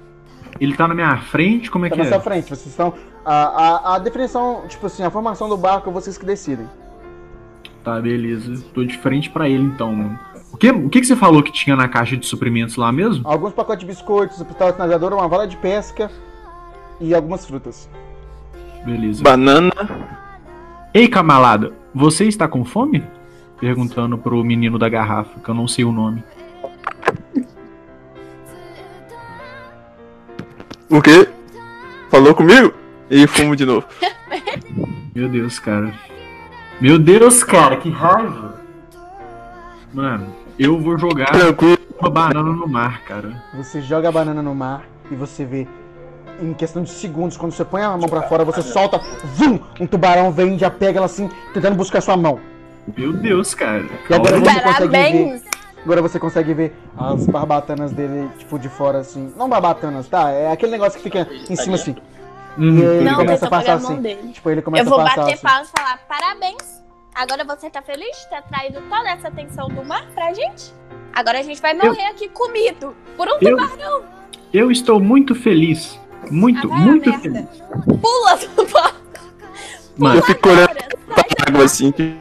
Ele 0.61 0.75
tá 0.75 0.87
na 0.89 0.95
minha 0.95 1.17
frente, 1.19 1.71
como 1.71 1.87
é 1.87 1.89
Tá 1.89 1.95
que 1.95 2.03
na 2.03 2.09
sua 2.09 2.17
é? 2.17 2.21
frente. 2.21 2.49
Vocês 2.49 2.67
estão. 2.67 2.93
A, 3.25 3.35
a, 3.35 3.95
a 3.95 3.99
definição, 3.99 4.65
tipo 4.69 4.85
assim, 4.87 5.05
a 5.05 5.11
formação 5.11 5.49
do 5.49 5.57
barco, 5.57 5.91
vocês 5.93 6.19
que 6.19 6.27
decidem. 6.27 6.69
Tá, 7.85 8.01
beleza. 8.01 8.63
Tô 8.75 8.85
de 8.85 8.99
frente 8.99 9.31
pra 9.31 9.49
ele 9.49 9.63
então, 9.63 9.95
mano. 9.95 10.19
O 10.53 10.57
que, 10.57 10.71
o 10.71 10.89
que, 10.89 11.01
que 11.01 11.07
você 11.07 11.17
falou 11.17 11.43
que 11.43 11.53
tinha 11.53 11.75
na 11.77 11.89
caixa 11.89 12.17
de 12.17 12.27
suprimentos 12.27 12.77
lá 12.77 12.93
mesmo? 12.93 13.23
Alguns 13.27 13.53
pacotes 13.53 13.81
de 13.81 13.87
biscoitos, 13.87 14.41
um 14.41 14.45
pistola 14.45 14.73
sinalizador, 14.73 15.13
uma 15.15 15.27
vara 15.29 15.47
de 15.47 15.57
pesca 15.57 16.11
e 17.01 17.15
algumas 17.15 17.47
frutas. 17.47 17.89
Beleza. 18.85 19.23
Banana. 19.23 19.73
Ei, 20.93 21.09
camalada, 21.09 21.73
você 21.95 22.27
está 22.27 22.47
com 22.47 22.65
fome? 22.65 23.03
Perguntando 23.59 24.19
pro 24.19 24.45
menino 24.45 24.79
da 24.79 24.89
garrafa, 24.89 25.41
que 25.41 25.49
eu 25.49 25.55
não 25.55 25.67
sei 25.67 25.85
o 25.85 25.93
nome. 25.93 26.23
O 30.93 31.01
quê? 31.01 31.27
Falou 32.11 32.35
comigo? 32.35 32.75
E 33.11 33.27
fumo 33.27 33.57
de 33.57 33.65
novo. 33.65 33.87
Meu 35.17 35.27
Deus, 35.27 35.59
cara. 35.59 35.91
Meu 36.79 36.99
Deus, 36.99 37.43
cara, 37.43 37.79
que 37.79 37.89
raiva. 37.89 38.61
Mano, 39.95 40.27
eu 40.59 40.79
vou 40.79 40.99
jogar 40.99 41.31
Tranquilo. 41.31 41.79
uma 41.99 42.11
banana 42.11 42.53
no 42.53 42.69
mar, 42.69 43.01
cara. 43.05 43.43
Você 43.55 43.81
joga 43.81 44.11
a 44.11 44.13
banana 44.13 44.43
no 44.43 44.55
mar 44.55 44.85
e 45.11 45.15
você 45.15 45.47
vê, 45.47 45.67
em 46.43 46.53
questão 46.53 46.83
de 46.83 46.91
segundos, 46.91 47.39
quando 47.39 47.53
você 47.53 47.65
põe 47.65 47.81
a 47.81 47.97
mão 47.97 48.07
pra 48.07 48.25
fora, 48.25 48.45
você 48.45 48.61
solta, 48.61 49.01
zum, 49.35 49.61
um 49.81 49.87
tubarão 49.87 50.31
vem 50.31 50.57
e 50.57 50.59
já 50.59 50.71
pega 50.71 50.99
ela 50.99 51.07
assim, 51.07 51.31
tentando 51.55 51.75
buscar 51.75 52.03
sua 52.03 52.19
mão. 52.19 52.39
Meu 52.95 53.15
Deus, 53.15 53.55
cara. 53.55 53.87
E 54.11 54.15
agora 54.15 54.39
consegue 54.39 54.59
ver, 54.59 54.63
Parabéns! 54.63 55.52
Agora 55.85 56.03
você 56.03 56.19
consegue 56.19 56.55
ver 56.55 56.77
as 56.97 57.27
barbatanas 57.27 57.93
dele, 57.93 58.29
tipo, 58.39 58.59
de 58.59 58.69
fora 58.69 58.99
assim. 58.99 59.33
Não 59.37 59.49
barbatanas, 59.49 60.09
tá? 60.09 60.31
É 60.31 60.51
aquele 60.51 60.73
negócio 60.73 60.99
que 60.99 61.03
fica 61.05 61.27
em 61.51 61.57
cima 61.57 61.75
assim. 61.77 61.95
Hum, 62.59 62.79
E 62.79 62.83
ele 62.83 63.05
Não, 63.11 63.17
começa 63.17 63.47
a 63.47 63.51
passar 63.51 63.73
a 63.75 63.79
mão 63.81 63.93
assim. 63.93 64.03
dele. 64.03 64.29
Tipo, 64.33 64.51
ele 64.51 64.63
começa 64.63 64.85
Eu 64.85 64.91
vou 64.91 65.01
a 65.01 65.05
passar 65.05 65.17
bater 65.23 65.35
assim. 65.35 65.43
palmas 65.43 65.69
e 65.69 65.73
falar 65.73 65.99
parabéns. 66.09 66.83
Agora 67.15 67.45
você 67.45 67.69
tá 67.71 67.83
feliz 67.83 68.17
de 68.19 68.29
ter 68.31 68.43
traído 68.43 68.81
toda 68.89 69.09
essa 69.11 69.29
atenção 69.29 69.69
do 69.69 69.85
mar 69.85 70.07
pra 70.15 70.33
gente? 70.33 70.73
Agora 71.15 71.41
a 71.41 71.43
gente 71.43 71.61
vai 71.61 71.75
morrer 71.75 72.07
aqui 72.07 72.29
comido 72.31 72.95
por 73.17 73.29
um 73.29 73.37
Eu, 73.41 73.57
tubarão. 73.57 74.03
eu 74.53 74.71
estou 74.71 74.99
muito 74.99 75.35
feliz. 75.35 75.99
Muito, 76.31 76.71
Ah, 76.73 76.75
a 76.75 76.79
muito 76.79 77.13
feliz. 77.21 77.47
Pula 78.01 78.37
do 78.57 78.67
barco. 78.73 79.03
Eu 80.17 80.23
fico 80.23 80.49
olhando 80.49 80.69
pra 81.07 81.25
água 81.49 81.65
assim, 81.65 81.93
que, 81.93 82.17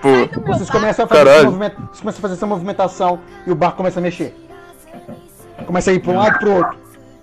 tipo. 0.00 0.40
Vocês 0.46 0.70
começam 0.70 1.04
a 1.04 1.08
fazer 1.08 1.20
esse 1.20 1.30
Caralho. 1.30 1.44
movimento, 1.46 1.76
vocês 1.76 2.00
começam 2.00 2.18
a 2.18 2.22
fazer 2.22 2.34
essa 2.34 2.46
movimentação 2.46 3.20
e 3.46 3.50
o 3.50 3.54
barco 3.54 3.76
começa 3.76 4.00
a 4.00 4.02
mexer. 4.02 4.34
Começa 5.66 5.90
a 5.90 5.94
ir 5.94 6.00
pra 6.00 6.12
um 6.12 6.16
lado 6.16 6.36
e 6.36 6.38
pro 6.38 6.52
outro. 6.52 6.78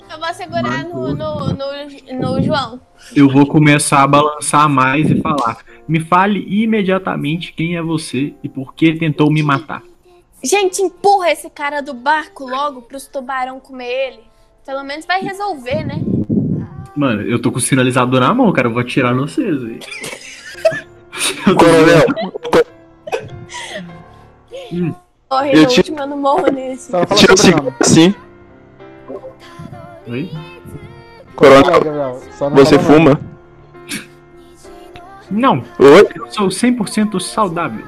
Eu 0.10 0.20
vou 0.20 0.34
segurar 0.34 0.84
no, 0.86 1.14
no, 1.14 1.54
no, 1.54 2.36
no 2.36 2.42
João. 2.42 2.80
Eu 3.16 3.30
vou 3.30 3.46
começar 3.46 4.04
a 4.04 4.08
balançar 4.08 4.70
mais 4.70 5.10
e 5.10 5.22
falar. 5.22 5.58
Me 5.88 6.00
fale 6.00 6.46
imediatamente 6.48 7.54
quem 7.54 7.76
é 7.76 7.82
você 7.82 8.34
e 8.42 8.50
por 8.50 8.74
que 8.74 8.94
tentou 8.94 9.32
me 9.32 9.44
matar. 9.44 9.84
Gente, 10.44 10.82
empurra 10.82 11.32
esse 11.32 11.50
cara 11.50 11.82
do 11.82 11.94
barco 11.94 12.48
logo 12.48 12.84
pros 12.84 13.08
tubarão 13.08 13.60
comer 13.60 13.90
ele. 13.90 14.20
Pelo 14.66 14.84
menos 14.84 15.06
vai 15.06 15.22
resolver, 15.22 15.84
né? 15.84 16.02
Mano, 16.96 17.22
eu 17.22 17.40
tô 17.40 17.52
com 17.52 17.58
o 17.58 17.62
sinalizador 17.62 18.20
na 18.20 18.34
mão, 18.34 18.52
cara. 18.52 18.68
Eu 18.68 18.74
vou 18.74 18.82
atirar 18.82 19.14
em 19.14 19.18
vocês 19.18 19.64
aí. 19.64 19.80
Coronel, 21.56 22.06
Morre 25.30 25.52
Eu 25.54 25.62
no 25.62 25.68
te- 25.68 25.78
último, 25.80 26.00
eu 26.00 26.08
não 26.08 26.18
morro 26.18 26.48
nesse. 26.52 26.92
Só 26.92 27.06
fala 27.06 27.20
tira 27.20 27.34
o 27.34 27.38
sobrenome. 27.38 27.72
cigarro 27.72 27.76
assim. 27.82 28.16
Oi? 30.08 30.32
Não 32.42 32.50
você 32.56 32.80
fuma? 32.80 33.20
Não, 35.30 35.62
Oi? 35.78 36.08
eu 36.16 36.32
sou 36.32 36.48
100% 36.48 37.20
saudável. 37.20 37.86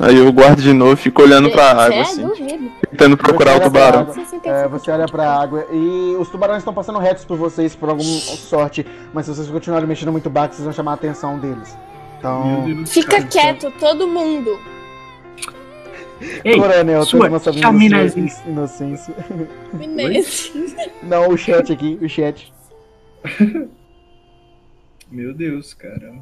Aí 0.00 0.16
eu 0.18 0.32
guardo 0.32 0.60
de 0.60 0.72
novo 0.72 0.92
e 0.94 0.96
fico 0.96 1.22
olhando 1.22 1.50
pra 1.50 1.70
água 1.70 1.94
é 1.94 2.00
assim, 2.00 2.26
duvido. 2.26 2.70
tentando 2.90 3.16
procurar 3.16 3.56
o 3.56 3.60
tubarão. 3.60 4.08
é, 4.44 4.66
você 4.66 4.90
olha 4.90 5.06
pra 5.06 5.32
água 5.40 5.66
e 5.70 6.16
os 6.18 6.28
tubarões 6.28 6.58
estão 6.58 6.74
passando 6.74 6.98
retos 6.98 7.24
por 7.24 7.36
vocês 7.36 7.76
por 7.76 7.88
alguma 7.88 8.08
sorte, 8.08 8.84
mas 9.12 9.26
se 9.26 9.34
vocês 9.34 9.48
continuarem 9.48 9.86
mexendo 9.86 10.10
muito 10.10 10.28
baixo, 10.28 10.54
vocês 10.54 10.64
vão 10.64 10.72
chamar 10.72 10.92
a 10.92 10.94
atenção 10.94 11.38
deles. 11.38 11.76
Então, 12.24 12.64
Deus. 12.64 12.90
Fica 12.90 13.22
quieto, 13.22 13.70
todo 13.78 14.08
mundo. 14.08 14.58
Ei, 16.42 16.58
Coronel, 16.58 17.04
sua 17.04 17.38
sua 17.38 17.52
inocência. 18.46 19.14
Inês. 19.78 20.50
Não, 21.02 21.28
o 21.28 21.36
chat 21.36 21.70
aqui, 21.70 21.98
o 22.00 22.08
chat. 22.08 22.50
Meu 25.10 25.34
Deus, 25.34 25.74
cara. 25.74 26.14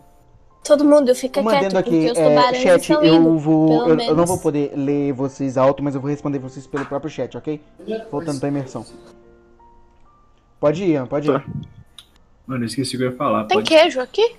Todo 0.64 0.84
mundo 0.84 1.14
fica 1.14 1.40
Mantendo 1.40 1.70
quieto, 1.70 1.76
aqui, 1.76 2.06
porque 2.06 2.10
os 2.10 2.18
é, 2.18 2.54
chat, 2.54 2.80
estão 2.80 3.04
eu 3.04 3.14
indo. 3.14 3.38
vou. 3.38 3.84
pelo 3.84 4.00
Eu, 4.00 4.08
eu 4.08 4.16
não 4.16 4.26
vou 4.26 4.38
poder 4.38 4.72
ler 4.74 5.12
vocês 5.12 5.56
alto, 5.56 5.84
mas 5.84 5.94
eu 5.94 6.00
vou 6.00 6.10
responder 6.10 6.40
vocês 6.40 6.66
pelo 6.66 6.84
próprio 6.84 7.10
chat, 7.10 7.36
ok? 7.36 7.60
Voltando 8.10 8.40
pra 8.40 8.48
imersão. 8.48 8.84
Pode 10.58 10.82
ir, 10.82 10.90
Ian, 10.90 11.06
pode 11.06 11.30
ir. 11.30 11.32
Tá. 11.32 11.44
Mano, 12.44 12.64
eu 12.64 12.66
esqueci 12.66 12.96
o 12.96 12.98
que 12.98 13.04
eu 13.04 13.10
ia 13.10 13.16
falar. 13.16 13.44
Tem 13.44 13.56
Pode... 13.58 13.68
queijo 13.68 14.00
aqui? 14.00 14.34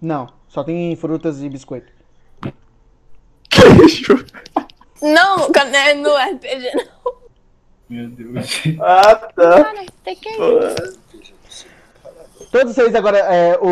Não, 0.00 0.28
só 0.52 0.62
tem 0.62 0.94
frutas 0.96 1.42
e 1.42 1.48
biscoito. 1.48 1.90
Queijo. 3.48 4.24
Não, 5.00 5.50
quando 5.52 5.74
é 5.74 5.94
no 5.94 6.10
RPG, 6.14 6.70
não. 6.74 7.12
Meu 7.88 8.08
Deus. 8.08 8.62
Ah, 8.80 9.14
tá. 9.16 9.64
Cara, 9.64 9.86
tem 10.04 10.16
queijo. 10.16 10.40
Todos 12.50 12.74
vocês 12.74 12.94
agora, 12.94 13.18
é, 13.18 13.58
o, 13.58 13.66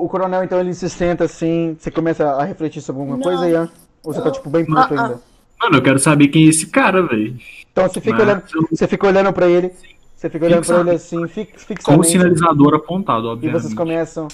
o, 0.00 0.04
o 0.04 0.08
coronel 0.08 0.42
então 0.42 0.58
ele 0.58 0.72
se 0.72 0.88
senta 0.88 1.24
assim, 1.24 1.76
você 1.78 1.90
começa 1.90 2.26
a 2.26 2.44
refletir 2.44 2.80
sobre 2.80 3.00
alguma 3.02 3.18
Não. 3.18 3.22
coisa, 3.22 3.46
Ian? 3.48 3.70
Ou 4.02 4.14
você 4.14 4.22
tá 4.22 4.30
tipo 4.30 4.48
bem 4.48 4.64
puto 4.64 4.78
Ah, 4.78 4.88
ah. 4.90 5.02
ainda? 5.04 5.20
Mano, 5.60 5.76
eu 5.76 5.82
quero 5.82 5.98
saber 5.98 6.28
quem 6.28 6.46
é 6.46 6.48
esse 6.48 6.66
cara, 6.68 7.02
velho. 7.06 7.38
Então 7.70 7.86
você 7.88 8.00
fica 8.00 8.16
Mas 8.16 8.22
olhando, 8.26 8.42
eu- 8.54 8.68
você 8.70 8.86
fica 8.88 9.06
olhando 9.06 9.32
pra 9.34 9.46
ele, 9.48 9.70
você 10.14 10.30
fica 10.30 10.46
olhando 10.46 10.64
pra 10.64 10.76
Fixa- 10.76 10.80
ele 10.80 10.96
assim, 10.96 11.28
fi- 11.28 11.44
Com 11.44 11.56
o 11.56 11.60
fixamente, 11.60 12.08
sinalizador 12.08 12.74
apontado, 12.74 13.26
e 13.26 13.30
obviamente. 13.30 13.60
vocês 13.62 13.74
começam 13.74 14.28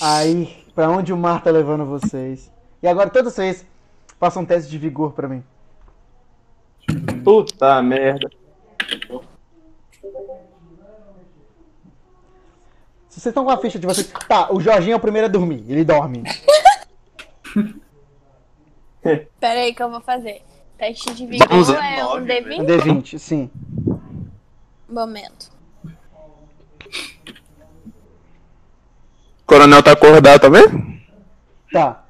a 0.00 0.24
pra 0.76 0.88
onde 0.88 1.12
o 1.12 1.16
mar 1.16 1.42
tá 1.42 1.50
levando 1.50 1.84
vocês. 1.84 2.52
E 2.80 2.86
agora 2.86 3.10
todos 3.10 3.32
vocês 3.32 3.66
Faça 4.18 4.40
um 4.40 4.46
teste 4.46 4.70
de 4.70 4.78
vigor 4.78 5.12
pra 5.12 5.28
mim. 5.28 5.44
Puta 7.22 7.82
merda. 7.82 8.30
Se 13.08 13.20
vocês 13.20 13.26
estão 13.26 13.44
com 13.44 13.50
a 13.50 13.58
ficha 13.58 13.78
de 13.78 13.86
vocês. 13.86 14.10
Tá, 14.26 14.50
o 14.52 14.60
Jorginho 14.60 14.94
é 14.94 14.96
o 14.96 15.00
primeiro 15.00 15.26
a 15.26 15.30
dormir. 15.30 15.64
Ele 15.68 15.84
dorme. 15.84 16.22
Pera 19.38 19.60
aí 19.60 19.74
que 19.74 19.82
eu 19.82 19.90
vou 19.90 20.00
fazer. 20.00 20.42
Teste 20.78 21.14
de 21.14 21.26
vigor 21.26 21.48
é 21.50 22.04
um 22.04 22.16
Um 22.16 22.26
D20? 22.26 22.66
D20, 22.66 23.18
sim. 23.18 23.50
Momento. 24.88 25.55
Coronel 29.46 29.82
tá 29.82 29.92
acordado, 29.92 30.40
tá 30.40 30.48
vendo? 30.48 30.96
Tá. 31.72 32.04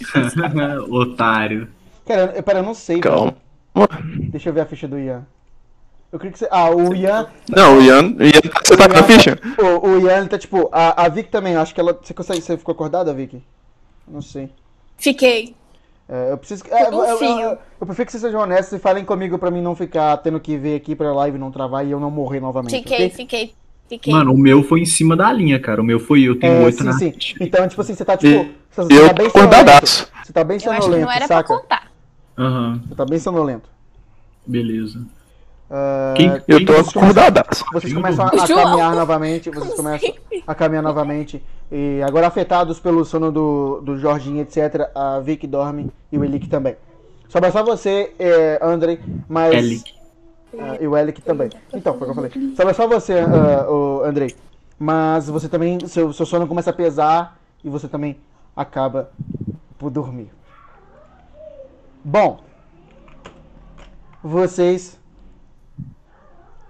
Otário. 0.88 1.68
Cara, 2.06 2.32
eu, 2.34 2.42
pera, 2.42 2.60
eu 2.60 2.62
não 2.62 2.74
sei. 2.74 3.00
Calma. 3.00 3.34
velho. 3.74 4.30
Deixa 4.30 4.48
eu 4.48 4.52
ver 4.52 4.60
a 4.60 4.66
ficha 4.66 4.88
do 4.88 4.98
Ian. 4.98 5.26
Eu 6.10 6.18
queria 6.18 6.32
que 6.32 6.38
você. 6.38 6.48
Ah, 6.50 6.70
o 6.70 6.94
Ian. 6.94 7.28
Não, 7.48 7.78
o 7.78 7.82
Ian. 7.82 8.02
o 8.16 8.22
Ian 8.22 8.40
você 8.64 8.76
tá 8.76 8.88
com 8.88 8.96
a 8.96 9.02
ficha? 9.02 9.38
O, 9.58 9.88
o 9.88 10.00
Ian, 10.00 10.18
ele 10.20 10.28
tá 10.28 10.38
tipo. 10.38 10.68
A, 10.72 11.04
a 11.04 11.08
Vic 11.08 11.28
também, 11.28 11.56
acho 11.56 11.74
que 11.74 11.80
ela. 11.80 11.98
Você 12.00 12.14
consegue. 12.14 12.40
Você 12.40 12.56
ficou 12.56 12.72
acordada, 12.72 13.12
Vic? 13.12 13.42
Não 14.06 14.22
sei. 14.22 14.48
Fiquei. 14.96 15.54
É, 16.08 16.32
eu 16.32 16.38
preciso. 16.38 16.64
É, 16.70 16.88
eu, 16.88 17.04
eu, 17.04 17.22
eu, 17.22 17.58
eu 17.80 17.86
prefiro 17.86 18.06
que 18.06 18.12
vocês 18.12 18.22
sejam 18.22 18.40
honestos 18.40 18.72
e 18.72 18.80
falem 18.80 19.04
comigo 19.04 19.38
pra 19.38 19.50
mim 19.50 19.60
não 19.60 19.76
ficar 19.76 20.16
tendo 20.18 20.40
que 20.40 20.56
ver 20.56 20.76
aqui 20.76 20.96
pra 20.96 21.12
live 21.12 21.36
não 21.36 21.50
travar 21.50 21.86
e 21.86 21.90
eu 21.90 22.00
não 22.00 22.10
morrer 22.10 22.40
novamente. 22.40 22.78
Fiquei, 22.78 22.96
ok? 22.96 23.10
fiquei, 23.10 23.54
fiquei. 23.88 24.12
Mano, 24.12 24.32
o 24.32 24.38
meu 24.38 24.62
foi 24.62 24.80
em 24.80 24.86
cima 24.86 25.16
da 25.16 25.32
linha, 25.32 25.58
cara. 25.58 25.80
O 25.80 25.84
meu 25.84 25.98
foi 26.00 26.22
eu, 26.22 26.38
tenho 26.38 26.52
É, 26.54 26.64
oito 26.64 26.78
sim, 26.78 26.84
na 26.84 26.92
sim. 26.92 27.12
Então, 27.40 27.66
tipo 27.68 27.80
assim, 27.80 27.94
você 27.94 28.04
tá 28.04 28.16
tipo. 28.16 28.48
Você 28.70 28.92
Eu 28.94 29.08
tá 29.08 29.14
bem 29.14 29.30
sonolento. 29.30 30.08
Você 30.24 30.32
tá 30.32 30.44
bem 30.44 30.58
eu 30.64 30.70
acho 30.70 30.78
que 30.78 30.84
sonolento, 30.84 31.04
não 31.06 31.12
era 31.12 31.26
pra 31.26 31.36
saca? 31.38 31.48
contar. 31.56 31.90
Aham, 32.38 32.80
Você 32.88 32.94
tá 32.94 33.04
bem 33.04 33.18
sonolento. 33.18 33.68
beleza. 34.46 35.00
Ah, 35.70 36.14
Quem- 36.16 36.40
Eu 36.48 36.64
tô 36.64 36.72
acordadaço. 36.76 37.64
Vocês 37.72 37.92
começam 37.92 38.24
a, 38.24 38.28
a 38.28 38.46
caminhar 38.46 38.94
novamente, 38.94 39.50
vocês 39.50 39.74
começam 39.74 40.12
a 40.46 40.54
caminhar 40.54 40.82
novamente. 40.82 41.42
E 41.70 42.00
agora 42.06 42.26
afetados 42.26 42.80
pelo 42.80 43.04
sono 43.04 43.30
do, 43.30 43.80
do 43.82 43.98
Jorginho, 43.98 44.40
etc., 44.40 44.88
a 44.94 45.20
Vic 45.20 45.46
dorme 45.46 45.90
e 46.10 46.16
o 46.18 46.24
Elick 46.24 46.48
também. 46.48 46.76
Sobra 47.28 47.50
só 47.52 47.62
você, 47.62 48.12
é, 48.18 48.58
André, 48.62 49.00
mas. 49.28 49.52
Elick. 49.54 49.92
Ah, 50.58 50.76
e 50.80 50.86
o 50.86 50.96
Elick 50.96 51.20
também. 51.20 51.50
Então, 51.72 51.98
foi 51.98 52.08
o 52.08 52.12
que 52.12 52.18
eu 52.18 52.30
falei. 52.30 52.54
Sobra 52.56 52.74
só 52.74 52.86
você, 52.86 53.22
o 53.68 54.02
Andrei. 54.04 54.34
Mas 54.78 55.28
você 55.28 55.48
também. 55.48 55.78
Seu, 55.86 56.12
seu 56.12 56.24
sono 56.24 56.46
começa 56.46 56.70
a 56.70 56.72
pesar 56.72 57.38
e 57.64 57.68
você 57.68 57.88
também 57.88 58.16
acaba 58.56 59.10
por 59.76 59.90
dormir. 59.90 60.30
Bom. 62.04 62.40
Vocês 64.22 64.98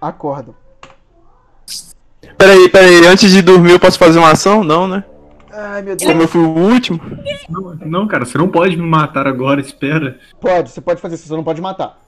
acordam. 0.01 0.55
Peraí, 2.37 2.69
peraí, 2.69 3.07
antes 3.07 3.31
de 3.31 3.43
dormir 3.43 3.73
eu 3.73 3.81
posso 3.81 3.99
fazer 3.99 4.19
uma 4.19 4.33
ação? 4.33 4.63
Não, 4.63 4.87
né? 4.87 5.05
Ai, 5.51 5.83
meu 5.83 5.97
Deus. 5.97 6.11
Como 6.11 6.23
eu 6.23 6.29
fui 6.29 6.41
o 6.41 6.51
último. 6.51 7.01
Não, 7.49 7.75
não, 7.85 8.07
cara, 8.07 8.25
você 8.25 8.39
não 8.39 8.49
pode 8.49 8.77
me 8.77 8.87
matar 8.87 9.27
agora, 9.27 9.61
espera. 9.61 10.19
Pode, 10.41 10.71
você 10.71 10.81
pode 10.81 11.01
fazer 11.01 11.17
isso, 11.17 11.27
você 11.27 11.35
não 11.35 11.43
pode 11.43 11.61
matar. 11.61 11.99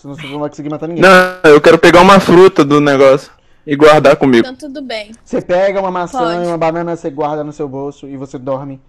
Senão 0.00 0.14
você 0.14 0.26
não 0.28 0.38
vai 0.38 0.48
conseguir 0.48 0.70
matar 0.70 0.86
ninguém. 0.86 1.02
Não, 1.02 1.50
eu 1.50 1.60
quero 1.60 1.78
pegar 1.78 2.00
uma 2.00 2.18
fruta 2.18 2.64
do 2.64 2.80
negócio 2.80 3.30
e 3.66 3.76
guardar 3.76 4.16
comigo. 4.16 4.46
Então 4.46 4.56
tudo 4.56 4.80
bem. 4.80 5.12
Você 5.22 5.42
pega 5.42 5.78
uma 5.78 5.90
maçã 5.90 6.18
Pode. 6.20 6.44
e 6.44 6.46
uma 6.46 6.56
banana, 6.56 6.96
você 6.96 7.10
guarda 7.10 7.44
no 7.44 7.52
seu 7.52 7.68
bolso 7.68 8.08
e 8.08 8.16
você 8.16 8.38
dorme. 8.38 8.80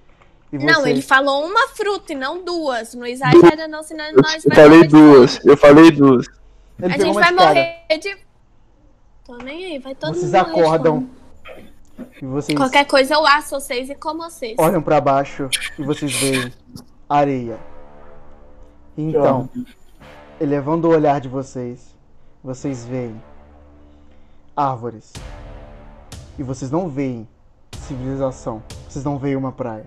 E 0.54 0.58
você... 0.58 0.66
Não, 0.66 0.88
ele 0.88 1.02
falou 1.02 1.46
uma 1.46 1.68
fruta 1.68 2.14
e 2.14 2.16
não 2.16 2.46
duas. 2.46 2.94
Não 2.94 3.06
exagera 3.06 3.68
não, 3.68 3.84
senão 3.84 4.06
nós 4.14 4.46
Eu 4.46 4.56
falei 4.56 4.88
duas, 4.88 5.46
eu 5.46 5.58
falei 5.58 5.92
duas. 5.92 6.28
Ele 6.82 6.94
A 6.94 6.98
gente 6.98 7.14
vai 7.14 7.28
de 7.28 7.34
morrer 7.34 7.98
de... 8.00 8.18
Tô 9.26 9.36
nem 9.36 9.66
aí, 9.66 9.80
vai 9.80 9.94
todo 9.94 10.14
Vocês 10.14 10.32
mundo 10.32 10.36
acordam 10.38 11.10
e 12.22 12.26
vocês 12.26 12.58
Qualquer 12.58 12.86
coisa 12.86 13.16
eu 13.16 13.28
asso 13.28 13.60
vocês 13.60 13.90
e 13.90 13.96
como 13.96 14.24
vocês. 14.24 14.56
olham 14.58 14.82
pra 14.82 15.02
baixo 15.02 15.50
e 15.78 15.84
vocês 15.84 16.12
veem 16.14 16.54
areia. 17.10 17.60
Então, 18.98 19.50
elevando 20.42 20.88
o 20.88 20.92
olhar 20.92 21.22
de 21.22 21.30
vocês, 21.30 21.96
vocês 22.44 22.84
veem 22.84 23.22
árvores. 24.58 25.14
E 26.40 26.42
vocês 26.42 26.72
não 26.72 26.90
veem 26.90 27.28
civilização. 27.78 28.64
Vocês 28.90 29.06
não 29.06 29.20
veem 29.20 29.36
uma 29.36 29.52
praia. 29.52 29.86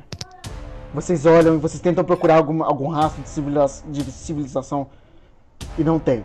Vocês 0.94 1.26
olham 1.26 1.56
e 1.56 1.58
vocês 1.58 1.80
tentam 1.82 2.04
procurar 2.04 2.36
algum, 2.36 2.62
algum 2.62 2.86
rastro 2.86 3.20
de, 3.22 3.28
civiliza- 3.28 3.82
de 3.88 4.04
civilização 4.04 4.86
e 5.76 5.82
não 5.82 5.98
tem. 5.98 6.24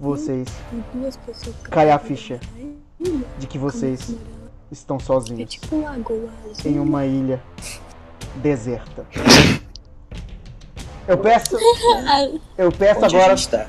Vocês 0.00 0.48
cai 1.70 1.92
a 1.92 1.98
ficha 2.00 2.40
de 3.38 3.46
que 3.46 3.58
vocês 3.58 4.16
estão 4.72 4.98
sozinhos 4.98 5.50
tipo 5.50 5.76
um 5.76 5.84
lagoa 5.84 6.28
em 6.64 6.80
uma 6.80 7.06
ilha 7.06 7.40
deserta. 8.42 9.06
Eu 11.06 11.18
peço, 11.18 11.56
eu 12.56 12.70
peço 12.70 13.04
Onde 13.04 13.16
agora 13.16 13.36
tá? 13.50 13.66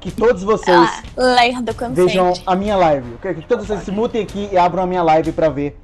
que 0.00 0.10
todos 0.12 0.42
vocês 0.42 0.76
Ah, 0.76 1.02
lerdo 1.16 1.74
vejam 1.90 2.32
a 2.46 2.54
minha 2.54 2.76
live. 2.76 3.12
Eu 3.12 3.18
quero 3.18 3.34
que 3.36 3.48
todos 3.48 3.66
vocês 3.66 3.82
se 3.82 3.90
mutem 3.90 4.22
aqui 4.22 4.48
e 4.52 4.56
abram 4.56 4.84
a 4.84 4.86
minha 4.86 5.02
live 5.02 5.32
pra 5.32 5.48
ver. 5.48 5.78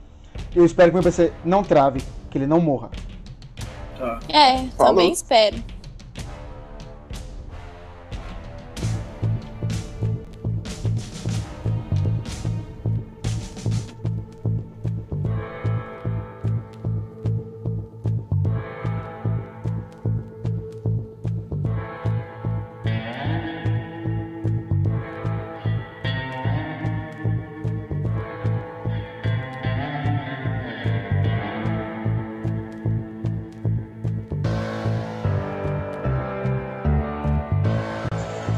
Eu 0.55 0.65
espero 0.65 0.91
que 0.91 0.95
meu 0.95 1.03
PC 1.03 1.33
não 1.45 1.65
trave, 1.65 2.01
que 2.31 2.39
ele 2.39 2.47
não 2.47 2.61
morra. 2.61 2.91
É, 4.29 4.67
também 4.77 5.13
espero. 5.13 5.57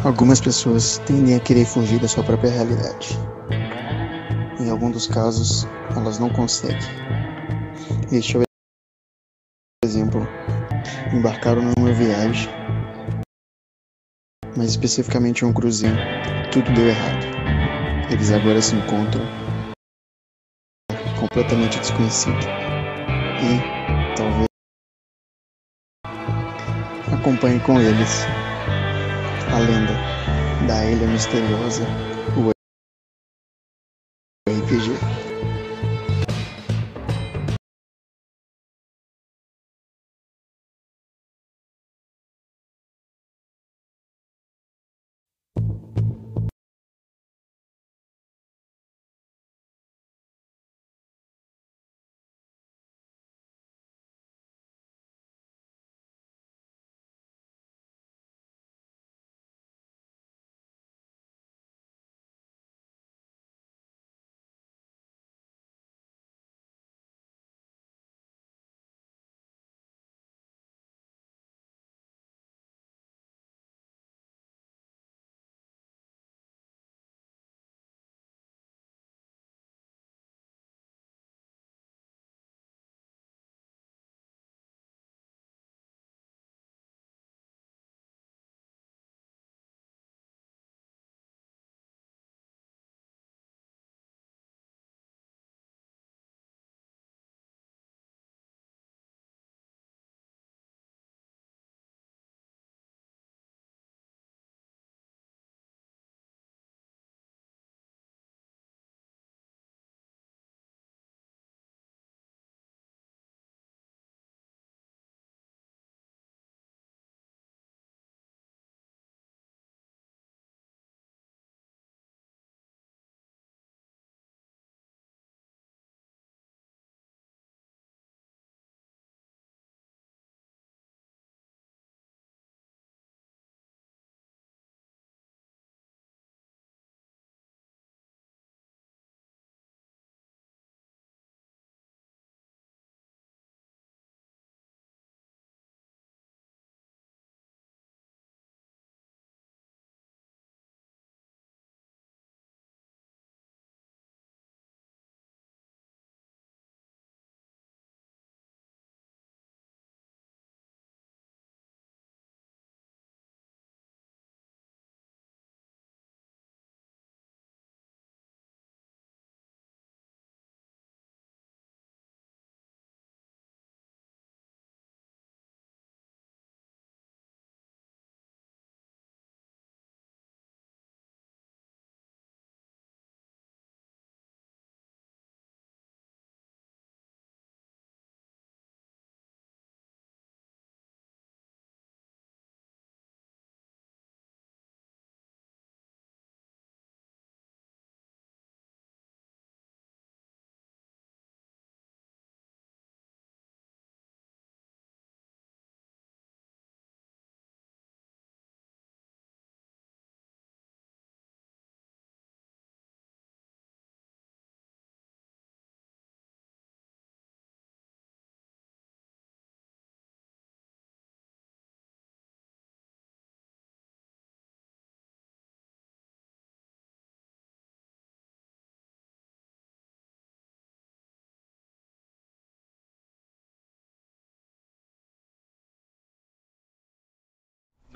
Algumas 0.06 0.40
pessoas 0.40 0.98
tendem 0.98 1.34
a 1.34 1.40
querer 1.40 1.64
fugir 1.64 1.98
da 1.98 2.06
sua 2.06 2.22
própria 2.22 2.48
realidade. 2.48 3.08
Em 4.60 4.70
algum 4.70 4.88
dos 4.88 5.08
casos, 5.08 5.66
elas 5.96 6.20
não 6.20 6.32
conseguem. 6.32 6.78
Este 8.12 8.36
é 8.36 8.40
o 8.40 8.42
exemplo. 9.84 10.20
Embarcaram 11.12 11.60
numa 11.76 11.92
viagem, 11.92 12.48
mas 14.56 14.70
especificamente 14.70 15.44
um 15.44 15.52
cruzeiro. 15.52 15.96
Tudo 16.52 16.72
deu 16.72 16.86
errado. 16.86 17.26
Eles 18.08 18.30
agora 18.30 18.62
se 18.62 18.76
encontram 18.76 19.24
completamente 21.18 21.80
desconhecido. 21.80 22.46
E 23.42 24.14
talvez 24.16 24.46
acompanhe 27.12 27.58
com 27.58 27.80
eles 27.80 28.24
a 29.56 29.58
lenda 29.58 29.94
da 30.68 30.84
Ilha 30.84 31.06
Misteriosa, 31.06 31.82
o 32.36 32.50
RPG. 34.50 35.25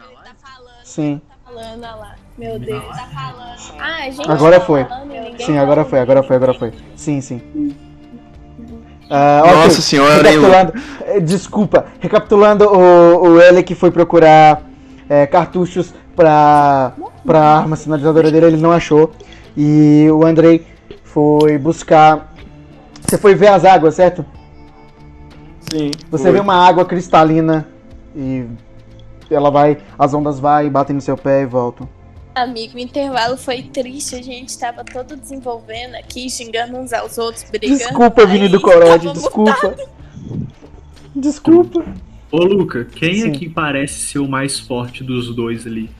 Ele 0.08 0.16
tá 0.24 0.34
falando. 0.42 0.84
Sim. 0.84 1.20
Tá 1.28 1.34
falando, 1.44 1.82
olha 1.84 1.94
lá. 1.94 2.14
Meu 2.38 2.58
Deus. 2.58 2.84
Tá 2.84 3.08
falando. 3.14 3.80
Ah, 3.80 3.96
a 3.96 4.10
gente 4.10 4.30
Agora 4.30 4.60
tá 4.60 4.66
foi. 4.66 4.86
Sim, 5.38 5.54
tá 5.54 5.60
agora 5.60 5.84
foi, 5.84 5.98
agora 5.98 6.22
foi, 6.22 6.36
agora 6.36 6.54
foi. 6.54 6.72
Sim, 6.96 7.20
sim. 7.20 7.40
Ok. 9.10 9.52
Nossa 9.52 9.82
senhora, 9.82 10.30
hein, 10.30 10.40
Recapitulando, 10.40 10.72
eh, 11.04 11.20
desculpa, 11.20 11.86
recapitulando, 11.98 12.64
o, 12.68 13.22
o 13.22 13.40
Elec 13.40 13.74
foi 13.74 13.90
procurar 13.90 14.62
eh, 15.08 15.26
cartuchos 15.26 15.92
pra, 16.14 16.92
pra 17.26 17.40
arma 17.40 17.74
sinalizadora 17.74 18.30
dele, 18.30 18.46
ele 18.46 18.56
não 18.56 18.70
achou. 18.70 19.10
E 19.56 20.06
o 20.12 20.24
Andrei 20.24 20.64
foi 21.02 21.58
buscar. 21.58 22.32
Você 23.00 23.18
foi 23.18 23.34
ver 23.34 23.48
as 23.48 23.64
águas, 23.64 23.96
certo? 23.96 24.24
Sim. 25.72 25.90
Você 26.08 26.24
foi. 26.24 26.32
vê 26.32 26.40
uma 26.40 26.54
água 26.54 26.84
cristalina 26.84 27.66
e 28.14 28.44
ela 29.30 29.50
vai. 29.50 29.78
As 29.98 30.12
ondas 30.14 30.38
vai, 30.40 30.68
batem 30.70 30.94
no 30.94 31.00
seu 31.02 31.16
pé 31.16 31.42
e 31.42 31.46
voltam. 31.46 31.88
Amigo, 32.34 32.76
o 32.76 32.78
intervalo 32.80 33.36
foi 33.36 33.62
triste, 33.62 34.14
a 34.14 34.22
gente 34.22 34.56
tava 34.58 34.84
todo 34.84 35.16
desenvolvendo 35.16 35.96
aqui, 35.96 36.30
xingando 36.30 36.76
uns 36.78 36.92
aos 36.92 37.18
outros, 37.18 37.44
brigando. 37.50 37.78
Desculpa, 37.78 38.24
Vini 38.24 38.48
do 38.48 38.60
Corode, 38.60 39.12
desculpa. 39.12 39.74
Desculpa. 41.14 41.84
Ô, 42.30 42.38
Luca, 42.38 42.84
quem 42.84 43.14
Sim. 43.14 43.28
é 43.28 43.30
que 43.32 43.48
parece 43.48 43.94
ser 43.94 44.18
o 44.20 44.28
mais 44.28 44.58
forte 44.60 45.02
dos 45.02 45.34
dois 45.34 45.66
ali? 45.66 45.90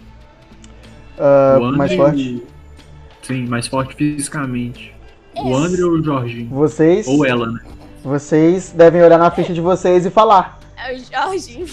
Ah, 1.18 1.58
O 1.60 1.64
André 1.64 1.78
mais 1.78 1.92
e 1.92 1.96
forte. 1.96 2.22
o- 2.46 3.26
Sim, 3.26 3.46
mais 3.46 3.66
forte 3.66 3.94
fisicamente. 3.96 4.94
É. 5.34 5.42
O 5.42 5.54
André 5.54 5.82
ou 5.84 5.92
o 5.92 6.02
Jorginho? 6.02 6.48
Vocês. 6.50 7.06
Ou 7.08 7.26
ela, 7.26 7.50
né? 7.50 7.60
Vocês 8.04 8.70
devem 8.72 9.02
olhar 9.02 9.18
na 9.18 9.30
ficha 9.30 9.52
de 9.52 9.60
vocês 9.60 10.06
e 10.06 10.10
falar. 10.10 10.60
É 10.76 10.94
o 10.94 10.98
Jorginho. 10.98 11.66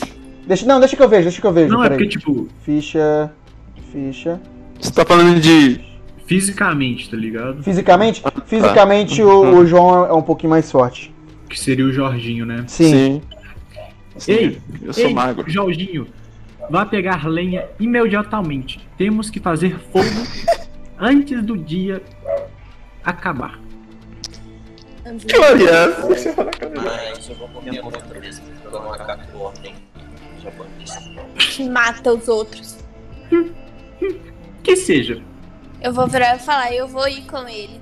Deixa, 0.48 0.66
não, 0.66 0.80
deixa 0.80 0.96
que 0.96 1.04
eu 1.04 1.10
vejo, 1.10 1.24
deixa 1.24 1.42
que 1.42 1.48
eu 1.48 1.52
vejo. 1.52 1.74
Não, 1.74 1.84
é 1.84 1.90
porque, 1.90 2.08
tipo, 2.08 2.48
Ficha. 2.64 3.32
Ficha. 3.92 4.40
Você 4.80 4.94
tá 4.94 5.06
falando 5.06 5.42
de. 5.42 5.82
fisicamente, 6.26 7.10
tá 7.10 7.18
ligado? 7.18 7.62
Fisicamente? 7.62 8.24
Fisicamente 8.46 9.22
o, 9.22 9.58
o 9.58 9.66
João 9.66 10.06
é 10.06 10.14
um 10.14 10.22
pouquinho 10.22 10.52
mais 10.52 10.72
forte. 10.72 11.14
Que 11.50 11.60
seria 11.60 11.86
o 11.86 11.92
Jorginho, 11.92 12.46
né? 12.46 12.64
Sim. 12.68 13.22
Sim. 14.18 14.32
Ei, 14.32 14.62
eu 14.82 14.94
sou 14.94 15.04
Ei, 15.04 15.14
magro. 15.14 15.50
Jorginho, 15.50 16.08
vá 16.70 16.86
pegar 16.86 17.28
lenha 17.28 17.66
imediatamente. 17.78 18.80
Temos 18.98 19.30
que 19.30 19.42
fazer 19.42 19.78
fogo 19.92 20.08
antes 20.98 21.44
do 21.44 21.58
dia 21.58 22.02
acabar. 23.04 23.60
Gloriano. 25.04 25.96
Mas 26.10 26.26
eu 26.26 27.36
vou 27.36 27.48
comer 27.50 27.82
outra 27.84 28.20
vez. 28.20 28.42
Eu 28.64 28.72
não 28.72 28.94
acato 28.94 29.38
ordem 29.38 29.76
japonesa. 30.50 31.00
Que 31.36 31.70
mata 31.70 32.14
os 32.14 32.28
outros. 32.28 32.78
Que 34.64 34.76
seja. 34.76 35.22
Eu 35.82 35.94
vou 35.94 36.08
virar 36.08 36.36
e 36.36 36.40
falar, 36.40 36.74
eu 36.74 36.88
vou 36.88 37.08
ir 37.08 37.26
com 37.26 37.48
ele. 37.48 37.80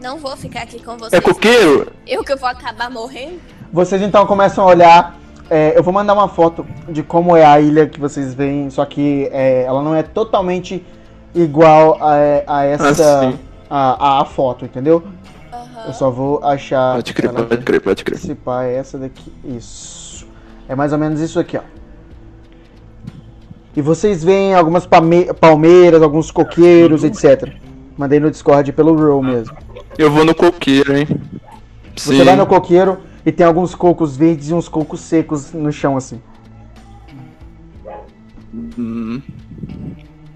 Não 0.00 0.18
vou 0.18 0.36
ficar 0.36 0.62
aqui 0.62 0.82
com 0.82 0.96
vocês. 0.96 1.12
É 1.12 1.20
coqueiro? 1.20 1.92
Eu 2.06 2.22
que 2.22 2.34
vou 2.36 2.48
acabar 2.48 2.90
morrendo? 2.90 3.40
Vocês 3.72 4.02
então 4.02 4.26
começam 4.26 4.64
a 4.64 4.68
olhar. 4.68 5.18
é, 5.50 5.76
eu 5.76 5.82
vou 5.82 5.92
mandar 5.92 6.14
uma 6.14 6.28
foto 6.28 6.66
de 6.88 7.02
como 7.02 7.36
é 7.36 7.44
a 7.44 7.60
ilha 7.60 7.86
que 7.86 7.98
vocês 7.98 8.34
veem, 8.34 8.70
só 8.70 8.84
que 8.84 9.28
é, 9.32 9.64
ela 9.64 9.82
não 9.82 9.94
é 9.94 10.02
totalmente 10.02 10.84
igual 11.34 11.98
a, 12.00 12.14
a 12.46 12.64
essa. 12.64 13.34
Ah, 13.68 13.96
a, 13.98 14.22
a, 14.22 14.24
foto, 14.24 14.64
entendeu? 14.64 15.02
Aham. 15.52 15.86
Eu 15.86 15.92
só 15.94 16.10
vou 16.10 16.44
achar. 16.44 16.94
Pode 16.94 17.14
crer, 17.14 17.32
pode 17.32 17.64
crer, 17.64 17.80
pode 17.80 18.04
crer. 18.04 18.18
Se 18.18 18.34
pá, 18.34 18.64
é 18.64 18.76
essa 18.76 18.98
daqui. 18.98 19.32
Isso. 19.44 20.26
É 20.68 20.74
mais 20.74 20.92
ou 20.92 20.98
menos 20.98 21.20
isso 21.20 21.40
aqui, 21.40 21.56
ó. 21.56 21.62
E 23.76 23.82
vocês 23.82 24.22
veem 24.22 24.54
algumas 24.54 24.86
palmeiras, 25.40 26.00
alguns 26.02 26.30
coqueiros, 26.30 27.02
etc. 27.02 27.52
Mandei 27.98 28.20
no 28.20 28.30
Discord 28.30 28.72
pelo 28.72 28.94
Roll 28.96 29.22
mesmo. 29.22 29.56
Eu 29.98 30.10
vou 30.10 30.24
no 30.24 30.34
coqueiro, 30.34 30.96
hein? 30.96 31.06
Você 31.96 32.22
vai 32.24 32.36
no 32.36 32.46
coqueiro 32.46 32.98
e 33.26 33.32
tem 33.32 33.46
alguns 33.46 33.74
cocos 33.74 34.16
verdes 34.16 34.48
e 34.50 34.54
uns 34.54 34.68
cocos 34.68 35.00
secos 35.00 35.52
no 35.52 35.72
chão, 35.72 35.96
assim. 35.96 36.20
Hum. 38.78 39.20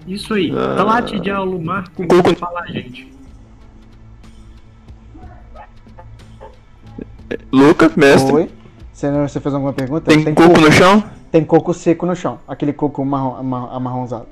Isso 0.07 0.33
aí. 0.33 0.51
Ah. 0.51 0.75
Talate 0.75 1.19
de 1.19 1.29
Alumar 1.29 1.89
com 1.95 2.07
Coco- 2.07 2.35
falar, 2.35 2.65
gente. 2.67 3.09
Luca, 7.51 7.91
mestre. 7.95 8.33
Oi? 8.33 8.49
Você, 8.91 9.09
não- 9.11 9.27
você 9.27 9.39
fez 9.39 9.53
alguma 9.53 9.71
pergunta? 9.73 10.11
Tem, 10.11 10.33
coco 10.33 10.59
no 10.59 10.71
chão? 10.71 11.03
Tem 11.31 11.43
coco 11.45 11.73
seco 11.73 12.05
no 12.05 12.15
chão. 12.15 12.39
Aquele 12.47 12.73
coco 12.73 13.03
marrom, 13.05 13.35
ama- 13.37 13.71
amarronzado. 13.71 14.27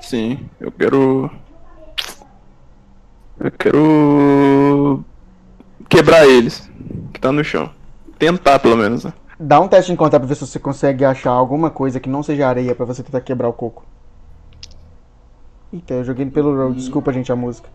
Sim, 0.00 0.48
eu 0.60 0.70
quero. 0.72 1.30
Eu 3.40 3.50
quero. 3.52 5.04
Quebrar 5.88 6.26
eles. 6.26 6.70
Que 7.12 7.20
tá 7.20 7.32
no 7.32 7.42
chão. 7.44 7.70
Tentar, 8.18 8.58
pelo 8.58 8.76
menos. 8.76 9.04
né? 9.04 9.12
Dá 9.38 9.60
um 9.60 9.68
teste 9.68 9.86
de 9.86 9.92
encontrar 9.92 10.18
pra 10.18 10.28
ver 10.28 10.34
se 10.34 10.46
você 10.46 10.58
consegue 10.58 11.04
achar 11.04 11.30
alguma 11.30 11.70
coisa 11.70 12.00
que 12.00 12.08
não 12.08 12.22
seja 12.22 12.48
areia 12.48 12.74
pra 12.74 12.84
você 12.84 13.02
tentar 13.02 13.20
quebrar 13.20 13.48
o 13.48 13.52
coco. 13.52 13.84
Eita, 15.72 15.94
eu 15.94 16.04
joguei 16.04 16.26
pelo 16.26 16.56
roll. 16.56 16.72
Desculpa, 16.72 17.12
gente, 17.12 17.30
a 17.30 17.36
música. 17.36 17.68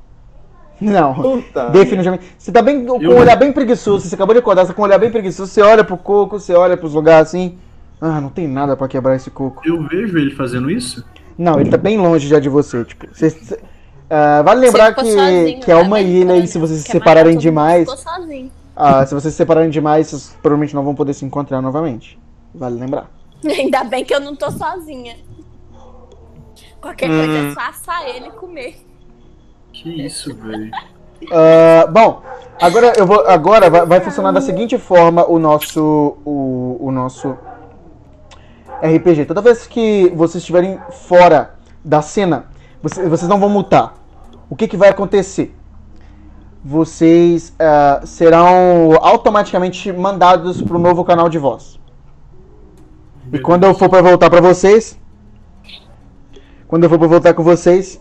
Não. 0.84 1.14
Puta. 1.16 1.70
Definitivamente. 1.70 2.26
Você 2.38 2.52
tá 2.52 2.62
bem 2.62 2.86
com 2.86 2.98
um 2.98 3.18
olhar 3.18 3.36
bem 3.36 3.52
preguiçoso. 3.52 4.08
Você 4.08 4.16
acabou 4.16 4.34
de 4.34 4.40
acordar, 4.40 4.64
você 4.64 4.70
tá 4.70 4.74
com 4.74 4.82
um 4.82 4.86
olhar 4.86 4.98
bem 5.00 5.10
preguiçoso. 5.12 5.52
Você 5.52 5.62
olha 5.62 5.84
pro 5.84 5.98
coco, 5.98 6.40
você 6.40 6.54
olha 6.54 6.76
pros 6.78 6.94
lugares 6.94 7.30
assim. 7.30 7.58
Ah, 8.02 8.20
não 8.20 8.30
tem 8.30 8.48
nada 8.48 8.76
pra 8.76 8.88
quebrar 8.88 9.16
esse 9.16 9.32
coco. 9.32 9.62
Eu 9.66 9.82
vejo 9.88 10.18
ele 10.18 10.32
fazendo 10.36 10.70
isso. 10.70 11.04
Não, 11.38 11.60
ele 11.60 11.70
tá 11.70 11.78
bem 11.78 11.98
longe 11.98 12.28
já 12.28 12.40
de 12.40 12.50
você. 12.50 12.84
Tipo, 12.84 13.08
você, 13.12 13.30
você- 13.30 13.60
ah, 14.10 14.42
vale 14.44 14.60
lembrar 14.60 14.94
Você 14.94 15.02
que, 15.02 15.12
sozinho, 15.14 15.60
que 15.62 15.72
é 15.72 15.76
uma 15.76 15.98
vendo? 15.98 16.10
ilha 16.10 16.36
e 16.38 16.48
se 16.48 16.58
vocês 16.60 16.80
se 16.82 16.92
separarem 16.92 17.38
demais. 17.38 17.88
Ah, 18.76 19.06
se 19.06 19.14
vocês 19.16 19.34
se 19.34 19.38
separarem 19.38 19.70
demais, 19.70 20.08
vocês 20.08 20.36
provavelmente 20.42 20.76
não 20.76 20.84
vão 20.84 20.94
poder 20.96 21.14
se 21.14 21.24
encontrar 21.26 21.62
novamente. 21.62 22.20
Vale 22.54 22.78
lembrar. 22.80 23.10
Ainda 23.46 23.84
bem 23.84 24.04
que 24.04 24.14
eu 24.14 24.20
não 24.20 24.36
tô 24.36 24.52
sozinha. 24.52 25.16
Qualquer 26.82 27.10
Hum. 27.10 27.18
coisa 27.18 27.38
é 27.38 27.54
só 27.54 27.70
assar 27.70 28.10
ele 28.10 28.28
e 28.28 28.32
comer. 28.32 28.76
Que 29.74 30.06
isso, 30.06 30.34
velho. 30.36 30.72
Ah, 31.32 31.88
bom, 31.88 32.22
agora 32.62 32.94
eu 32.96 33.06
vou. 33.06 33.28
Agora 33.28 33.70
vai, 33.70 33.86
vai 33.86 34.00
funcionar 34.02 34.32
da 34.32 34.40
seguinte 34.40 34.78
forma 34.78 35.26
o 35.28 35.40
nosso. 35.40 36.18
O, 36.24 36.78
o 36.80 36.92
nosso 36.92 37.36
RPG. 38.82 39.26
Toda 39.26 39.42
vez 39.42 39.66
que 39.66 40.12
vocês 40.16 40.42
estiverem 40.42 40.80
fora 40.92 41.56
da 41.84 42.02
cena, 42.02 42.46
vocês, 42.82 43.08
vocês 43.10 43.30
não 43.30 43.40
vão 43.40 43.50
mutar. 43.50 43.96
O 44.50 44.56
que, 44.56 44.68
que 44.68 44.78
vai 44.78 44.90
acontecer? 44.90 45.56
Vocês 46.64 47.54
ah, 47.58 48.02
serão 48.06 48.92
automaticamente 49.02 49.92
mandados 49.92 50.62
para 50.62 50.76
o 50.76 50.80
novo 50.80 51.04
canal 51.04 51.30
de 51.30 51.40
voz. 51.40 51.80
E 53.32 53.40
quando 53.40 53.64
eu 53.64 53.74
for 53.74 53.90
para 53.90 54.02
voltar 54.02 54.30
para 54.30 54.42
vocês, 54.42 55.00
quando 56.68 56.84
eu 56.84 56.90
for 56.90 57.00
para 57.00 57.08
voltar 57.08 57.34
com 57.34 57.42
vocês, 57.42 58.00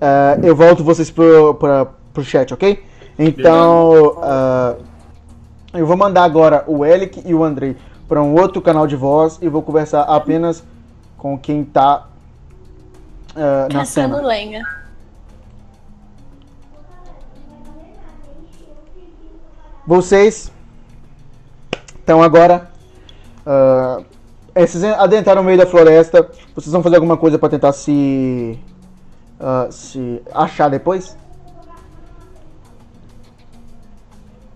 ah, 0.00 0.38
eu 0.42 0.54
volto 0.54 0.84
vocês 0.84 1.10
pro, 1.10 1.54
pra, 1.54 1.86
pro 2.12 2.24
chat, 2.24 2.52
ok? 2.52 2.84
Então, 3.18 4.18
ah, 4.22 4.76
eu 5.74 5.86
vou 5.86 5.96
mandar 5.96 6.24
agora 6.24 6.64
o 6.66 6.84
Elic 6.84 7.22
e 7.24 7.34
o 7.34 7.42
Andrei 7.42 7.76
para 8.08 8.22
um 8.22 8.34
outro 8.34 8.62
canal 8.62 8.86
de 8.86 8.96
voz 8.96 9.38
e 9.42 9.48
vou 9.48 9.62
conversar 9.62 10.02
apenas 10.02 10.64
com 11.16 11.38
quem 11.38 11.64
tá 11.64 12.06
ah, 13.34 13.68
na 13.72 13.80
Caçando 13.80 14.16
cena. 14.16 14.26
lenha. 14.26 14.78
Vocês 19.86 20.52
estão 21.98 22.22
agora. 22.22 22.70
é, 24.54 24.66
vocês 24.66 24.84
adentraram 24.84 25.42
no 25.42 25.46
meio 25.46 25.58
da 25.58 25.66
floresta. 25.66 26.30
Vocês 26.54 26.72
vão 26.72 26.82
fazer 26.82 26.96
alguma 26.96 27.16
coisa 27.16 27.38
para 27.38 27.48
tentar 27.48 27.72
se. 27.72 28.58
Ah, 29.40 29.68
se 29.70 30.22
achar 30.32 30.68
depois? 30.68 31.16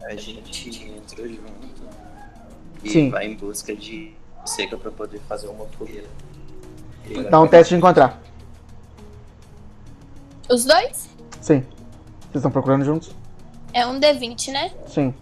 A 0.04 0.14
gente 0.16 0.84
entra 0.84 1.28
junto 1.28 1.72
e 2.82 2.90
Sim. 2.90 3.10
vai 3.10 3.26
em 3.26 3.36
busca 3.36 3.74
de 3.74 4.14
seca 4.44 4.76
pra 4.76 4.90
poder 4.90 5.20
fazer 5.28 5.46
uma 5.46 5.66
fogueira. 5.66 6.08
E 7.08 7.22
Dá 7.24 7.40
um 7.40 7.46
teste 7.46 7.74
de 7.74 7.78
encontrar. 7.78 8.20
Os 10.50 10.64
dois? 10.64 11.08
Sim. 11.40 11.60
Vocês 12.20 12.36
estão 12.36 12.50
procurando 12.50 12.84
juntos? 12.84 13.14
É 13.72 13.86
um 13.86 13.98
D20, 13.98 14.52
né? 14.52 14.72
Sim. 14.86 15.14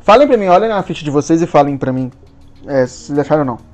Falem 0.00 0.26
pra 0.26 0.36
mim, 0.36 0.46
olhem 0.46 0.68
na 0.68 0.82
ficha 0.82 1.04
de 1.04 1.10
vocês 1.10 1.40
e 1.40 1.46
falem 1.46 1.78
pra 1.78 1.92
mim 1.92 2.10
é, 2.66 2.86
se 2.86 3.06
vocês 3.06 3.18
acharam 3.18 3.42
ou 3.42 3.46
não. 3.46 3.71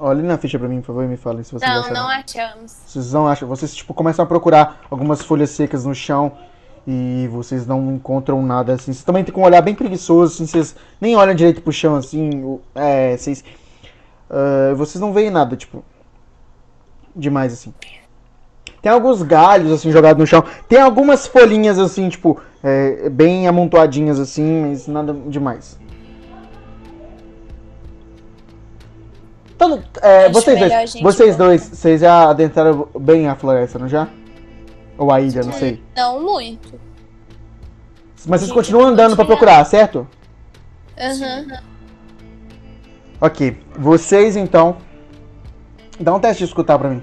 Olhem 0.00 0.24
na 0.24 0.38
ficha 0.38 0.58
pra 0.58 0.68
mim, 0.68 0.80
por 0.80 0.88
favor, 0.88 1.04
e 1.04 1.08
me 1.08 1.16
falem 1.16 1.44
se 1.44 1.52
vocês 1.52 1.70
Não, 1.70 1.80
acharam. 1.80 1.94
não 1.94 2.08
achamos. 2.08 2.76
Vocês 2.86 3.12
não 3.12 3.28
acham? 3.28 3.48
Vocês, 3.48 3.74
tipo, 3.74 3.92
começam 3.94 4.24
a 4.24 4.26
procurar 4.26 4.80
algumas 4.90 5.22
folhas 5.22 5.50
secas 5.50 5.84
no 5.84 5.94
chão 5.94 6.32
e 6.86 7.28
vocês 7.30 7.66
não 7.66 7.92
encontram 7.92 8.42
nada, 8.42 8.72
assim. 8.72 8.92
Vocês 8.92 9.04
também 9.04 9.22
tem 9.22 9.32
com 9.32 9.42
um 9.42 9.44
olhar 9.44 9.60
bem 9.60 9.74
preguiçoso, 9.74 10.34
assim, 10.34 10.46
vocês 10.46 10.74
nem 11.00 11.14
olham 11.16 11.34
direito 11.34 11.60
pro 11.60 11.72
chão, 11.72 11.94
assim. 11.96 12.58
É, 12.74 13.16
vocês... 13.16 13.44
ah, 14.30 14.74
vocês 14.74 15.00
não 15.00 15.12
veem 15.12 15.30
nada, 15.30 15.56
tipo... 15.56 15.84
Demais, 17.14 17.52
assim. 17.52 17.74
Tem 18.80 18.90
alguns 18.90 19.22
galhos, 19.22 19.70
assim, 19.72 19.90
jogados 19.90 20.18
no 20.18 20.26
chão. 20.26 20.42
Tem 20.68 20.80
algumas 20.80 21.26
folhinhas, 21.26 21.78
assim, 21.78 22.08
tipo, 22.08 22.40
é, 22.62 23.10
bem 23.10 23.46
amontoadinhas, 23.46 24.18
assim, 24.18 24.62
mas 24.68 24.86
nada 24.86 25.12
demais. 25.26 25.78
Todo, 29.60 29.84
é, 30.00 30.30
vocês 30.30 30.58
dois, 30.58 30.94
vocês 31.02 31.36
dois, 31.36 31.60
vocês 31.60 32.00
já 32.00 32.30
adentraram 32.30 32.88
bem 32.98 33.28
a 33.28 33.36
floresta, 33.36 33.78
não 33.78 33.86
já? 33.86 34.08
Ou 34.96 35.12
a 35.12 35.20
ilha, 35.20 35.42
não 35.42 35.52
sei. 35.52 35.82
Não 35.94 36.22
muito. 36.22 36.80
Mas 38.26 38.40
vocês 38.40 38.50
continuam 38.50 38.86
andando 38.86 39.14
pra 39.14 39.26
continuo. 39.26 39.36
procurar, 39.36 39.62
certo? 39.66 40.08
Aham. 40.98 41.60
Ok. 43.20 43.62
Vocês 43.76 44.34
então. 44.34 44.78
Dá 46.00 46.14
um 46.14 46.20
teste 46.20 46.38
de 46.38 46.48
escutar 46.48 46.78
pra 46.78 46.88
mim. 46.88 47.02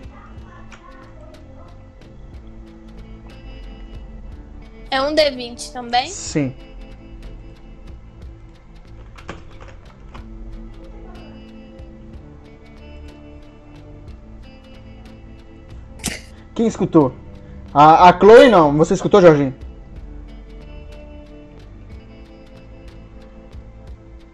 É 4.90 5.00
um 5.00 5.14
D20 5.14 5.74
também? 5.74 6.10
Sim. 6.10 6.56
Quem 16.58 16.66
escutou? 16.66 17.14
A, 17.72 18.10
a 18.10 18.20
Chloe 18.20 18.50
não. 18.50 18.76
Você 18.78 18.96
escutou, 18.96 19.22
Jorginho? 19.22 19.54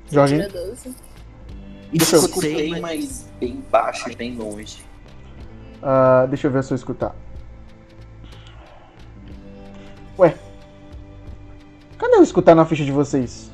Jorginho? 0.10 0.48
Deixa 1.92 2.16
eu- 2.16 2.20
Escutei, 2.22 2.80
mas 2.80 3.30
bem 3.42 3.62
baixo 3.70 4.10
e 4.10 4.16
bem 4.16 4.36
longe. 4.38 4.86
Ah, 5.82 6.26
deixa 6.30 6.48
eu 6.48 6.52
ver 6.52 6.64
se 6.64 6.72
eu 6.72 6.76
escutar. 6.76 7.14
Ué. 10.18 10.34
Cadê 11.98 12.16
eu 12.16 12.24
escutar 12.24 12.56
na 12.56 12.64
ficha 12.66 12.86
de 12.86 12.92
vocês? 12.94 13.52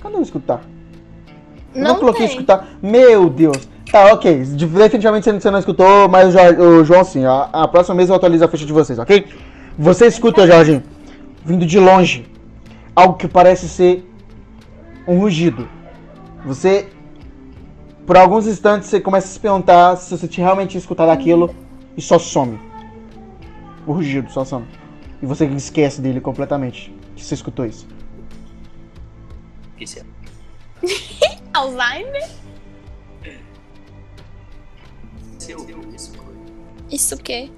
Cadê 0.00 0.16
eu 0.16 0.22
escutar? 0.22 0.64
Eu 1.72 1.80
não, 1.82 1.92
Não 1.92 2.00
coloquei 2.00 2.26
tem. 2.26 2.34
escutar. 2.34 2.66
Meu 2.82 3.30
Deus. 3.30 3.68
Tá, 3.96 4.12
ok. 4.12 4.42
De- 4.44 4.66
Definitivamente 4.66 5.24
você- 5.40 5.50
não 5.50 5.58
escutou, 5.58 6.06
mas 6.06 6.34
o, 6.58 6.84
João 6.84 7.02
sim. 7.02 7.24
A, 7.24 7.48
a 7.50 7.66
próxima 7.66 7.96
vez 7.96 8.10
eu 8.10 8.14
atualizo 8.14 8.44
a 8.44 8.48
ficha 8.48 8.66
de 8.66 8.72
vocês, 8.72 8.98
ok? 8.98 9.26
Você 9.78 10.06
escuta, 10.06 10.46
Jorginho, 10.46 10.82
vindo 11.42 11.64
de 11.64 11.78
longe, 11.80 12.26
algo 12.94 13.14
que 13.14 13.26
parece 13.26 13.66
ser 13.70 14.06
um 15.08 15.18
rugido. 15.18 15.66
Você, 16.44 16.88
por 18.06 18.18
alguns 18.18 18.46
instantes, 18.46 18.90
você 18.90 19.00
começa 19.00 19.28
a 19.28 19.30
se 19.30 19.40
perguntar 19.40 19.96
se 19.96 20.10
você 20.14 20.28
tinha 20.28 20.44
realmente 20.44 20.76
escutado 20.76 21.08
aquilo 21.08 21.54
e 21.96 22.02
só 22.02 22.18
some. 22.18 22.60
O 23.86 23.92
rugido 23.94 24.30
só 24.30 24.44
some. 24.44 24.66
E 25.22 25.24
você 25.24 25.46
esquece 25.46 26.02
dele 26.02 26.20
completamente. 26.20 26.94
Que 27.14 27.24
você 27.24 27.32
escutou 27.34 27.64
isso. 27.64 27.86
Esse 29.80 30.00
é 30.00 30.02
Alzheimer? 31.54 32.28
Você 35.46 35.54
ouviu 35.54 35.94
isso, 35.94 36.12
Chloe? 36.12 36.36
Isso 36.90 37.14
o 37.14 37.18
quê? 37.18 37.48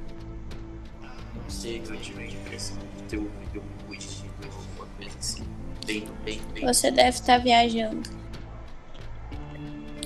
Não 1.03 1.49
sei, 1.49 1.82
eu 1.89 1.97
tive 1.97 2.22
a 2.22 2.26
impressão 2.26 2.76
de 2.76 3.03
ter 3.05 3.16
ouvido 3.16 3.62
um 3.62 3.89
rugido 3.89 4.28
ou 4.43 4.53
alguma 4.53 4.86
coisa 4.99 5.18
assim. 5.18 5.43
Bem, 5.86 6.07
bem, 6.22 6.39
bem. 6.53 6.66
Você 6.66 6.91
deve 6.91 7.09
estar 7.09 7.39
viajando. 7.39 8.11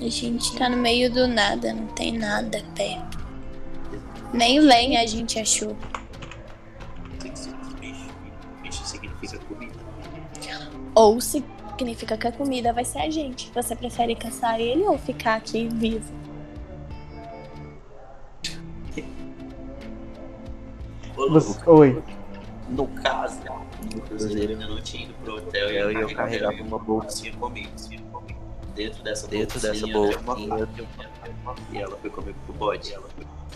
A 0.01 0.09
gente 0.09 0.55
tá 0.55 0.69
no 0.69 0.77
meio 0.77 1.11
do 1.11 1.27
nada, 1.27 1.73
não 1.73 1.87
tem 1.87 2.17
nada 2.17 2.63
perto. 2.73 3.17
Nem 4.33 4.61
lenha 4.61 5.01
a 5.01 5.05
gente 5.05 5.37
achou. 5.37 5.75
Que 7.19 8.71
significa 8.71 9.39
comida. 9.39 9.73
Ou 10.95 11.19
significa 11.19 12.15
que 12.15 12.27
a 12.27 12.31
comida 12.31 12.71
vai 12.71 12.85
ser 12.85 12.99
a 12.99 13.09
gente. 13.09 13.51
Você 13.53 13.75
prefere 13.75 14.15
caçar 14.15 14.57
ele 14.57 14.83
ou 14.83 14.97
ficar 14.97 15.35
aqui 15.35 15.67
vivo? 15.67 16.22
Você- 21.15 21.69
Oi. 21.69 22.03
No 22.69 22.87
caso, 22.87 23.39
no 23.93 24.01
cruzeiro 24.01 24.53
ainda 24.53 24.67
não 24.67 24.81
tinha 24.81 25.03
ido 25.05 25.13
pro 25.23 25.35
hotel 25.37 25.69
e 25.71 25.95
eu, 26.01 26.15
carregava 26.15 26.61
uma 26.61 26.79
bolsinha 26.79 27.31
comigo. 27.33 27.69
Dentro 28.75 29.03
dessa 29.03 29.27
Dentro 29.27 29.59
dessa 29.59 29.85
bolsinha. 29.87 30.67
E 31.71 31.77
ela 31.77 31.95
foi 31.97 32.09
comigo 32.09 32.37
pro 32.45 32.53
bode. 32.55 32.95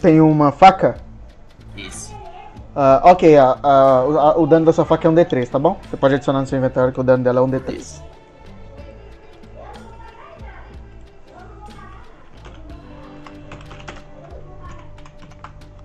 Tem 0.01 0.21
uma 0.21 0.51
faca? 0.51 0.97
Isso. 1.75 2.15
Ah, 2.75 3.01
ok, 3.05 3.35
o- 3.39 4.43
o 4.43 4.45
dano 4.45 4.65
da 4.67 4.73
sua 4.73 4.85
faca 4.85 5.07
é 5.07 5.09
um 5.09 5.15
D3, 5.15 5.49
tá 5.49 5.57
bom? 5.57 5.79
Você 5.89 5.97
pode 5.97 6.13
adicionar 6.13 6.41
no 6.41 6.45
seu 6.47 6.59
inventário 6.59 6.93
que 6.93 6.99
o 6.99 7.03
dano 7.03 7.23
dela 7.23 7.39
é 7.39 7.41
um 7.41 7.49
D3. 7.49 8.03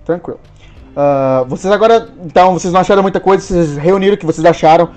Tranquilo. 0.05 0.39
Ah, 0.95 1.43
vocês 1.47 1.71
agora, 1.73 2.09
então, 2.23 2.53
vocês 2.53 2.71
não 2.73 2.81
acharam 2.81 3.01
muita 3.01 3.19
coisa, 3.19 3.43
vocês 3.43 3.77
reuniram 3.77 4.15
o 4.15 4.17
que 4.17 4.25
vocês 4.25 4.45
acharam. 4.45 4.89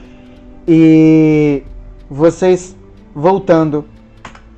E 0.69 1.63
vocês, 2.11 2.77
voltando, 3.15 3.85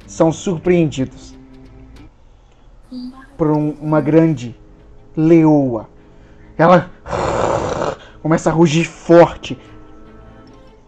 são 0.07 0.32
surpreendidos 0.32 1.34
por 3.36 3.51
um- 3.51 3.74
uma 3.80 4.01
grande 4.01 4.57
leoa. 5.16 5.89
Ela 6.57 6.91
começa 8.22 8.51
a 8.51 8.53
rugir 8.53 8.84
forte. 8.84 9.59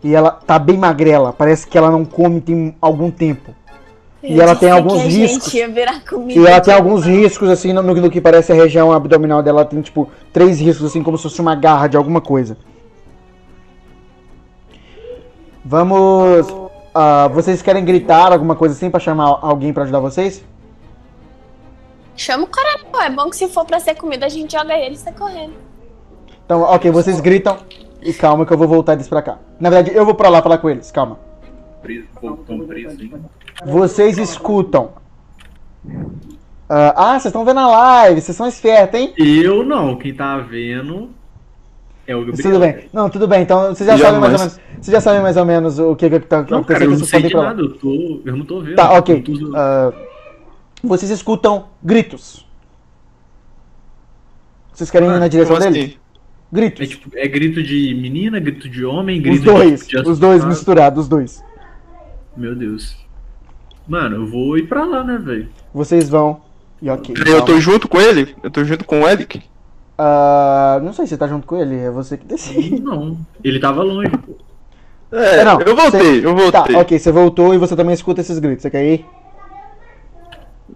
E 0.03 0.15
ela 0.15 0.31
tá 0.31 0.59
bem 0.59 0.79
magrela, 0.79 1.31
parece 1.31 1.67
que 1.67 1.77
ela 1.77 1.91
não 1.91 2.07
come 2.07 2.41
tem 2.41 2.75
algum 2.81 3.11
tempo. 3.11 3.55
E 4.23 4.39
ela 4.39 4.55
tem 4.55 4.71
alguns 4.71 5.03
riscos. 5.03 5.55
E 5.55 6.47
ela 6.47 6.61
tem 6.61 6.75
alguns 6.75 7.05
riscos, 7.07 7.49
assim, 7.49 7.73
no, 7.73 7.83
no 7.83 8.11
que 8.11 8.21
parece 8.21 8.53
a 8.53 8.55
região 8.55 8.93
abdominal 8.93 9.43
dela. 9.43 9.61
Ela 9.61 9.69
tem, 9.69 9.81
tipo, 9.81 10.11
três 10.33 10.61
riscos, 10.61 10.87
assim, 10.87 11.03
como 11.03 11.17
se 11.17 11.23
fosse 11.23 11.41
uma 11.41 11.55
garra 11.55 11.87
de 11.87 11.97
alguma 11.97 12.21
coisa. 12.21 12.57
Vamos. 15.65 16.47
ah, 16.95 17.29
vocês 17.29 17.63
querem 17.63 17.85
gritar 17.85 18.33
alguma 18.33 18.57
coisa 18.57 18.75
assim 18.75 18.91
pra 18.91 19.01
chamar 19.01 19.39
alguém 19.41 19.73
pra 19.73 19.85
ajudar 19.85 20.01
vocês? 20.01 20.45
Chama 22.17 22.45
o 22.45 22.47
cara, 22.47 22.81
pô. 22.91 23.01
É 23.01 23.11
bom 23.11 23.31
que 23.31 23.37
se 23.37 23.49
for 23.49 23.65
pra 23.65 23.81
ser 23.81 23.95
comida, 23.95 24.27
a 24.27 24.29
gente 24.29 24.53
joga 24.53 24.75
ele 24.75 24.95
e 24.95 24.99
sai 24.99 25.15
correndo. 25.15 25.55
Então, 26.45 26.63
ok, 26.63 26.91
vocês 26.91 27.21
gritam. 27.21 27.57
E 28.03 28.13
calma 28.13 28.45
que 28.45 28.53
eu 28.53 28.59
vou 28.59 28.67
voltar 28.67 28.95
eles 28.95 29.09
pra 29.09 29.23
cá. 29.23 29.39
Na 29.59 29.71
verdade, 29.71 29.97
eu 29.97 30.05
vou 30.05 30.15
pra 30.15 30.29
lá 30.29 30.43
falar 30.43 30.59
com 30.59 30.69
eles, 30.69 30.91
calma. 30.91 31.19
Preso, 31.83 32.07
voltão 32.21 32.61
preso, 32.61 33.03
hein? 33.03 33.13
Vocês 33.65 34.19
escutam. 34.19 34.93
Ah, 36.69 36.95
ah, 36.97 37.13
vocês 37.13 37.27
estão 37.27 37.45
vendo 37.45 37.59
a 37.61 37.67
live, 37.67 38.21
vocês 38.21 38.37
são 38.37 38.47
espertos, 38.47 39.01
hein? 39.01 39.13
Eu 39.17 39.65
não, 39.65 39.97
quem 39.97 40.15
tá 40.15 40.39
vendo 40.39 41.11
é 42.07 42.15
o 42.15 42.25
Gabriel. 42.25 42.43
Tudo 42.43 42.61
bem. 42.61 42.89
Não, 42.93 43.11
tudo 43.11 43.27
bem. 43.27 43.43
Então 43.43 43.75
vocês 43.75 43.87
já 43.87 43.97
Já 43.97 44.05
sabem 44.07 44.21
mais 44.21 44.33
ou 44.35 44.39
menos. 44.39 44.61
Vocês 44.81 44.93
já 44.93 45.01
sabem 45.01 45.23
mais 45.23 45.37
ou 45.37 45.45
menos 45.45 45.79
o 45.79 45.97
que, 45.97 46.09
que 46.11 46.21
tá 46.21 46.37
Não, 46.37 46.43
acontecendo. 46.59 46.67
cara, 46.67 46.85
eu 46.85 46.91
não 46.91 47.05
sei 47.05 47.23
de 47.23 47.31
pra 47.31 47.43
nada, 47.43 47.63
eu, 47.63 47.73
tô, 47.79 48.21
eu 48.25 48.37
não 48.37 48.45
tô 48.45 48.61
vendo. 48.61 48.77
Tá, 48.77 48.93
ok. 48.93 49.23
Tô- 49.23 49.53
Ah, 49.57 49.93
vocês 50.83 51.11
escutam 51.11 51.67
gritos. 51.83 52.47
Vocês 54.73 54.91
querem 54.91 55.09
ir 55.11 55.19
na 55.19 55.29
direção 55.29 55.57
Como 55.57 55.71
dele? 55.71 55.85
assim? 55.87 55.97
Gritos. 56.53 56.81
É, 56.81 56.87
tipo, 56.87 57.11
é 57.17 57.29
grito 57.29 57.63
de 57.63 57.95
menina, 58.01 58.39
grito 58.41 58.69
de 58.69 58.85
homem, 58.85 59.19
os 59.19 59.23
grito 59.25 59.45
dois. 59.45 59.87
de, 59.87 59.97
Os 59.99 60.19
dois 60.19 60.45
misturados, 60.45 61.01
os 61.05 61.09
dois. 61.09 61.45
Meu 62.37 62.55
Deus. 62.55 62.97
Mano, 63.87 64.17
eu 64.17 64.27
vou 64.27 64.57
ir 64.57 64.69
pra 64.69 64.85
lá, 64.85 65.03
né, 65.05 65.19
velho? 65.19 65.49
Vocês 65.75 66.09
vão. 66.09 66.41
E 66.81 66.89
ok. 66.89 67.15
Eu 67.19 67.25
calma. 67.25 67.45
tô 67.45 67.61
junto 67.61 67.89
com 67.89 68.01
ele? 68.01 68.35
Eu 68.43 68.51
tô 68.51 68.65
junto 68.65 68.85
com 68.85 69.01
o 69.03 69.09
Eric? 69.09 69.43
Ah, 69.99 70.81
não 70.83 70.93
sei 70.93 71.05
se 71.07 71.11
você 71.11 71.19
tá 71.19 71.27
junto 71.29 71.47
com 71.47 71.57
ele, 71.57 71.77
é 71.77 71.91
você 71.91 72.17
que 72.17 72.25
decide. 72.25 72.81
Não. 72.81 73.19
Ele 73.45 73.59
tava 73.61 73.83
longe, 73.83 74.11
pô. 74.11 74.35
É, 75.13 75.45
Não, 75.45 75.61
eu 75.61 75.75
voltei, 75.75 76.25
eu 76.25 76.35
voltei. 76.37 76.75
Tá, 76.75 76.81
ok, 76.81 76.99
você 76.99 77.11
voltou 77.11 77.53
e 77.53 77.59
você 77.59 77.75
também 77.75 77.93
escuta 77.93 78.21
esses 78.21 78.39
gritos. 78.39 78.63
Você 78.63 78.71
quer 78.71 78.85
ir? 78.85 79.05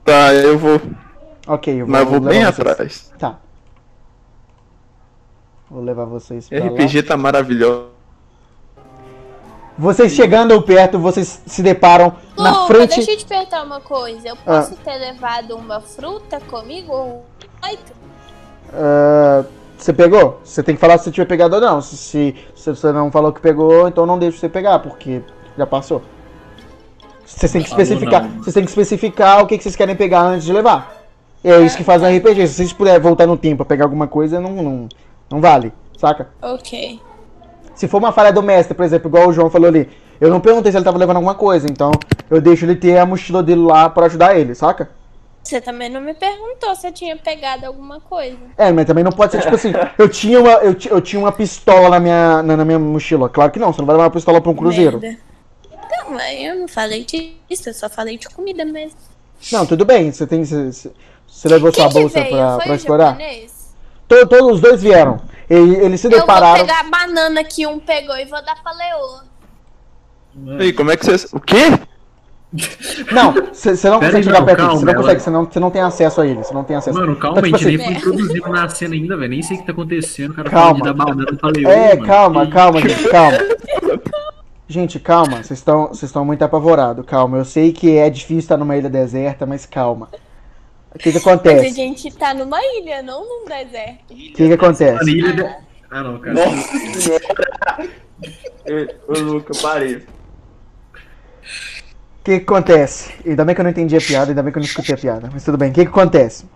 Tá, 0.05 0.35
eu 0.35 0.59
vou. 0.59 0.81
Ok, 1.47 1.73
eu 1.73 1.87
vou, 1.87 1.93
Mas 1.93 2.01
eu 2.03 2.07
vou 2.11 2.21
bem 2.21 2.41
vocês. 2.45 2.59
atrás. 2.61 3.13
Tá. 3.19 3.39
Vou 5.71 5.83
levar 5.83 6.05
vocês 6.05 6.49
pra 6.49 6.59
RPG 6.67 7.05
tá 7.05 7.17
maravilhoso. 7.17 7.94
Vocês 9.77 10.13
chegando 10.13 10.61
perto, 10.63 10.99
vocês 10.99 11.43
se 11.47 11.63
deparam 11.63 12.15
na 12.39 12.51
Luca, 12.51 12.75
frente. 12.75 12.97
deixa 12.97 13.11
eu 13.11 13.19
te 13.19 13.25
perguntar 13.25 13.65
uma 13.65 13.81
coisa. 13.81 14.29
Eu 14.29 14.37
posso 14.37 14.77
ter 14.77 14.97
levado 14.97 15.57
uma 15.57 15.81
fruta 15.81 16.41
comigo 16.41 16.93
ou 16.93 17.25
oito? 17.65 17.93
Ah, 18.73 19.45
você 19.77 19.93
pegou? 19.93 20.41
Você 20.45 20.63
tem 20.63 20.77
que 20.77 20.81
falar 20.81 20.97
se 20.99 21.05
você 21.05 21.11
tiver 21.11 21.27
pegado 21.27 21.57
ou 21.57 21.61
não. 21.61 21.81
Se, 21.81 21.97
se, 21.97 22.37
se 22.55 22.71
você 22.71 22.93
não 22.93 23.11
falou 23.11 23.33
que 23.33 23.41
pegou, 23.41 23.89
então 23.89 24.07
não 24.07 24.19
deixa 24.19 24.39
você 24.39 24.49
pegar, 24.49 24.79
porque 24.79 25.21
já 25.59 25.67
passou. 25.67 26.03
Vocês 27.27 27.51
têm 27.51 27.63
que 27.63 27.69
especificar, 27.69 28.23
não. 28.23 28.43
vocês 28.43 28.55
têm 28.55 28.65
que 28.65 28.71
especificar 28.71 29.43
o 29.43 29.47
que, 29.47 29.57
que 29.57 29.65
vocês 29.65 29.75
querem 29.75 29.97
pegar 29.97 30.23
antes 30.23 30.47
de 30.47 30.53
levar. 30.53 31.05
É 31.43 31.61
isso 31.61 31.77
que 31.77 31.85
faz 31.85 32.01
um 32.01 32.07
RPG. 32.07 32.47
Se 32.47 32.55
vocês 32.55 32.73
puderem 32.73 33.01
voltar 33.01 33.27
no 33.27 33.37
tempo 33.37 33.59
pra 33.59 33.67
pegar 33.67 33.85
alguma 33.85 34.07
coisa, 34.07 34.41
não, 34.41 34.51
não, 34.53 34.89
não 35.31 35.41
vale, 35.41 35.73
saca? 35.99 36.29
Ok. 36.41 37.01
Se 37.75 37.89
for 37.89 37.99
uma 37.99 38.13
falha 38.13 38.33
do 38.33 38.43
mestre, 38.43 38.75
por 38.75 38.85
exemplo, 38.85 39.09
igual 39.09 39.29
o 39.29 39.33
João 39.33 39.51
falou 39.51 39.69
ali, 39.69 39.89
eu 40.21 40.31
não 40.31 40.41
perguntei 40.41 40.71
se 40.71 40.79
ele 40.79 40.85
tava 40.85 40.99
levando 40.99 41.17
alguma 41.17 41.35
coisa, 41.35 41.67
então 41.69 41.91
eu 42.31 42.41
deixo 42.41 42.65
ele 42.65 42.77
ter 42.77 42.99
a 42.99 43.07
mochila 43.07 43.43
dele 43.43 43.63
lá 43.63 43.89
pra 43.91 44.07
ajudar 44.07 44.37
ele, 44.39 44.55
saca? 44.55 44.91
Você 45.43 45.61
também 45.61 45.91
não 45.91 46.01
me 46.01 46.15
perguntou 46.15 46.75
se 46.75 46.87
eu 46.87 46.93
tinha 46.93 47.17
pegado 47.17 47.67
alguma 47.67 48.01
coisa. 48.01 48.39
É, 48.57 48.73
mas 48.73 48.87
também 48.87 49.05
não 49.05 49.13
pode 49.13 49.33
ser 49.33 49.43
tipo 49.43 49.55
assim, 49.55 49.73
eu 49.99 50.09
tinha 50.09 50.41
uma, 50.41 50.53
eu, 50.53 50.75
eu 50.91 51.01
tinha 51.03 51.21
uma 51.21 51.33
pistola 51.33 51.91
na 51.91 52.01
minha, 52.01 52.43
na, 52.43 52.57
na 52.57 52.65
minha 52.65 52.79
mochila. 52.79 53.29
Claro 53.29 53.51
que 53.53 53.59
não, 53.59 53.71
você 53.73 53.81
não 53.81 53.87
vai 53.87 53.95
levar 53.95 54.05
uma 54.05 54.11
pistola 54.11 54.41
pra 54.41 54.51
um 54.51 54.55
cruzeiro. 54.55 54.99
Merda. 55.01 55.19
Não, 55.91 56.13
mas 56.13 56.41
eu 56.41 56.57
não 56.57 56.67
falei 56.69 57.05
disso, 57.05 57.69
eu 57.69 57.75
só 57.75 57.91
falei 57.91 58.17
de 58.17 58.29
comida 58.31 58.65
mesmo. 58.65 58.97
Não, 59.53 59.67
tudo 59.67 59.85
bem, 59.85 60.11
você 60.11 60.27
tem. 60.27 60.45
Você, 60.45 60.73
você- 61.27 61.49
levou 61.49 61.71
sua 61.73 61.85
Quem 61.85 61.93
que 61.93 62.01
bolsa 62.01 62.21
veio? 62.21 62.31
pra, 62.31 62.55
Foi 62.57 62.65
pra 62.65 62.75
explorar? 62.77 63.07
japonês? 63.11 63.54
To- 64.09 64.27
Todos 64.29 64.55
os 64.55 64.61
dois 64.61 64.83
vieram. 64.83 65.21
E, 65.49 65.55
eles 65.55 66.01
se 66.01 66.07
Eu 66.07 66.11
vou 66.13 66.21
depararam. 66.21 66.61
pegar 66.61 66.81
a 66.81 66.85
banana 66.85 67.45
que 67.45 67.67
um 67.67 67.79
pegou 67.79 68.17
e 68.17 68.25
vou 68.25 68.43
dar 68.45 68.57
pra 68.63 68.73
Leoa. 68.73 69.25
E 70.65 70.73
como 70.73 70.91
é 70.91 70.97
que 70.97 71.05
você. 71.07 71.29
O 71.37 71.41
quê? 71.41 71.79
Não, 73.11 73.33
você 73.53 73.77
você 73.77 73.91
não 73.91 73.99
Pera 73.99 74.13
consegue 74.13 74.37
aí, 74.37 74.45
perto 74.45 74.57
calma, 74.59 74.77
Você 74.79 74.85
não 74.85 74.95
consegue, 74.95 75.21
você 75.21 75.31
não, 75.31 75.45
você 75.45 75.61
não 75.61 75.71
tem 75.73 75.83
acesso 75.83 76.21
a 76.21 76.27
ele. 76.27 76.37
Você 76.45 76.55
não 76.55 76.63
tem 76.63 76.77
acesso. 76.77 76.97
Mano, 76.97 77.17
calma, 77.17 77.39
Então, 77.41 77.55
a 77.55 77.59
tipo 77.59 77.69
gente 77.71 77.79
nem 77.79 77.87
assim- 77.97 78.01
foi 78.01 78.13
introduzido 78.13 78.49
na 78.49 78.69
cena 78.69 78.95
ainda, 78.95 79.17
velho. 79.17 79.31
Nem 79.31 79.43
sei 79.43 79.57
o 79.57 79.61
que 79.61 79.67
tá 79.67 79.73
acontecendo. 79.73 80.31
O 80.31 80.35
cara 80.35 80.51
Calma. 80.51 80.85
dar 80.85 80.93
banana 80.95 81.37
pra 81.37 81.51
Leoa, 81.51 81.73
É, 81.73 81.95
mano. 81.97 82.07
calma, 82.07 82.47
calma, 82.47 82.81
gente, 82.81 83.09
calma. 83.09 83.39
Gente, 84.69 85.01
calma, 85.01 85.43
vocês 85.43 85.65
estão 86.03 86.25
muito 86.25 86.43
apavorados, 86.43 87.05
calma. 87.05 87.37
Eu 87.39 87.45
sei 87.45 87.73
que 87.73 87.97
é 87.99 88.09
difícil 88.09 88.39
estar 88.39 88.57
numa 88.57 88.77
ilha 88.77 88.89
deserta, 88.89 89.45
mas 89.45 89.67
calma. 89.67 90.09
O 90.95 90.99
que 90.99 91.11
que 91.11 91.19
Mas 91.19 91.27
a 91.27 91.31
acontece? 91.31 91.71
gente 91.75 92.11
tá 92.17 92.33
numa 92.33 92.59
ilha, 92.79 93.03
não 93.03 93.25
num 93.27 93.45
deserto. 93.47 94.13
O 94.13 94.15
que 94.15 94.33
que 94.33 94.53
acontece? 94.53 95.11
Ilha 95.11 95.33
de- 95.33 95.43
Ah, 95.91 96.03
não, 96.03 96.19
cara. 96.19 96.35
Nossa 96.35 96.79
senhora! 97.01 97.91
Ô, 99.09 99.19
Luca, 99.19 99.53
parei. 99.61 99.97
O 99.97 100.03
que 102.25 102.39
que 102.41 102.45
acontece? 102.45 103.13
Ainda 103.27 103.45
bem 103.45 103.55
que 103.55 103.61
eu 103.61 103.65
não 103.65 103.71
entendi 103.71 103.97
a 103.97 104.01
piada, 104.01 104.31
ainda 104.31 104.43
bem 104.43 104.51
que 104.53 104.59
eu 104.59 104.63
não 104.63 104.67
escutei 104.67 104.95
a 104.95 104.99
piada, 104.99 105.29
mas 105.33 105.45
tudo 105.45 105.59
bem. 105.59 105.71
O 105.71 105.75
que 105.75 105.83
que 105.83 105.91
acontece? 105.91 106.47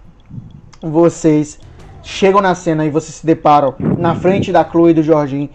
Vocês 0.80 1.58
chegam 2.02 2.40
na 2.40 2.54
cena 2.54 2.86
e 2.86 2.90
vocês 2.90 3.16
se 3.16 3.26
deparam 3.26 3.74
na 3.78 4.14
frente 4.14 4.50
da 4.50 4.64
Chloe 4.64 4.92
e 4.92 4.94
do 4.94 5.02
Jorginho 5.02 5.50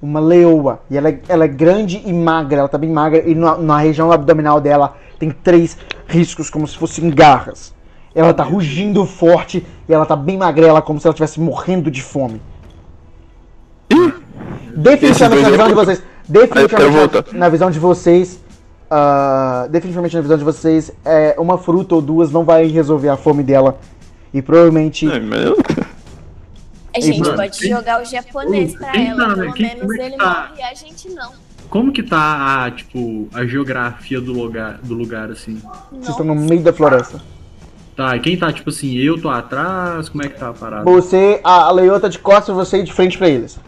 uma 0.00 0.18
leoa. 0.18 0.80
E 0.90 0.96
ela 0.98 1.10
é, 1.10 1.20
ela 1.28 1.44
é 1.44 1.48
grande 1.48 2.02
e 2.04 2.12
magra, 2.12 2.60
ela 2.60 2.68
tá 2.68 2.76
bem 2.76 2.90
magra, 2.90 3.22
e 3.28 3.34
na, 3.36 3.56
na 3.56 3.78
região 3.78 4.10
abdominal 4.10 4.60
dela 4.60 4.96
tem 5.18 5.30
três 5.30 5.78
riscos 6.08 6.50
como 6.50 6.66
se 6.66 6.76
fossem 6.76 7.08
garras. 7.10 7.72
Ela 8.14 8.34
tá 8.34 8.42
rugindo 8.42 9.04
forte 9.06 9.64
e 9.88 9.92
ela 9.92 10.04
tá 10.04 10.14
bem 10.14 10.36
magrela, 10.36 10.82
como 10.82 11.00
se 11.00 11.06
ela 11.06 11.12
estivesse 11.12 11.40
morrendo 11.40 11.90
de 11.90 12.02
fome. 12.02 12.40
Definitivamente 14.74 15.42
na 15.42 15.50
visão 15.50 15.68
de 15.68 15.74
vocês. 15.74 16.02
Definitivamente 16.28 17.32
na, 17.32 17.48
visão 17.48 17.70
de 17.70 17.78
vocês. 17.78 18.40
ah, 18.90 19.66
definitivamente 19.70 20.14
na 20.16 20.22
visão 20.22 20.38
de 20.38 20.44
vocês, 20.44 20.92
é, 21.04 21.34
uma 21.38 21.58
fruta 21.58 21.94
ou 21.94 22.02
duas 22.02 22.30
não 22.30 22.44
vai 22.44 22.66
resolver 22.66 23.08
a 23.08 23.16
fome 23.16 23.42
dela. 23.42 23.78
E 24.32 24.40
provavelmente. 24.40 25.06
Ai, 25.10 25.20
mas 25.20 25.44
eu- 25.44 25.58
A 26.94 27.00
gente 27.00 27.20
mano, 27.20 27.36
pode 27.36 27.58
quem- 27.58 27.70
jogar 27.70 28.02
o 28.02 28.04
japonês 28.04 28.74
pra 28.76 28.90
quem 28.90 29.08
ela, 29.08 29.28
tá, 29.28 29.34
pelo 29.34 29.52
Quem- 29.54 29.66
menos 29.66 29.80
como 29.80 29.94
é 29.94 29.96
que 29.96 30.02
ele 30.04 30.16
tá? 30.16 30.48
morre 30.50 30.60
e 30.60 30.62
a 30.62 30.74
gente 30.74 31.08
não. 31.10 31.32
Como 31.70 31.90
que 31.92 32.02
tá 32.02 32.64
a, 32.66 32.70
tipo, 32.70 33.28
a 33.32 33.46
geografia 33.46 34.20
do 34.20 34.32
lugar, 34.32 34.78
do 34.82 34.92
lugar, 34.92 35.30
assim? 35.30 35.60
Vocês 35.90 36.08
estão 36.10 36.24
no 36.26 36.34
meio 36.34 36.62
da 36.62 36.70
floresta. 36.72 37.18
Tá, 37.96 38.16
e 38.16 38.20
quem 38.20 38.36
tá, 38.36 38.50
tipo 38.52 38.70
assim, 38.70 38.96
eu 38.96 39.20
tô 39.20 39.28
atrás, 39.28 40.08
como 40.08 40.24
é 40.24 40.28
que 40.28 40.38
tá 40.38 40.48
a 40.48 40.52
parada? 40.52 40.84
Você, 40.84 41.40
a, 41.44 41.64
a 41.64 41.70
leoa 41.70 42.00
tá 42.00 42.08
de 42.08 42.18
costas, 42.18 42.54
você 42.54 42.78
ir 42.78 42.84
de 42.84 42.92
frente 42.92 43.18
pra 43.18 43.28
eles. 43.28 43.58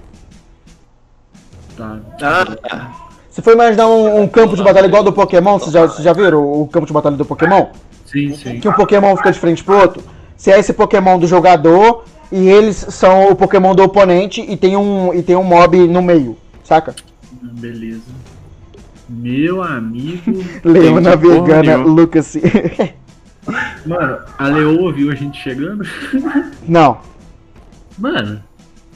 Tá. 1.76 1.98
Ah, 2.22 2.92
Se 3.28 3.42
for 3.42 3.52
imaginar 3.52 3.86
um, 3.86 4.22
um 4.22 4.28
campo 4.28 4.56
de 4.56 4.62
batalha 4.62 4.86
igual 4.86 5.02
do 5.02 5.12
Pokémon, 5.12 5.58
vocês 5.58 5.72
já, 5.72 5.82
vocês 5.82 6.02
já 6.02 6.12
viram 6.12 6.42
o, 6.42 6.62
o 6.62 6.68
campo 6.68 6.86
de 6.86 6.92
batalha 6.92 7.16
do 7.16 7.24
Pokémon? 7.24 7.66
Sim, 8.06 8.34
sim. 8.34 8.60
Que 8.60 8.68
um 8.68 8.72
Pokémon 8.72 9.14
fica 9.16 9.32
de 9.32 9.38
frente 9.38 9.62
pro 9.62 9.76
outro. 9.76 10.02
Se 10.36 10.50
é 10.50 10.58
esse 10.58 10.72
Pokémon 10.72 11.18
do 11.18 11.26
jogador 11.26 12.04
e 12.32 12.48
eles 12.48 12.76
são 12.76 13.30
o 13.30 13.36
Pokémon 13.36 13.74
do 13.74 13.82
oponente 13.82 14.40
e 14.40 14.56
tem 14.56 14.76
um, 14.76 15.12
e 15.12 15.22
tem 15.22 15.36
um 15.36 15.44
mob 15.44 15.76
no 15.86 16.00
meio, 16.00 16.36
saca? 16.62 16.94
Beleza. 17.42 18.02
Meu 19.08 19.62
amigo. 19.62 20.42
Leona 20.64 21.14
Vegana 21.14 21.62
nenhuma. 21.62 21.84
Lucas. 21.84 22.36
Mano, 23.86 24.18
a 24.38 24.48
Leoa 24.48 24.92
viu 24.92 25.10
a 25.10 25.14
gente 25.14 25.40
chegando? 25.40 25.84
Não. 26.66 26.98
Mano, 27.98 28.42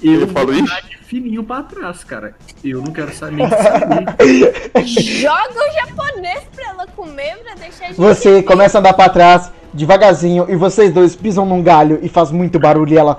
eu 0.03 0.26
falou 0.28 0.53
vou 0.55 0.64
isso? 0.64 0.74
fininho 1.05 1.42
pra 1.44 1.62
trás, 1.62 2.03
cara. 2.05 2.34
Eu 2.64 2.80
não 2.82 2.92
quero 2.92 3.12
saber. 3.14 3.49
Joga 4.86 5.55
o 5.55 5.72
japonês 5.86 6.42
pra 6.55 6.68
ela 6.68 6.86
comer, 6.88 7.36
pra 7.38 7.55
deixar 7.55 7.84
a 7.84 7.88
gente. 7.88 7.96
Você 7.96 8.34
ver. 8.36 8.42
começa 8.42 8.78
a 8.78 8.80
andar 8.80 8.94
pra 8.94 9.09
trás, 9.09 9.53
devagarzinho, 9.72 10.46
e 10.49 10.57
vocês 10.57 10.92
dois 10.92 11.14
pisam 11.14 11.44
num 11.46 11.62
galho 11.62 11.99
e 12.03 12.09
faz 12.09 12.30
muito 12.30 12.59
barulho 12.59 12.92
e 12.94 12.99
ela. 12.99 13.18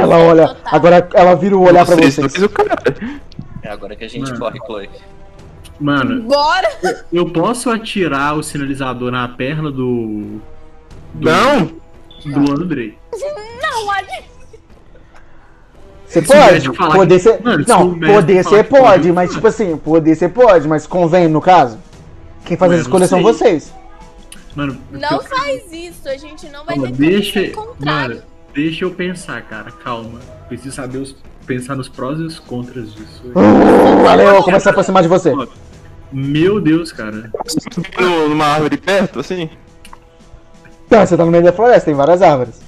Ela 0.00 0.18
olha. 0.18 0.56
Agora 0.64 1.08
ela 1.14 1.34
vira 1.34 1.56
o 1.56 1.62
olhar 1.62 1.84
pra 1.84 1.96
vocês 1.96 2.14
vocês. 2.16 2.32
dois, 2.32 2.44
o 2.44 2.48
cara. 2.48 2.76
É 3.62 3.68
agora 3.70 3.94
que 3.94 4.04
a 4.04 4.08
gente 4.08 4.28
Mano. 4.28 4.38
corre, 4.38 4.58
Chloe. 4.66 4.90
Mano, 5.80 6.22
Bora! 6.22 6.68
eu 7.12 7.30
posso 7.30 7.70
atirar 7.70 8.36
o 8.36 8.42
sinalizador 8.42 9.10
na 9.10 9.26
perna 9.28 9.70
do. 9.70 10.40
do 11.14 11.30
Não! 11.30 11.66
Do 12.24 12.52
Andrei. 12.52 12.96
Não, 13.60 13.86
olha. 13.88 14.22
Você 16.06 16.22
pode? 16.22 16.70
Poder 16.70 17.14
que- 17.16 17.20
ser. 17.20 17.42
Mano, 17.42 17.64
Não, 17.66 17.98
poder 17.98 18.44
que 18.44 18.64
pode, 18.64 19.10
mas 19.12 19.32
tipo 19.32 19.46
assim, 19.46 19.76
poder 19.76 20.14
ser 20.14 20.28
pode, 20.28 20.68
mas 20.68 20.86
convém 20.86 21.26
no 21.26 21.40
caso. 21.40 21.78
Quem 22.44 22.56
faz 22.56 22.72
as 22.72 22.78
não 22.78 22.82
escolhas 22.82 23.08
são 23.10 23.22
vocês. 23.22 23.72
Mano, 24.54 24.78
Não 24.90 25.10
eu- 25.16 25.22
faz 25.22 25.72
isso, 25.72 26.06
a 26.08 26.16
gente 26.16 26.48
não 26.50 26.64
vai 26.64 26.74
Calma, 26.76 26.88
ter 26.88 26.96
deixa, 26.96 27.52
mano, 27.80 28.22
deixa 28.54 28.84
eu 28.84 28.90
pensar, 28.90 29.40
cara. 29.42 29.70
Calma. 29.72 30.20
Preciso 30.48 30.76
saber 30.76 30.98
os, 30.98 31.16
pensar 31.46 31.76
nos 31.76 31.88
prós 31.88 32.18
e 32.18 32.22
os 32.22 32.38
contras 32.38 32.94
disso. 32.94 33.22
Valeu, 34.04 34.42
começa 34.42 34.68
a 34.68 34.70
aproximar 34.70 35.02
de 35.02 35.08
você. 35.08 35.32
Meu 36.12 36.60
Deus, 36.60 36.92
cara. 36.92 37.30
No- 38.00 38.28
numa 38.28 38.46
árvore 38.46 38.76
perto, 38.76 39.20
assim? 39.20 39.48
Tá, 40.88 41.06
você 41.06 41.16
tá 41.16 41.24
no 41.24 41.30
meio 41.30 41.42
da 41.44 41.52
floresta, 41.52 41.86
tem 41.86 41.94
várias 41.94 42.20
árvores. 42.20 42.60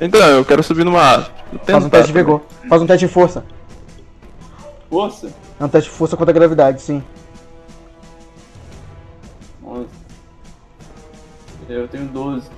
Então, 0.00 0.20
eu 0.28 0.44
quero 0.44 0.62
subir 0.62 0.84
numa 0.84 1.00
árvore. 1.00 1.32
Faz 1.64 1.84
um 1.84 1.88
teste 1.90 2.06
de 2.08 2.12
vigor. 2.18 2.42
Faz 2.68 2.82
um 2.82 2.86
teste 2.86 3.06
de 3.06 3.12
força. 3.12 3.44
Força? 4.90 5.28
É 5.60 5.64
um 5.64 5.68
teste 5.68 5.90
de 5.90 5.96
força 5.96 6.16
contra 6.16 6.32
a 6.32 6.34
gravidade, 6.34 6.80
sim. 6.80 7.02
Eu 11.68 11.88
tenho 11.88 12.04
12. 12.06 12.48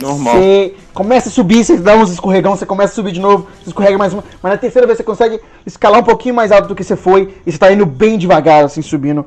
Normal. 0.00 0.34
Você 0.36 0.74
começa 0.92 1.28
a 1.28 1.32
subir, 1.32 1.64
você 1.64 1.76
dá 1.76 1.96
uns 1.96 2.10
escorregão, 2.10 2.56
você 2.56 2.66
começa 2.66 2.92
a 2.92 2.94
subir 2.94 3.12
de 3.12 3.20
novo, 3.20 3.46
você 3.62 3.70
escorrega 3.70 3.96
mais 3.98 4.12
uma. 4.12 4.24
Mas 4.42 4.52
na 4.52 4.58
terceira 4.58 4.86
vez 4.86 4.96
você 4.98 5.04
consegue 5.04 5.40
escalar 5.66 6.00
um 6.00 6.04
pouquinho 6.04 6.34
mais 6.34 6.50
alto 6.52 6.68
do 6.68 6.74
que 6.74 6.84
você 6.84 6.96
foi. 6.96 7.34
E 7.46 7.52
você 7.52 7.58
tá 7.58 7.72
indo 7.72 7.86
bem 7.86 8.18
devagar, 8.18 8.64
assim, 8.64 8.82
subindo. 8.82 9.24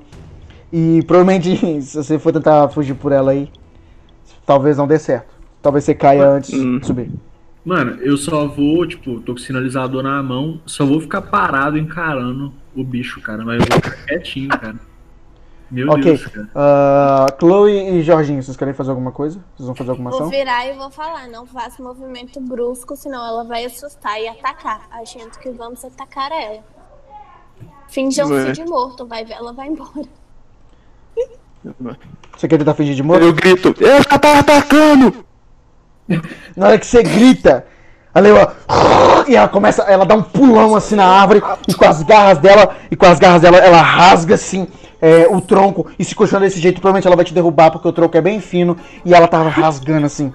E 0.71 1.01
provavelmente, 1.07 1.55
se 1.81 1.95
você 1.97 2.19
for 2.19 2.31
tentar 2.33 2.69
fugir 2.69 2.93
por 2.95 3.11
ela 3.11 3.31
aí, 3.31 3.49
talvez 4.45 4.77
não 4.77 4.87
dê 4.87 4.99
certo. 4.99 5.27
Talvez 5.61 5.83
você 5.83 5.93
caia 5.93 6.27
antes 6.27 6.53
Hum. 6.53 6.79
de 6.79 6.85
subir. 6.87 7.11
Mano, 7.65 7.97
eu 8.01 8.15
só 8.15 8.47
vou, 8.47 8.85
tipo, 8.87 9.19
tô 9.19 9.33
com 9.33 9.39
o 9.39 9.41
sinalizador 9.41 10.01
na 10.01 10.23
mão, 10.23 10.61
só 10.65 10.85
vou 10.85 11.01
ficar 11.01 11.21
parado 11.21 11.77
encarando 11.77 12.53
o 12.73 12.81
bicho, 12.81 13.19
cara. 13.19 13.43
Mas 13.43 13.59
eu 13.59 13.67
vou 13.69 13.75
ficar 13.81 14.05
quietinho, 14.05 14.47
cara. 14.49 14.75
Meu 15.69 15.89
Ok. 15.89 16.03
Deus, 16.03 16.25
cara. 16.27 16.49
Ah, 16.55 17.25
Chloe 17.39 17.71
e 17.99 18.01
Jorginho, 18.03 18.41
vocês 18.41 18.55
querem 18.55 18.73
fazer 18.73 18.91
alguma 18.91 19.11
coisa? 19.11 19.39
Vocês 19.55 19.67
vão 19.67 19.75
fazer 19.75 19.91
alguma 19.91 20.09
Vou 20.09 20.19
ação? 20.19 20.29
virar 20.29 20.65
e 20.65 20.73
vou 20.73 20.89
falar, 20.89 21.27
não 21.27 21.45
faça 21.45 21.83
movimento 21.83 22.39
brusco, 22.39 22.95
senão 22.95 23.25
ela 23.25 23.43
vai 23.43 23.65
assustar 23.65 24.19
e 24.21 24.27
atacar, 24.29 24.87
achando 24.91 25.37
que 25.37 25.49
vamos 25.51 25.83
atacar 25.83 26.31
ela. 26.31 26.63
Finjam-se 27.89 28.51
de 28.53 28.63
morto, 28.65 29.05
vai 29.05 29.25
ver, 29.25 29.33
ela 29.33 29.51
vai 29.53 29.67
embora. 29.67 30.07
Você 32.37 32.47
quer 32.47 32.57
tentar 32.57 32.73
fingir 32.73 32.95
de 32.95 33.03
morto? 33.03 33.23
Eu 33.25 33.33
grito, 33.33 33.73
ela 33.83 34.03
tá 34.19 34.39
atacando! 34.39 35.25
Na 36.55 36.67
hora 36.67 36.79
que 36.79 36.85
você 36.85 37.03
grita, 37.03 37.65
Ela, 38.15 38.27
ela, 38.29 38.55
e 39.27 39.35
ela 39.35 39.47
começa, 39.47 39.83
ela 39.83 40.05
dá 40.05 40.15
um 40.15 40.23
pulão 40.23 40.75
assim 40.75 40.95
na 40.95 41.05
árvore 41.05 41.41
e 41.67 41.73
com 41.73 41.85
as 41.85 42.01
garras 42.03 42.37
dela, 42.39 42.75
e 42.89 42.95
com 42.95 43.05
as 43.05 43.19
garras 43.19 43.41
dela, 43.41 43.57
ela 43.57 43.81
rasga 43.81 44.35
assim 44.35 44.67
é, 45.01 45.27
o 45.27 45.39
tronco 45.41 45.89
e 45.97 46.03
se 46.03 46.15
coxando 46.15 46.43
desse 46.45 46.59
jeito, 46.59 46.81
provavelmente 46.81 47.07
ela 47.07 47.15
vai 47.15 47.25
te 47.25 47.33
derrubar 47.33 47.71
porque 47.71 47.87
o 47.87 47.93
tronco 47.93 48.17
é 48.17 48.21
bem 48.21 48.39
fino 48.41 48.77
e 49.05 49.13
ela 49.13 49.27
tava 49.27 49.49
rasgando 49.49 50.05
assim. 50.05 50.31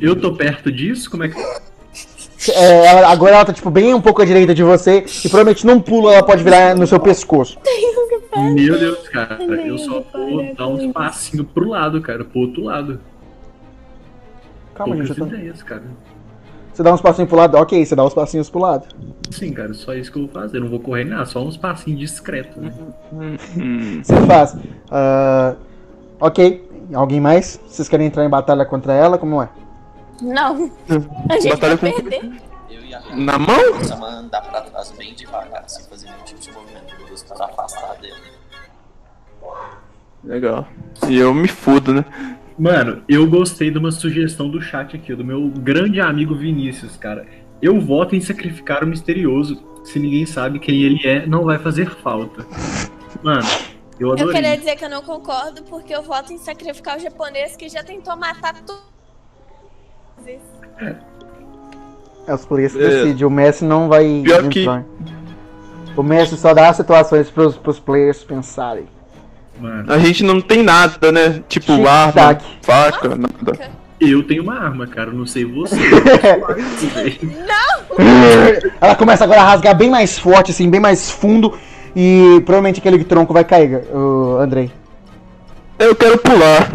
Eu 0.00 0.14
tô 0.20 0.34
perto 0.34 0.70
disso? 0.70 1.10
Como 1.10 1.24
é 1.24 1.28
que. 1.28 1.38
É, 2.52 2.86
ela- 2.86 3.08
agora 3.10 3.34
ela 3.34 3.44
tá 3.44 3.52
tipo 3.52 3.68
bem 3.70 3.92
um 3.94 4.00
pouco 4.00 4.22
à 4.22 4.24
direita 4.24 4.54
de 4.54 4.62
você 4.62 5.04
e 5.24 5.28
provavelmente 5.28 5.66
num 5.66 5.80
pulo 5.80 6.08
ela 6.10 6.22
pode 6.24 6.42
virar 6.44 6.74
no 6.76 6.86
seu 6.86 7.00
pescoço. 7.00 7.58
Meu 8.54 8.78
Deus, 8.78 9.08
cara, 9.08 9.42
eu 9.42 9.76
só 9.78 10.00
vou 10.12 10.54
dar 10.54 10.68
uns 10.68 10.92
passinhos 10.92 11.46
pro 11.52 11.68
lado, 11.70 12.00
cara, 12.00 12.24
pro 12.24 12.40
outro 12.40 12.62
lado. 12.64 13.00
Calma, 14.74 14.94
gente. 14.96 15.08
Poucas 15.08 15.28
tô- 15.28 15.34
ideias, 15.36 15.62
cara. 15.64 15.82
Você 16.78 16.84
dá 16.84 16.94
uns 16.94 17.00
passinhos 17.00 17.28
pro 17.28 17.36
lado, 17.36 17.56
ok, 17.56 17.84
você 17.84 17.96
dá 17.96 18.04
uns 18.04 18.14
passinhos 18.14 18.48
pro 18.48 18.60
lado. 18.60 18.86
Sim, 19.32 19.52
cara, 19.52 19.74
só 19.74 19.92
isso 19.94 20.12
que 20.12 20.18
eu 20.18 20.26
vou 20.26 20.30
fazer. 20.32 20.58
Eu 20.58 20.60
não 20.60 20.68
vou 20.70 20.78
correr 20.78 21.02
nada, 21.02 21.24
só 21.26 21.40
uns 21.42 21.56
passinhos 21.56 21.98
discretos, 21.98 22.56
né? 22.56 22.72
Hum, 23.12 24.00
Você 24.00 24.14
faz. 24.28 24.56
Ah, 24.88 25.56
ok, 26.20 26.70
alguém 26.94 27.20
mais? 27.20 27.60
Vocês 27.66 27.88
querem 27.88 28.06
entrar 28.06 28.24
em 28.24 28.28
batalha 28.28 28.64
contra 28.64 28.92
ela? 28.94 29.18
Como 29.18 29.42
é? 29.42 29.48
Não. 30.22 30.70
A 31.28 31.34
gente 31.40 31.48
Batalha 31.48 31.74
vai 31.74 31.90
com- 31.90 32.00
perder. 32.00 32.40
Eu 32.70 32.84
e 32.84 32.94
a 32.94 33.00
na 33.16 33.38
mão? 33.40 33.56
Andar 34.20 34.40
pra 34.42 34.60
trás 34.60 34.92
bem 34.96 35.12
devagar, 35.14 35.64
sem 35.68 35.84
fazer 35.86 36.06
nenhum 36.06 36.22
tipo 36.24 36.38
de 36.40 36.52
movimento 36.52 37.24
pra 37.34 37.46
afastar 37.46 37.96
dele. 37.96 38.14
Legal. 40.22 40.64
E 41.08 41.18
eu 41.18 41.34
me 41.34 41.48
fudo, 41.48 41.92
né? 41.92 42.04
Mano, 42.58 43.02
eu 43.08 43.26
gostei 43.26 43.70
de 43.70 43.78
uma 43.78 43.92
sugestão 43.92 44.48
do 44.48 44.60
chat 44.60 44.96
aqui, 44.96 45.14
do 45.14 45.24
meu 45.24 45.48
grande 45.48 46.00
amigo 46.00 46.34
Vinícius, 46.34 46.96
cara. 46.96 47.24
Eu 47.62 47.80
voto 47.80 48.16
em 48.16 48.20
sacrificar 48.20 48.82
o 48.82 48.86
misterioso. 48.86 49.62
Se 49.84 49.98
ninguém 49.98 50.26
sabe 50.26 50.58
quem 50.58 50.82
ele 50.82 51.06
é, 51.06 51.24
não 51.26 51.44
vai 51.44 51.58
fazer 51.58 51.88
falta. 51.88 52.44
Mano, 53.22 53.46
eu 53.98 54.08
Eu 54.08 54.12
adorei. 54.14 54.34
queria 54.34 54.56
dizer 54.56 54.76
que 54.76 54.84
eu 54.84 54.90
não 54.90 55.02
concordo 55.02 55.62
porque 55.64 55.94
eu 55.94 56.02
voto 56.02 56.32
em 56.32 56.38
sacrificar 56.38 56.96
o 56.98 57.00
japonês 57.00 57.56
que 57.56 57.68
já 57.68 57.82
tentou 57.82 58.16
matar 58.16 58.54
tudo. 58.62 58.82
É 62.26 62.34
os 62.34 62.44
players 62.44 62.72
que 62.74 62.82
É. 62.82 62.88
decidem, 62.88 63.24
o 63.26 63.30
Messi 63.30 63.64
não 63.64 63.88
vai 63.88 64.20
Pior 64.24 64.48
que-. 64.48 64.66
O 65.96 66.02
Messi 66.02 66.36
só 66.36 66.52
dá 66.52 66.68
as 66.68 66.76
situações 66.76 67.30
pros, 67.30 67.56
pros 67.56 67.80
players 67.80 68.22
pensarem. 68.22 68.86
Mano, 69.60 69.92
A 69.92 69.98
gente 69.98 70.22
não 70.24 70.40
tem 70.40 70.62
nada, 70.62 71.10
né? 71.10 71.42
Tipo, 71.48 71.76
Tic-tac. 71.76 72.18
arma, 72.18 72.38
faca, 72.62 73.08
nada. 73.16 73.70
eu 74.00 74.22
tenho 74.22 74.42
uma 74.42 74.54
arma, 74.58 74.86
cara, 74.86 75.10
não 75.10 75.26
sei 75.26 75.44
você. 75.44 75.76
Ela 78.80 78.94
começa 78.94 79.24
agora 79.24 79.40
a 79.40 79.44
rasgar 79.44 79.74
bem 79.76 79.90
mais 79.90 80.18
forte, 80.18 80.50
assim, 80.50 80.68
bem 80.70 80.80
mais 80.80 81.10
fundo. 81.10 81.58
E 81.96 82.40
provavelmente 82.44 82.80
aquele 82.80 83.02
tronco 83.02 83.32
vai 83.32 83.44
cair, 83.44 83.82
o 83.92 84.38
Andrei. 84.40 84.70
Eu 85.78 85.94
quero 85.96 86.18
pular. 86.18 86.68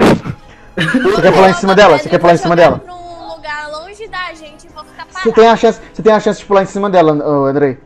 Você 0.75 1.21
quer 1.21 1.31
pular 1.33 1.49
em 1.49 1.53
cima 1.53 1.75
dela? 1.75 1.97
Você 1.97 2.09
quer 2.09 2.19
pular 2.19 2.33
em 2.33 2.37
cima 2.37 2.55
dela? 2.55 2.79
Pra 2.79 2.93
lugar 3.35 3.69
longe 3.71 4.07
da 4.07 4.33
gente 4.33 4.67
vou 4.73 4.83
ficar 4.83 5.05
Você 5.05 5.13
parado. 5.13 5.31
tem 5.33 5.47
a 5.47 5.55
chance, 5.55 5.79
você 5.93 6.01
tem 6.01 6.13
a 6.13 6.19
chance 6.19 6.39
de 6.39 6.45
pular 6.45 6.63
em 6.63 6.65
cima 6.65 6.89
dela, 6.89 7.11
Andrei. 7.47 7.77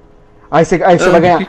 Aí 0.50 0.64
você, 0.64 0.82
aí 0.84 0.98
você 0.98 1.10
Ah, 1.10 1.12
vai 1.12 1.22
ganhar. 1.22 1.40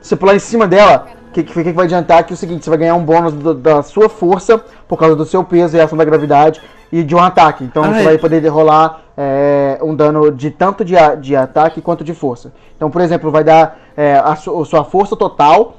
você- 0.00 0.16
pular 0.16 0.34
em 0.34 0.38
cima 0.38 0.66
dela, 0.66 1.06
que, 1.44 1.52
que, 1.52 1.64
que 1.64 1.72
vai 1.72 1.84
adiantar? 1.86 2.24
Que 2.24 2.32
é 2.32 2.34
o 2.34 2.36
seguinte, 2.36 2.64
você 2.64 2.70
vai 2.70 2.78
ganhar 2.78 2.94
um 2.94 3.04
bônus 3.04 3.32
do- 3.32 3.54
da 3.54 3.82
sua 3.82 4.08
força 4.08 4.58
por 4.88 4.98
causa 4.98 5.14
do 5.16 5.24
seu 5.24 5.42
peso 5.44 5.76
e 5.76 5.80
ação 5.80 5.96
da 5.98 6.04
gravidade 6.04 6.60
e 6.90 7.02
de 7.02 7.14
um 7.14 7.18
ataque. 7.20 7.64
Então 7.64 7.82
Ah, 7.84 7.92
você 7.92 8.00
é. 8.00 8.04
vai 8.04 8.18
poder 8.18 8.46
rolar 8.48 9.00
é, 9.16 9.78
um 9.82 9.94
dano 9.94 10.30
de 10.30 10.50
tanto 10.50 10.84
de, 10.84 10.94
de 11.20 11.34
ataque 11.36 11.80
quanto 11.80 12.04
de 12.04 12.12
força. 12.14 12.52
Então, 12.76 12.90
por 12.90 13.00
exemplo, 13.00 13.30
vai 13.30 13.42
dar 13.42 13.78
é, 13.96 14.16
a, 14.18 14.36
su- 14.36 14.60
a 14.60 14.64
sua 14.64 14.84
força 14.84 15.16
total, 15.16 15.76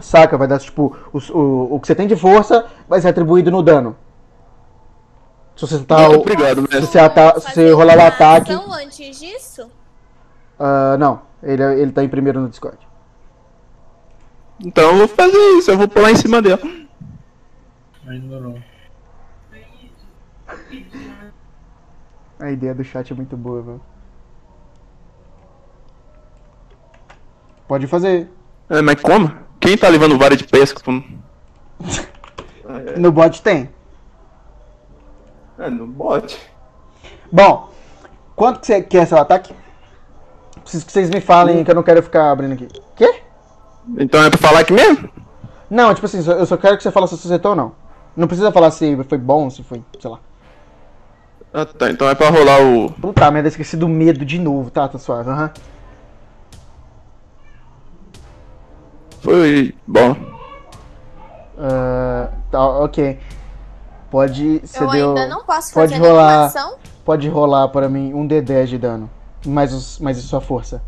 saca? 0.00 0.36
Vai 0.38 0.48
dar 0.48 0.58
tipo 0.58 0.96
o, 1.12 1.18
o, 1.38 1.74
o 1.76 1.80
que 1.80 1.86
você 1.86 1.94
tem 1.94 2.06
de 2.08 2.16
força 2.16 2.64
vai 2.88 3.00
ser 3.00 3.08
atribuído 3.08 3.50
no 3.50 3.62
dano. 3.62 3.96
Se 5.56 5.66
você 5.66 5.78
tá 5.80 5.98
Muito 5.98 6.16
o- 6.16 6.20
obrigado, 6.20 6.66
se 6.70 6.80
você, 6.80 6.98
ata- 6.98 7.38
se 7.40 7.52
você 7.52 7.72
rolar 7.72 7.94
o 7.94 7.98
uma 7.98 8.06
ataque. 8.08 8.52
antes 8.52 9.18
disso? 9.20 9.68
Ah, 10.58 10.96
não, 10.98 11.20
ele, 11.42 11.62
ele 11.62 11.92
tá 11.92 12.02
em 12.02 12.08
primeiro 12.08 12.40
no 12.40 12.48
Discord. 12.48 12.78
Então 14.64 14.90
eu 14.90 14.96
vou 14.98 15.08
fazer 15.08 15.38
isso, 15.58 15.70
eu 15.70 15.78
vou 15.78 15.88
pular 15.88 16.10
em 16.10 16.16
cima 16.16 16.42
dela. 16.42 16.60
Ainda 18.06 18.40
não. 18.40 18.62
A 22.40 22.50
ideia 22.50 22.74
do 22.74 22.84
chat 22.84 23.12
é 23.12 23.16
muito 23.16 23.36
boa, 23.36 23.62
velho. 23.62 23.80
Pode 27.66 27.86
fazer. 27.86 28.30
É, 28.70 28.80
mas 28.80 29.00
como? 29.00 29.30
Quem 29.60 29.76
tá 29.76 29.88
levando 29.88 30.18
vara 30.18 30.36
de 30.36 30.44
pesca? 30.44 30.80
pô? 30.82 30.92
No 32.98 33.10
bot 33.10 33.40
tem. 33.40 33.70
É, 35.58 35.70
no 35.70 35.86
bot. 35.86 36.38
Bom, 37.32 37.70
quanto 38.36 38.60
que 38.60 38.66
você 38.66 38.82
quer 38.82 39.06
seu 39.06 39.16
ataque? 39.16 39.54
Preciso 40.60 40.84
que 40.84 40.92
vocês 40.92 41.08
me 41.08 41.20
falem 41.20 41.64
que 41.64 41.70
eu 41.70 41.74
não 41.74 41.82
quero 41.82 42.02
ficar 42.02 42.30
abrindo 42.30 42.52
aqui. 42.52 42.68
Quê? 42.94 43.22
Então 43.96 44.22
é 44.22 44.30
pra 44.30 44.38
falar 44.38 44.60
aqui 44.60 44.72
mesmo? 44.72 45.08
Não, 45.70 45.94
tipo 45.94 46.06
assim, 46.06 46.18
eu 46.26 46.46
só 46.46 46.56
quero 46.56 46.76
que 46.76 46.82
você 46.82 46.90
fale 46.90 47.06
se 47.06 47.16
você 47.16 47.28
acertou 47.28 47.52
ou 47.52 47.56
não. 47.56 47.72
Não 48.16 48.26
precisa 48.26 48.50
falar 48.50 48.70
se 48.70 48.96
foi 49.04 49.18
bom, 49.18 49.48
se 49.48 49.62
foi, 49.62 49.82
sei 50.00 50.10
lá. 50.10 50.18
Ah, 51.52 51.64
tá. 51.64 51.90
Então 51.90 52.08
é 52.08 52.14
pra 52.14 52.30
rolar 52.30 52.60
o. 52.60 52.90
Puta 52.90 53.30
merda, 53.30 53.48
esqueci 53.48 53.76
do 53.76 53.88
medo 53.88 54.24
de 54.24 54.38
novo, 54.38 54.70
tá? 54.70 54.88
Tá 54.88 54.98
suave, 54.98 55.30
aham. 55.30 55.50
Foi 59.20 59.74
bom. 59.86 60.16
Ah, 61.58 62.28
tá, 62.50 62.66
ok. 62.80 63.18
Pode. 64.10 64.60
Você 64.64 64.82
eu 64.82 64.90
deu. 64.90 65.08
ainda 65.08 65.26
não 65.26 65.44
posso 65.44 65.72
pode 65.74 65.92
fazer 65.94 66.06
rolar. 66.06 66.44
ação. 66.46 66.76
Pode 67.04 67.28
rolar 67.28 67.68
para 67.68 67.88
mim 67.88 68.12
um 68.14 68.26
D10 68.26 68.66
de 68.66 68.78
dano. 68.78 69.10
Mais, 69.46 69.72
os, 69.72 69.98
mais 69.98 70.18
a 70.18 70.22
sua 70.22 70.40
força. 70.40 70.82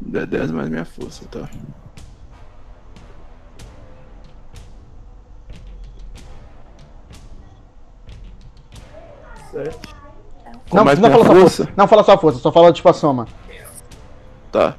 10 0.00 0.50
mais 0.50 0.68
minha 0.68 0.84
força, 0.84 1.24
tá. 1.30 1.48
Certo. 9.50 9.96
Não, 10.72 10.84
mais 10.84 10.98
não 10.98 11.08
minha 11.08 11.18
fala 11.18 11.24
sua 11.24 11.40
força? 11.40 11.64
força. 11.64 11.72
Não 11.76 11.88
fala 11.88 12.04
sua 12.04 12.18
força, 12.18 12.38
só 12.40 12.52
fala 12.52 12.72
tipo 12.72 12.88
a 12.88 12.92
soma. 12.92 13.26
Tá. 14.52 14.76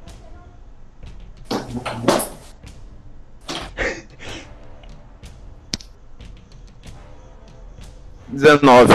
Dezenove. 8.27 8.93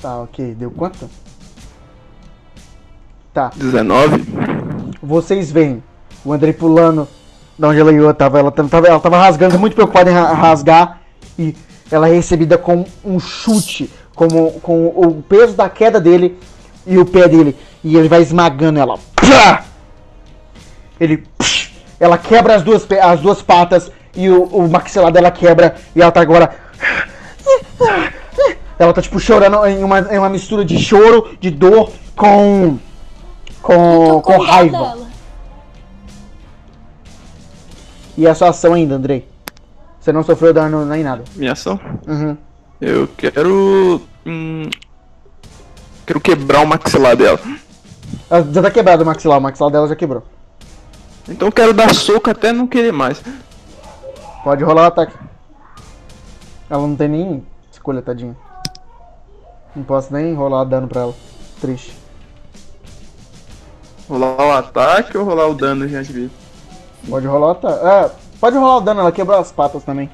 Tá, 0.00 0.20
ok. 0.20 0.54
Deu 0.56 0.70
quanto? 0.70 1.08
Tá. 3.32 3.50
Dezenove. 3.56 4.22
Vocês 5.02 5.50
veem 5.50 5.82
o 6.24 6.32
Andrei 6.32 6.52
pulando 6.52 7.08
da 7.58 7.68
onde 7.68 7.80
ela 7.80 7.92
ia, 7.92 8.14
tava, 8.14 8.38
ela 8.38 8.50
tava, 8.50 8.86
ela 8.86 9.00
tava 9.00 9.18
rasgando, 9.18 9.58
muito 9.58 9.74
preocupada 9.74 10.10
em 10.10 10.14
ra- 10.14 10.32
rasgar, 10.32 11.00
e 11.38 11.54
ela 11.90 12.08
é 12.08 12.12
recebida 12.14 12.58
com 12.58 12.84
um 13.04 13.18
chute, 13.20 13.90
como, 14.14 14.52
com 14.60 14.86
o 14.86 15.22
peso 15.22 15.54
da 15.54 15.68
queda 15.68 16.00
dele 16.00 16.38
e 16.86 16.98
o 16.98 17.04
pé 17.06 17.28
dele, 17.28 17.56
e 17.82 17.96
ele 17.96 18.08
vai 18.08 18.22
esmagando 18.22 18.78
ela. 18.78 18.98
Ele. 21.00 21.24
Ela 21.98 22.18
quebra 22.18 22.56
as 22.56 22.62
duas, 22.62 22.86
as 23.02 23.20
duas 23.20 23.42
patas 23.42 23.90
e 24.14 24.28
o, 24.28 24.44
o 24.44 24.68
maxilar 24.68 25.12
dela 25.12 25.30
quebra, 25.30 25.76
e 25.94 26.02
ela 26.02 26.10
tá 26.10 26.20
agora. 26.20 26.54
Ela 28.78 28.92
tá 28.92 29.00
tipo 29.00 29.20
chorando 29.20 29.64
em 29.66 29.84
uma, 29.84 30.00
em 30.00 30.18
uma 30.18 30.28
mistura 30.28 30.64
de 30.64 30.78
choro, 30.78 31.30
de 31.40 31.50
dor 31.50 31.90
com. 32.16 32.78
Com, 33.62 34.20
com 34.20 34.38
raiva. 34.38 34.78
dela. 34.78 35.06
E 38.16 38.26
a 38.26 38.34
sua 38.34 38.50
ação 38.50 38.74
ainda, 38.74 38.96
Andrei? 38.96 39.26
Você 39.98 40.12
não 40.12 40.22
sofreu 40.22 40.52
dano 40.52 40.84
nem 40.84 41.02
nada. 41.02 41.24
Minha 41.34 41.52
ação? 41.52 41.80
Uhum. 42.06 42.36
Eu 42.80 43.08
quero. 43.16 44.02
Hum, 44.26 44.68
quero 46.04 46.20
quebrar 46.20 46.60
o 46.60 46.66
maxilar 46.66 47.16
dela. 47.16 47.40
Ela 48.28 48.52
já 48.52 48.62
tá 48.62 48.70
quebrado 48.70 49.02
o 49.02 49.06
maxilar, 49.06 49.38
o 49.38 49.40
maxilar 49.40 49.70
dela 49.72 49.88
já 49.88 49.96
quebrou. 49.96 50.24
Então 51.28 51.48
eu 51.48 51.52
quero 51.52 51.72
dar 51.72 51.94
soco 51.94 52.28
até 52.28 52.52
não 52.52 52.66
querer 52.66 52.92
mais. 52.92 53.22
Pode 54.42 54.64
rolar 54.64 54.82
o 54.82 54.86
ataque. 54.86 55.16
Ela 56.68 56.82
não 56.86 56.96
tem 56.96 57.08
nem 57.08 57.46
escolha, 57.70 58.02
tadinha. 58.02 58.36
Não 59.74 59.84
posso 59.84 60.12
nem 60.12 60.34
rolar 60.34 60.64
dano 60.64 60.88
pra 60.88 61.02
ela. 61.02 61.14
Triste. 61.60 62.01
Rolar 64.08 64.36
o 64.46 64.52
ataque 64.52 65.16
ou 65.16 65.24
rolar 65.24 65.48
o 65.48 65.54
dano 65.54 65.86
de 65.86 66.12
vida? 66.12 66.30
Pode 67.08 67.26
rolar 67.26 67.46
o 67.48 67.50
ataque. 67.50 67.86
É, 67.86 68.10
pode 68.40 68.56
rolar 68.56 68.76
o 68.76 68.80
dano, 68.80 69.00
ela 69.00 69.12
quebrou 69.12 69.38
as 69.38 69.52
patas 69.52 69.84
também. 69.84 70.10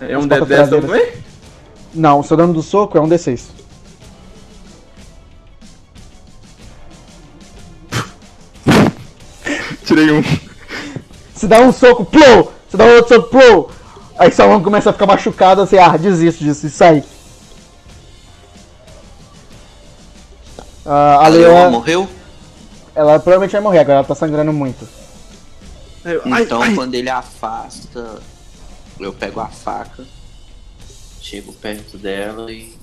É 0.00 0.16
um 0.16 0.22
As 0.22 0.26
patas 0.26 0.48
D10 0.48 0.48
traseiras. 0.48 0.84
também? 0.86 1.12
Não, 1.94 2.20
o 2.20 2.24
seu 2.24 2.36
dano 2.36 2.52
do 2.52 2.62
soco 2.62 2.98
é 2.98 3.00
um 3.00 3.08
D6. 3.08 3.42
Tirei 9.84 10.10
um. 10.10 10.22
Se 11.34 11.46
dá 11.46 11.60
um 11.60 11.72
soco, 11.72 12.04
plou! 12.04 12.52
Se 12.68 12.76
dá 12.76 12.84
outro 12.84 13.14
soco, 13.14 13.28
plou! 13.30 13.70
Aí 14.18 14.30
sua 14.30 14.46
mão 14.46 14.62
começa 14.62 14.90
a 14.90 14.92
ficar 14.92 15.06
machucada, 15.06 15.66
você, 15.66 15.78
ah, 15.78 15.96
desisto 15.96 16.42
disso 16.42 16.66
e 16.66 16.70
sai. 16.70 17.04
A 20.86 21.24
A 21.24 21.28
leoa 21.28 21.52
leoa, 21.54 21.70
morreu? 21.70 22.08
ela 22.94 23.18
provavelmente 23.18 23.52
vai 23.52 23.60
morrer 23.60 23.78
agora, 23.80 23.98
ela 23.98 24.06
tá 24.06 24.14
sangrando 24.14 24.52
muito. 24.52 24.86
Ai, 26.30 26.42
Então 26.42 26.60
ai. 26.62 26.74
quando 26.74 26.94
ele 26.94 27.08
afasta, 27.08 28.20
eu 29.00 29.12
pego 29.12 29.40
a 29.40 29.46
faca, 29.46 30.04
chego 31.20 31.52
perto 31.54 31.96
dela 31.96 32.52
e 32.52 32.76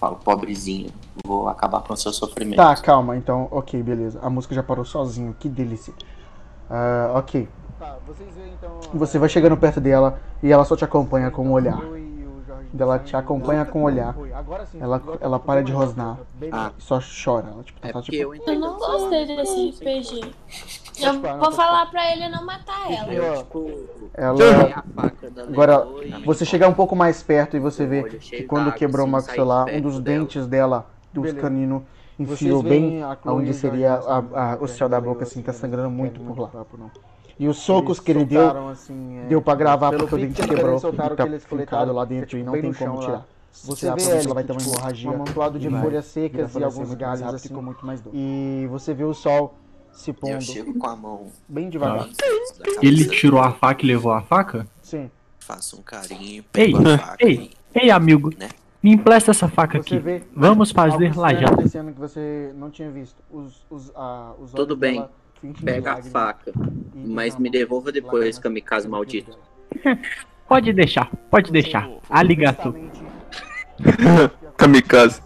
falo, 0.00 0.16
pobrezinha, 0.16 0.88
vou 1.26 1.48
acabar 1.48 1.82
com 1.82 1.92
o 1.92 1.96
seu 1.96 2.12
sofrimento. 2.12 2.56
Tá, 2.56 2.74
calma, 2.76 3.16
então, 3.16 3.48
ok, 3.50 3.82
beleza. 3.82 4.18
A 4.22 4.30
música 4.30 4.54
já 4.54 4.62
parou 4.62 4.84
sozinho, 4.84 5.36
que 5.38 5.48
delícia. 5.48 5.92
Ah, 6.70 7.12
ok. 7.14 7.46
Você 8.94 9.18
vai 9.18 9.28
chegando 9.28 9.56
perto 9.56 9.80
dela 9.80 10.18
e 10.42 10.50
ela 10.50 10.64
só 10.64 10.74
te 10.74 10.84
acompanha 10.84 11.30
com 11.30 11.46
o 11.48 11.52
olhar. 11.52 11.78
Ela 12.76 12.98
te 12.98 13.16
acompanha 13.16 13.64
com 13.64 13.82
o 13.82 13.84
olhar. 13.84 14.14
Ela, 14.80 15.00
ela 15.20 15.38
para 15.38 15.62
de 15.62 15.72
rosnar. 15.72 16.18
Ah. 16.50 16.72
e 16.76 16.82
Só 16.82 16.98
chora. 17.00 17.48
Ela, 17.48 17.62
tipo, 17.62 17.78
É 17.86 17.92
tá, 17.92 18.02
tipo, 18.02 18.16
eu 18.16 18.34
Eu 18.34 18.58
não 18.58 18.76
gostei 18.76 19.26
desse 19.26 19.68
RPG. 19.70 20.34
Eu 21.00 21.20
parar, 21.20 21.36
vou 21.38 21.52
falar 21.52 21.86
pra 21.86 22.12
ele 22.12 22.28
não 22.28 22.44
matar 22.44 22.90
ela. 22.90 23.12
Eu, 23.12 23.36
tipo, 23.38 23.70
ela. 24.12 24.38
Agora, 25.48 25.86
Você 26.24 26.44
chega 26.44 26.68
um 26.68 26.74
pouco 26.74 26.96
mais 26.96 27.22
perto 27.22 27.56
e 27.56 27.60
você 27.60 27.86
vê 27.86 28.02
que 28.04 28.42
quando 28.44 28.72
quebrou 28.72 29.06
o 29.06 29.16
assim, 29.16 29.28
maxilar, 29.28 29.68
um 29.68 29.80
dos 29.80 30.00
dentes 30.00 30.46
dela, 30.46 30.86
dos 31.12 31.32
caninos, 31.32 31.82
enfiou 32.18 32.62
bem 32.62 33.02
onde 33.24 33.54
seria 33.54 33.94
a, 33.94 34.52
a- 34.52 34.58
o 34.60 34.66
céu 34.66 34.88
da 34.88 35.00
boca, 35.00 35.22
assim, 35.24 35.42
tá 35.42 35.52
sangrando 35.52 35.90
muito 35.90 36.20
por 36.20 36.38
lá. 36.38 36.50
E 37.38 37.48
os 37.48 37.58
socos 37.58 37.98
que 37.98 38.12
ele 38.12 38.24
deu, 38.24 38.52
deu 39.28 39.42
pra 39.42 39.54
gravar 39.54 39.92
porque 39.92 40.14
o 40.14 40.18
dente 40.18 40.42
quebrou 40.46 40.78
e 40.78 41.16
tá 41.16 41.26
fincado 41.40 41.92
lá 41.92 42.04
dentro 42.04 42.38
e 42.38 42.42
não 42.42 42.52
tem 42.52 42.72
como 42.72 43.00
tirar. 43.00 43.26
Você 43.64 43.92
vê 43.94 44.24
ela 44.24 44.34
vai 44.34 44.44
ter 44.44 44.52
uma 44.52 44.60
hemorragia, 44.60 45.10
um 45.10 45.14
amontoado 45.14 45.58
de 45.58 45.70
folhas 45.70 46.04
secas 46.06 46.54
e 46.54 46.64
alguns 46.64 46.92
galhos 46.94 47.22
assim, 47.22 47.48
ficou 47.48 47.62
muito 47.62 47.86
mais 47.86 48.00
dor. 48.00 48.12
E 48.14 48.66
você 48.68 48.92
vê 48.92 49.04
o 49.04 49.14
sol 49.14 49.54
se 49.92 50.10
Eu 50.10 50.14
pondo 50.14 50.42
chego 50.42 50.76
com 50.76 50.86
a 50.88 50.96
mão 50.96 51.28
bem 51.48 51.68
devagar. 51.70 52.08
Ah. 52.08 52.78
Ele 52.82 53.04
tirou 53.08 53.40
a 53.40 53.52
faca 53.52 53.84
e 53.84 53.86
levou 53.86 54.12
a 54.12 54.20
faca? 54.22 54.66
Sim. 54.82 55.08
faço 55.38 55.78
um 55.78 55.82
carinho, 55.82 56.44
Ei, 56.52 56.72
pego 56.72 56.88
a 56.88 56.98
faca 56.98 57.16
ei, 57.24 57.50
ei, 57.72 57.90
amigo. 57.90 58.30
Né? 58.36 58.48
Me 58.82 58.92
empresta 58.92 59.30
essa 59.30 59.48
faca 59.48 59.78
Você 59.80 59.94
aqui. 59.94 59.98
vê 59.98 60.22
Vamos 60.34 60.72
fazer 60.72 61.16
lajada. 61.16 61.54
acontecendo 61.54 61.92
que 61.92 62.00
você 62.00 62.52
não 62.56 62.70
tinha 62.70 62.90
visto. 62.90 63.16
Os, 63.30 63.64
os, 63.70 63.92
ah, 63.94 64.32
os 64.38 64.50
Tudo 64.50 64.76
bem. 64.76 64.96
dela 64.96 65.10
pega 65.52 65.90
a 65.90 65.94
lágrimas 65.94 66.12
faca, 66.12 66.52
mas 66.94 67.38
me 67.38 67.50
devolva 67.50 67.92
depois, 67.92 68.38
kamikaze 68.38 68.88
maldito. 68.88 69.38
Pode 70.46 70.72
deixar, 70.74 71.10
pode 71.30 71.50
deixar. 71.50 71.88
Aligato. 72.08 72.74
Kamikaze. 74.56 75.20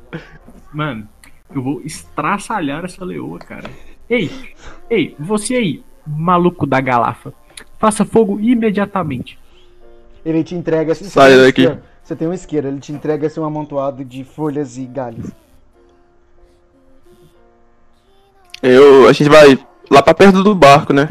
Mano, 0.72 1.08
eu 1.54 1.62
vou 1.62 1.82
estraçalhar 1.82 2.84
essa 2.84 3.04
leoa, 3.04 3.38
cara. 3.40 3.68
Ei, 4.08 4.30
ei, 4.88 5.16
você 5.18 5.56
aí, 5.56 5.84
maluco 6.06 6.64
da 6.64 6.80
galafa. 6.80 7.34
Faça 7.76 8.04
fogo 8.04 8.38
imediatamente. 8.40 9.38
Ele 10.24 10.44
te 10.44 10.54
entrega. 10.54 10.94
Sai 10.94 11.32
você 11.32 11.36
tem 11.36 11.44
daqui. 11.44 11.60
isqueiro, 11.62 11.82
Você 12.02 12.16
tem 12.16 12.28
um 12.28 12.32
isqueiro, 12.32 12.68
ele 12.68 12.80
te 12.80 12.92
entrega 12.92 13.26
assim 13.26 13.40
um 13.40 13.44
amontoado 13.44 14.04
de 14.04 14.22
folhas 14.22 14.78
e 14.78 14.86
galhos. 14.86 15.32
Eu. 18.62 19.08
A 19.08 19.12
gente 19.12 19.28
vai 19.28 19.58
lá 19.90 20.02
pra 20.02 20.14
perto 20.14 20.42
do 20.42 20.54
barco, 20.54 20.92
né? 20.92 21.08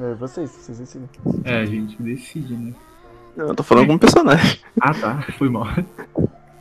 É, 0.00 0.14
vocês, 0.14 0.50
vocês 0.50 0.78
decidem. 0.78 1.08
É, 1.44 1.60
a 1.60 1.64
gente 1.66 2.00
decide, 2.00 2.54
né? 2.54 2.72
Eu 3.36 3.54
tô 3.54 3.62
falando 3.62 3.86
como 3.86 3.98
personagem. 3.98 4.60
Ah, 4.80 4.94
tá, 4.94 5.22
foi 5.36 5.48
mal. 5.48 5.66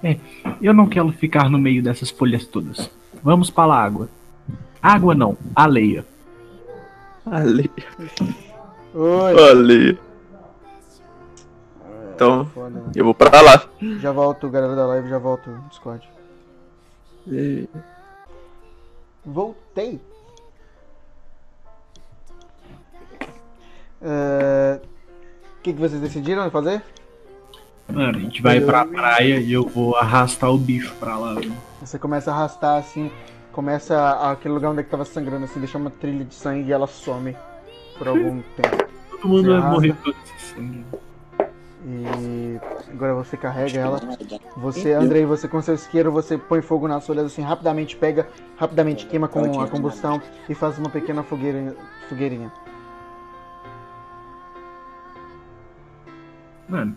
É, 0.04 0.18
eu 0.62 0.74
não 0.74 0.88
quero 0.88 1.12
ficar 1.12 1.50
no 1.50 1.58
meio 1.58 1.82
dessas 1.82 2.10
folhas 2.10 2.46
todas. 2.46 2.90
Vamos 3.24 3.50
para 3.50 3.74
a 3.74 3.84
água. 3.84 4.10
Água 4.82 5.16
não, 5.16 5.36
aleia. 5.56 6.06
Ali. 7.26 7.72
Oi! 8.94 9.50
Ali. 9.50 10.00
Então, 12.16 12.46
Foda, 12.54 12.70
né? 12.80 12.92
eu 12.96 13.06
vou 13.06 13.14
pra 13.14 13.42
lá. 13.42 13.64
Já 14.00 14.12
volto, 14.12 14.50
galera 14.50 14.76
da 14.76 14.86
live, 14.88 15.10
já 15.10 15.18
volto 15.20 15.50
no 15.50 15.62
Discord. 15.70 16.08
E- 17.28 17.68
Voltei! 19.26 20.00
O 24.02 25.62
que, 25.62 25.74
que 25.74 25.80
vocês 25.80 26.02
decidiram 26.02 26.50
fazer? 26.52 26.82
Mano, 27.90 28.18
a 28.18 28.22
gente 28.22 28.42
vai 28.42 28.60
pra 28.60 28.86
praia 28.86 29.40
e 29.40 29.52
eu 29.54 29.64
vou 29.68 29.96
arrastar 29.96 30.52
o 30.52 30.58
bicho 30.58 30.94
pra 31.00 31.18
lá. 31.18 31.36
Você 31.82 31.98
começa 31.98 32.32
a 32.32 32.36
arrastar 32.36 32.78
assim, 32.80 33.10
começa 33.52 33.98
a- 33.98 34.32
aquele 34.32 34.54
lugar 34.54 34.72
onde 34.72 34.82
é 34.82 34.84
que 34.84 34.90
tava 34.90 35.06
sangrando 35.06 35.46
assim, 35.46 35.60
deixa 35.60 35.78
uma 35.78 35.90
trilha 35.90 36.26
de 36.26 36.34
sangue 36.36 36.70
e 36.70 36.74
ela 36.74 36.86
some 36.88 37.36
por 37.98 38.08
algum 38.10 38.42
tempo. 38.56 38.86
Todo 39.10 39.28
mundo 39.30 39.50
vai 39.62 39.72
morrer 39.72 39.94
por 39.94 40.14
esse 40.36 40.54
sangue. 40.54 40.86
E 41.90 42.60
agora 42.92 43.14
você 43.16 43.38
carrega 43.38 43.80
ela. 43.80 44.00
Você, 44.58 44.92
Andrei, 44.92 45.26
você 45.26 45.48
com 45.48 45.62
seu 45.62 45.76
isqueiro, 45.76 46.12
você 46.12 46.38
põe 46.38 46.62
fogo 46.62 46.88
nas 46.88 47.06
folhas 47.08 47.26
assim, 47.28 47.42
rapidamente 47.42 47.96
pega, 47.96 48.28
rapidamente 48.58 49.06
queima 49.06 49.28
com 49.30 49.40
a 49.62 49.68
combustão 49.68 50.22
e 50.50 50.54
faz 50.54 50.78
uma 50.78 50.90
pequena 50.90 51.24
fogueira, 51.24 51.74
fogueirinha. 52.10 52.52
Mano, 56.68 56.96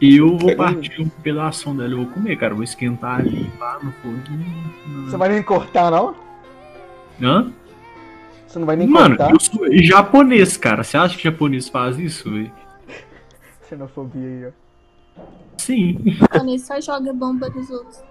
eu 0.00 0.36
vou 0.36 0.56
partir 0.56 1.00
um 1.00 1.08
pedaço 1.08 1.72
dela, 1.74 1.92
eu 1.92 1.98
vou 1.98 2.06
comer, 2.06 2.36
cara. 2.36 2.52
Eu 2.52 2.56
vou 2.56 2.64
esquentar 2.64 3.20
ali, 3.20 3.50
pá, 3.58 3.78
no 3.82 3.92
foguinho. 3.92 5.06
Você 5.06 5.16
vai 5.16 5.28
nem 5.28 5.42
cortar, 5.42 5.90
não? 5.90 6.14
Hã? 7.20 7.52
Você 8.46 8.58
não 8.58 8.66
vai 8.66 8.76
nem 8.76 8.88
Mano, 8.88 9.16
cortar? 9.16 9.30
eu 9.32 9.40
sou 9.40 9.60
japonês, 9.82 10.56
cara. 10.56 10.82
Você 10.84 10.96
acha 10.96 11.16
que 11.16 11.22
japonês 11.24 11.68
faz 11.68 11.98
isso, 11.98 12.30
velho? 12.30 12.52
Xenofobia 13.68 14.26
aí, 14.26 14.46
ó. 14.46 15.22
Sim. 15.56 15.98
Quando 16.30 16.48
ele 16.48 16.58
só 16.58 16.80
joga 16.80 17.12
bomba 17.12 17.48
nos 17.48 17.70
outros. 17.70 18.02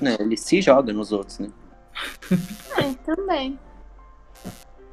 Né, 0.00 0.16
ele 0.20 0.36
se 0.36 0.60
joga 0.60 0.92
nos 0.92 1.10
outros, 1.12 1.38
né? 1.38 1.48
É, 2.76 2.92
também. 3.04 3.58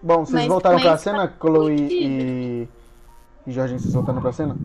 Bom, 0.02 0.20
vocês 0.26 0.42
Mas- 0.42 0.48
voltaram 0.48 0.76
mas 0.76 0.84
pra 0.84 0.92
tá 0.94 0.98
cena, 0.98 1.34
Chloe 1.40 1.78
sentido. 1.78 1.94
e. 2.04 2.68
E 3.48 3.52
Jorginho, 3.52 3.80
vocês 3.80 3.94
voltaram 3.94 4.22
pra 4.22 4.32
cena? 4.32 4.56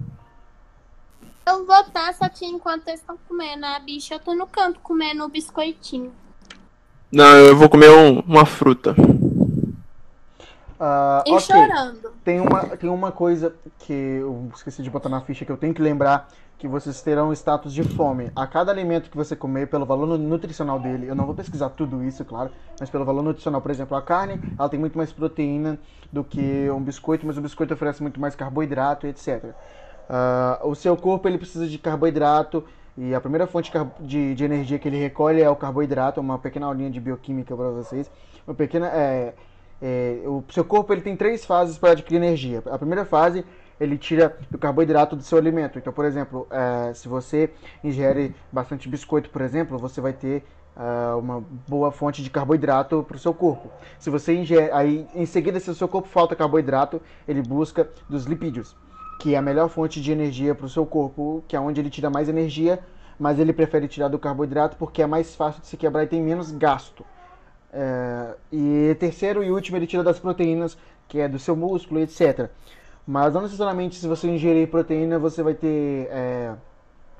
Eu 1.46 1.66
vou 1.66 1.80
estar, 1.80 2.12
só 2.14 2.28
que 2.28 2.44
enquanto 2.46 2.88
eles 2.88 3.00
estão 3.00 3.16
comendo 3.28 3.66
a 3.66 3.78
bicha, 3.78 4.14
eu 4.14 4.20
tô 4.20 4.34
no 4.34 4.46
canto 4.46 4.80
comendo 4.80 5.24
o 5.24 5.28
biscoitinho. 5.28 6.12
Não, 7.12 7.36
eu 7.38 7.56
vou 7.56 7.68
comer 7.68 7.90
um- 7.90 8.20
uma 8.20 8.44
fruta. 8.44 8.94
Ah, 10.78 11.22
E 11.26 11.30
ok. 11.30 11.40
chorando. 11.40 12.12
Tem 12.24 12.40
uma, 12.40 12.62
tem 12.76 12.88
uma 12.90 13.12
coisa 13.12 13.54
que 13.78 13.92
eu 13.92 14.50
esqueci 14.54 14.82
de 14.82 14.90
botar 14.90 15.08
na 15.10 15.20
ficha 15.20 15.44
que 15.44 15.52
eu 15.52 15.56
tenho 15.58 15.74
que 15.74 15.82
lembrar 15.82 16.28
que 16.58 16.66
vocês 16.66 17.02
terão 17.02 17.32
status 17.32 17.72
de 17.74 17.82
fome. 17.84 18.30
A 18.34 18.46
cada 18.46 18.72
alimento 18.72 19.10
que 19.10 19.16
você 19.16 19.36
comer, 19.36 19.68
pelo 19.68 19.84
valor 19.84 20.06
nu- 20.06 20.16
nutricional 20.16 20.78
dele, 20.80 21.06
eu 21.06 21.14
não 21.14 21.26
vou 21.26 21.34
pesquisar 21.34 21.68
tudo 21.70 22.02
isso, 22.02 22.24
claro, 22.24 22.50
mas 22.80 22.88
pelo 22.88 23.04
valor 23.04 23.22
nutricional, 23.22 23.60
por 23.60 23.70
exemplo, 23.70 23.94
a 23.96 24.00
carne, 24.02 24.40
ela 24.58 24.68
tem 24.68 24.80
muito 24.80 24.96
mais 24.96 25.12
proteína 25.12 25.78
do 26.10 26.24
que 26.24 26.70
um 26.70 26.80
biscoito, 26.82 27.26
mas 27.26 27.36
o 27.36 27.42
biscoito 27.42 27.74
oferece 27.74 28.00
muito 28.02 28.18
mais 28.18 28.34
carboidrato, 28.34 29.06
etc. 29.06 29.54
Ah, 30.08 30.60
o 30.64 30.74
seu 30.74 30.96
corpo 30.96 31.28
ele 31.28 31.38
precisa 31.38 31.66
de 31.66 31.78
carboidrato 31.78 32.64
e 32.96 33.14
a 33.14 33.20
primeira 33.20 33.46
fonte 33.46 33.72
de 34.00 34.34
de, 34.34 34.44
energia 34.44 34.78
que 34.78 34.88
ele 34.88 34.98
recolhe 34.98 35.40
é 35.42 35.50
o 35.50 35.56
carboidrato, 35.56 36.20
uma 36.20 36.38
pequena 36.38 36.66
aulinha 36.66 36.90
de 36.90 37.00
bioquímica 37.00 37.56
para 37.56 37.70
vocês. 37.70 38.10
Uma 38.46 38.54
pequena 38.54 38.88
é, 38.88 39.34
é, 39.82 40.22
o 40.26 40.44
seu 40.50 40.64
corpo 40.64 40.92
ele 40.92 41.00
tem 41.00 41.16
três 41.16 41.44
fases 41.44 41.78
para 41.78 41.92
adquirir 41.92 42.16
energia. 42.16 42.62
A 42.70 42.78
primeira 42.78 43.04
fase 43.04 43.44
ele 43.80 43.98
tira 43.98 44.36
o 44.52 44.58
carboidrato 44.58 45.16
do 45.16 45.22
seu 45.22 45.38
alimento. 45.38 45.78
Então, 45.78 45.92
por 45.92 46.04
exemplo, 46.04 46.46
é, 46.50 46.94
se 46.94 47.08
você 47.08 47.50
ingere 47.82 48.34
bastante 48.52 48.88
biscoito, 48.88 49.30
por 49.30 49.42
exemplo, 49.42 49.78
você 49.78 50.00
vai 50.00 50.12
ter 50.12 50.44
ah, 50.76 51.16
uma 51.16 51.44
boa 51.68 51.92
fonte 51.92 52.22
de 52.22 52.30
carboidrato 52.30 53.04
para 53.06 53.16
o 53.16 53.18
seu 53.18 53.32
corpo. 53.32 53.70
Se 53.98 54.10
você 54.10 54.34
ingere, 54.34 54.70
aí 54.72 55.06
em 55.14 55.26
seguida, 55.26 55.60
se 55.60 55.70
o 55.70 55.74
seu 55.74 55.88
corpo 55.88 56.08
falta 56.08 56.34
carboidrato, 56.34 57.00
ele 57.28 57.42
busca 57.42 57.88
dos 58.08 58.24
lipídios, 58.24 58.76
que 59.18 59.34
é 59.34 59.38
a 59.38 59.42
melhor 59.42 59.68
fonte 59.68 60.00
de 60.00 60.12
energia 60.12 60.54
para 60.54 60.66
o 60.66 60.68
seu 60.68 60.84
corpo, 60.84 61.42
que 61.46 61.56
é 61.56 61.60
onde 61.60 61.80
ele 61.80 61.90
tira 61.90 62.10
mais 62.10 62.28
energia, 62.28 62.80
mas 63.18 63.38
ele 63.38 63.52
prefere 63.52 63.88
tirar 63.88 64.08
do 64.08 64.18
carboidrato 64.18 64.76
porque 64.76 65.02
é 65.02 65.06
mais 65.06 65.34
fácil 65.34 65.60
de 65.60 65.66
se 65.68 65.76
quebrar 65.76 66.04
e 66.04 66.06
tem 66.06 66.22
menos 66.22 66.50
gasto. 66.50 67.04
É, 67.72 68.34
e 68.52 68.96
terceiro 68.98 69.42
e 69.42 69.50
último, 69.50 69.76
ele 69.76 69.86
tira 69.86 70.02
das 70.02 70.18
proteínas, 70.18 70.76
que 71.08 71.20
é 71.20 71.28
do 71.28 71.38
seu 71.38 71.56
músculo, 71.56 72.00
etc. 72.00 72.48
Mas 73.06 73.34
não 73.34 73.42
necessariamente 73.42 73.96
se 73.96 74.06
você 74.06 74.28
ingerir 74.28 74.68
proteína 74.68 75.18
você 75.18 75.42
vai 75.42 75.54
ter 75.54 76.08
é, 76.10 76.54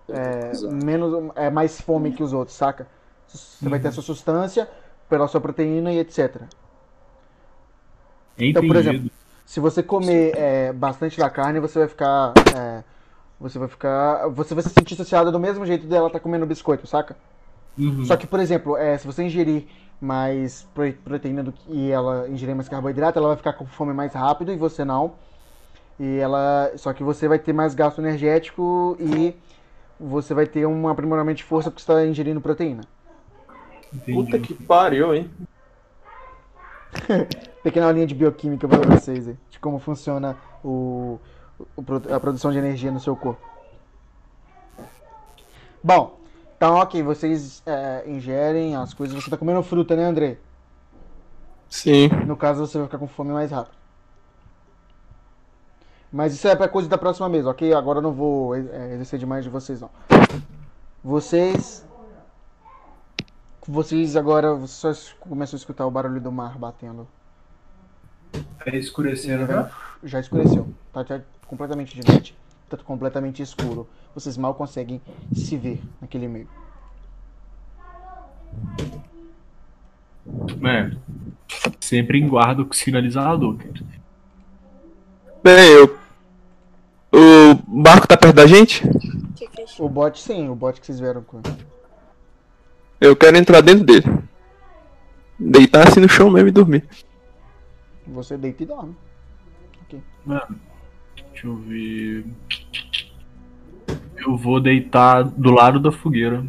é, 0.08 0.52
menos, 0.70 1.30
é, 1.34 1.50
mais 1.50 1.80
fome 1.80 2.12
que 2.12 2.22
os 2.22 2.32
outros, 2.32 2.56
saca? 2.56 2.86
Você 3.26 3.64
uhum. 3.64 3.70
vai 3.70 3.80
ter 3.80 3.88
a 3.88 3.92
sua 3.92 4.02
substância 4.02 4.68
pela 5.08 5.26
sua 5.28 5.40
proteína 5.40 5.92
e 5.92 5.98
etc. 5.98 6.42
Entendido. 8.36 8.58
Então, 8.58 8.66
por 8.66 8.76
exemplo, 8.76 9.10
se 9.44 9.60
você 9.60 9.82
comer 9.82 10.32
é, 10.36 10.72
bastante 10.72 11.18
da 11.18 11.28
carne, 11.28 11.60
você 11.60 11.80
vai 11.80 11.88
ficar. 11.88 12.32
É, 12.56 12.82
você 13.38 13.58
vai 13.58 13.68
ficar. 13.68 14.28
Você 14.28 14.54
vai 14.54 14.62
se 14.62 14.70
sentir 14.70 14.96
saciado 14.96 15.30
do 15.30 15.38
mesmo 15.38 15.66
jeito 15.66 15.86
dela 15.86 16.06
estar 16.06 16.18
tá 16.18 16.22
comendo 16.22 16.46
biscoito, 16.46 16.86
saca? 16.86 17.16
Uhum. 17.78 18.04
Só 18.04 18.16
que, 18.16 18.26
por 18.26 18.40
exemplo, 18.40 18.76
é, 18.76 18.96
se 18.96 19.06
você 19.06 19.22
ingerir 19.22 19.66
mais 20.00 20.66
proteína 21.04 21.42
do 21.42 21.52
que 21.52 21.72
e 21.72 21.90
ela 21.90 22.28
ingerir 22.28 22.54
mais 22.54 22.68
carboidrato, 22.68 23.18
ela 23.18 23.28
vai 23.28 23.36
ficar 23.36 23.52
com 23.52 23.66
fome 23.66 23.92
mais 23.92 24.14
rápido 24.14 24.52
e 24.52 24.56
você 24.56 24.84
não. 24.84 25.14
E 26.00 26.16
ela. 26.16 26.72
Só 26.76 26.92
que 26.92 27.02
você 27.02 27.28
vai 27.28 27.38
ter 27.38 27.52
mais 27.52 27.74
gasto 27.74 28.00
energético 28.00 28.96
e 28.98 29.36
você 30.00 30.32
vai 30.32 30.46
ter 30.46 30.66
um 30.66 30.88
aprimoramento 30.88 31.38
de 31.38 31.44
força 31.44 31.70
porque 31.70 31.82
você 31.82 31.92
está 31.92 32.06
ingerindo 32.06 32.40
proteína. 32.40 32.82
Entendi. 33.92 34.12
Puta 34.12 34.38
que 34.38 34.54
pariu, 34.54 35.14
hein? 35.14 35.30
Pequena 37.62 37.90
linha 37.92 38.06
de 38.06 38.14
bioquímica 38.14 38.68
para 38.68 38.96
vocês, 38.96 39.26
de 39.26 39.58
como 39.58 39.78
funciona 39.78 40.36
o, 40.62 41.18
o, 41.76 41.82
a 42.14 42.20
produção 42.20 42.52
de 42.52 42.58
energia 42.58 42.90
no 42.90 43.00
seu 43.00 43.16
corpo. 43.16 43.40
Bom, 45.82 46.18
então 46.56 46.76
ok, 46.76 47.02
vocês 47.02 47.62
é, 47.66 48.04
ingerem 48.06 48.74
as 48.76 48.94
coisas. 48.94 49.14
Você 49.14 49.26
está 49.26 49.36
comendo 49.36 49.62
fruta, 49.62 49.94
né, 49.94 50.04
André? 50.04 50.38
Sim. 51.68 52.08
No 52.26 52.36
caso, 52.36 52.66
você 52.66 52.78
vai 52.78 52.86
ficar 52.86 52.98
com 52.98 53.06
fome 53.06 53.32
mais 53.32 53.50
rápido. 53.50 53.76
Mas 56.10 56.32
isso 56.32 56.46
é 56.46 56.54
para 56.54 56.68
coisa 56.68 56.88
da 56.88 56.96
próxima 56.96 57.28
mesa, 57.28 57.50
ok? 57.50 57.74
Agora 57.74 57.98
eu 57.98 58.02
não 58.02 58.12
vou 58.12 58.54
é, 58.54 58.94
exercer 58.94 59.18
demais 59.18 59.42
de 59.42 59.50
vocês, 59.50 59.80
não. 59.80 59.90
Vocês. 61.02 61.84
Vocês 63.66 64.16
agora 64.16 64.66
só 64.66 64.92
começam 65.20 65.56
a 65.56 65.58
escutar 65.58 65.86
o 65.86 65.90
barulho 65.90 66.20
do 66.20 66.30
mar 66.30 66.58
batendo. 66.58 67.06
É 68.66 68.76
escurecendo, 68.76 69.46
né? 69.46 69.70
Já 70.02 70.20
escureceu. 70.20 70.68
Tá, 70.92 71.04
tá 71.04 71.20
completamente 71.46 71.98
de 71.98 72.10
noite. 72.10 72.36
Tá 72.68 72.76
completamente 72.76 73.42
escuro. 73.42 73.88
Vocês 74.14 74.36
mal 74.36 74.54
conseguem 74.54 75.00
se 75.32 75.56
ver 75.56 75.80
naquele 76.00 76.28
meio. 76.28 76.48
É. 80.66 80.96
Sempre 81.80 82.18
em 82.18 82.28
guarda 82.28 82.62
o 82.62 82.74
sinalizador, 82.74 83.56
cara. 83.56 83.74
Bem, 85.42 85.72
eu 85.72 86.04
o 87.16 87.54
barco 87.80 88.08
tá 88.08 88.16
perto 88.16 88.34
da 88.34 88.46
gente? 88.46 88.82
O 89.78 89.88
bote 89.88 90.20
sim, 90.20 90.48
o 90.48 90.54
bote 90.54 90.80
que 90.80 90.86
vocês 90.86 90.98
vieram 90.98 91.22
com. 91.22 91.40
Eu 93.04 93.14
quero 93.14 93.36
entrar 93.36 93.60
dentro 93.60 93.84
dele. 93.84 94.18
Deitar 95.38 95.86
assim 95.86 96.00
no 96.00 96.08
chão 96.08 96.30
mesmo 96.30 96.48
e 96.48 96.52
dormir. 96.52 96.88
Você 98.06 98.34
deita 98.38 98.62
e 98.62 98.66
dorme. 98.66 98.96
Ok. 99.82 100.02
Mano, 100.24 100.56
deixa 101.30 101.46
eu 101.46 101.56
ver. 101.56 102.24
Eu 104.16 104.38
vou 104.38 104.58
deitar 104.58 105.22
do 105.22 105.50
lado 105.50 105.78
da 105.78 105.92
fogueira. 105.92 106.46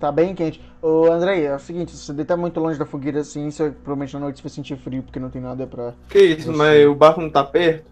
Tá 0.00 0.10
bem 0.10 0.34
quente. 0.34 0.60
Ô 0.82 1.06
Andrei, 1.06 1.46
é 1.46 1.54
o 1.54 1.60
seguinte, 1.60 1.92
se 1.92 1.98
você 1.98 2.12
deitar 2.12 2.36
muito 2.36 2.58
longe 2.58 2.76
da 2.76 2.84
fogueira 2.84 3.20
assim, 3.20 3.48
você 3.48 3.70
provavelmente 3.70 4.14
na 4.14 4.20
noite 4.20 4.38
você 4.38 4.42
vai 4.42 4.50
sentir 4.50 4.76
frio 4.78 5.04
porque 5.04 5.20
não 5.20 5.30
tem 5.30 5.40
nada 5.40 5.68
pra. 5.68 5.94
Que 6.08 6.18
isso, 6.18 6.50
você... 6.50 6.58
mas 6.58 6.84
o 6.84 6.96
barco 6.96 7.20
não 7.20 7.30
tá 7.30 7.44
perto? 7.44 7.88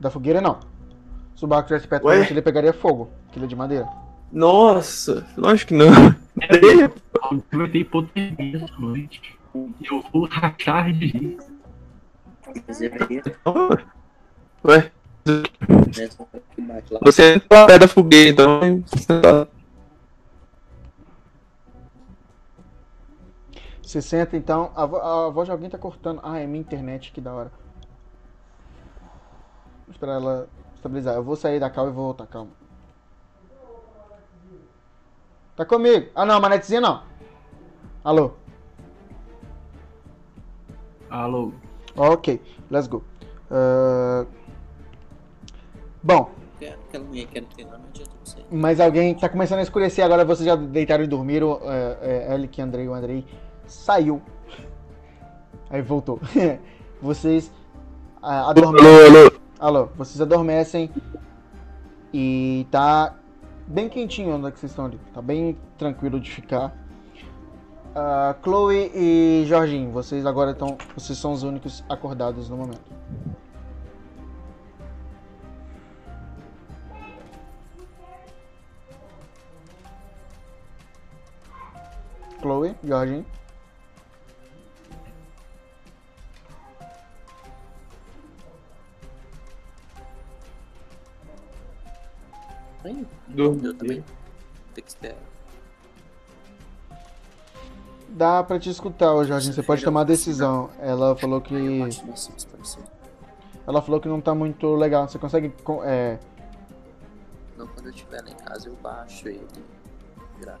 Da 0.00 0.10
fogueira 0.10 0.40
não. 0.40 0.58
Se 1.36 1.44
o 1.44 1.48
barco 1.48 1.68
tivesse 1.68 1.86
perto 1.86 2.04
da 2.04 2.18
gente, 2.18 2.32
ele 2.32 2.42
pegaria 2.42 2.72
fogo, 2.72 3.10
que 3.30 3.38
ele 3.38 3.44
é 3.44 3.48
de 3.48 3.54
madeira. 3.54 3.86
Nossa, 4.32 5.24
lógico 5.36 5.68
que 5.68 5.74
não. 5.76 6.20
Eu 7.52 7.70
ter 7.70 7.78
hipotermia 7.78 8.56
essa 8.56 8.78
noite. 8.78 9.38
Eu 9.54 10.04
vou 10.12 10.26
rachar 10.26 10.92
de 10.92 11.06
rir. 11.06 11.38
Ué? 14.64 14.90
Você 17.02 17.34
entra 17.34 17.66
perto 17.66 17.80
da 17.80 17.88
fogueira, 17.88 18.30
então. 18.30 18.84
Você 23.82 24.00
senta 24.00 24.36
então. 24.36 24.72
A, 24.74 24.84
a, 24.84 25.26
a 25.26 25.30
voz 25.30 25.46
de 25.46 25.52
alguém 25.52 25.68
tá 25.68 25.78
cortando. 25.78 26.20
Ah, 26.22 26.38
é 26.38 26.46
minha 26.46 26.60
internet, 26.60 27.12
que 27.12 27.20
da 27.20 27.32
hora. 27.34 27.52
Vou 29.86 29.92
esperar 29.92 30.14
ela 30.14 30.48
estabilizar. 30.74 31.14
Eu 31.14 31.22
vou 31.22 31.36
sair 31.36 31.60
da 31.60 31.68
cal 31.68 31.88
e 31.88 31.92
vou 31.92 32.04
voltar, 32.06 32.26
calma. 32.26 32.61
Tá 35.56 35.64
comigo. 35.64 36.08
Ah 36.14 36.24
não, 36.24 36.40
manetezinha 36.40 36.80
não. 36.80 37.02
Alô. 38.02 38.32
Alô. 41.10 41.52
Ok, 41.94 42.40
let's 42.70 42.86
go. 42.86 43.04
Uh... 43.50 44.26
Bom. 46.02 46.30
Mas 48.50 48.80
alguém 48.80 49.14
tá 49.14 49.28
começando 49.28 49.58
a 49.58 49.62
escurecer 49.62 50.04
agora, 50.04 50.24
vocês 50.24 50.46
já 50.46 50.56
deitaram 50.56 51.04
e 51.04 51.06
dormiram. 51.06 51.60
É, 51.64 52.28
é, 52.28 52.62
Andrei, 52.62 52.88
o 52.88 52.94
Andrei 52.94 53.26
saiu. 53.66 54.22
Aí 55.68 55.82
voltou. 55.82 56.18
vocês 57.00 57.52
uh, 58.22 58.48
adormecem. 58.48 58.88
Alô, 58.88 59.18
alô. 59.18 59.32
Alô, 59.58 59.88
vocês 59.96 60.20
adormecem 60.20 60.90
e 62.12 62.66
tá 62.70 63.14
bem 63.72 63.88
quentinho 63.88 64.34
onde 64.34 64.46
é 64.46 64.50
que 64.50 64.58
vocês 64.58 64.70
estão 64.70 64.84
ali. 64.84 65.00
Tá 65.14 65.22
bem 65.22 65.58
tranquilo 65.78 66.20
de 66.20 66.30
ficar. 66.30 66.76
Uh, 67.94 68.42
Chloe 68.42 68.90
e 68.94 69.44
Jorginho, 69.46 69.90
vocês 69.90 70.24
agora 70.26 70.52
estão. 70.52 70.76
Vocês 70.94 71.18
são 71.18 71.32
os 71.32 71.42
únicos 71.42 71.82
acordados 71.88 72.48
no 72.48 72.56
momento. 72.56 72.92
Chloe, 82.40 82.74
Jorginho. 82.84 83.26
Dormi. 93.28 93.64
Eu 93.64 93.74
também. 93.74 94.04
Tem 94.74 94.82
que 94.84 94.90
esperar. 94.90 95.16
Dá 98.08 98.42
pra 98.42 98.58
te 98.58 98.68
escutar, 98.68 99.14
ô 99.14 99.24
Jorge. 99.24 99.52
Você 99.52 99.62
pode 99.62 99.84
tomar 99.84 100.02
a 100.02 100.04
decisão. 100.04 100.70
Ela 100.80 101.16
falou 101.16 101.40
que. 101.40 101.54
Ela 103.66 103.80
falou 103.80 104.00
que 104.00 104.08
não 104.08 104.20
tá 104.20 104.34
muito 104.34 104.74
legal. 104.74 105.08
Você 105.08 105.18
consegue. 105.18 105.52
É... 105.84 106.18
Não, 107.56 107.66
quando 107.68 107.86
eu 107.86 107.92
estiver 107.92 108.22
lá 108.22 108.30
em 108.30 108.36
casa 108.36 108.68
eu 108.68 108.74
baixo 108.82 109.28
ele. 109.28 109.46
Virar. 110.38 110.58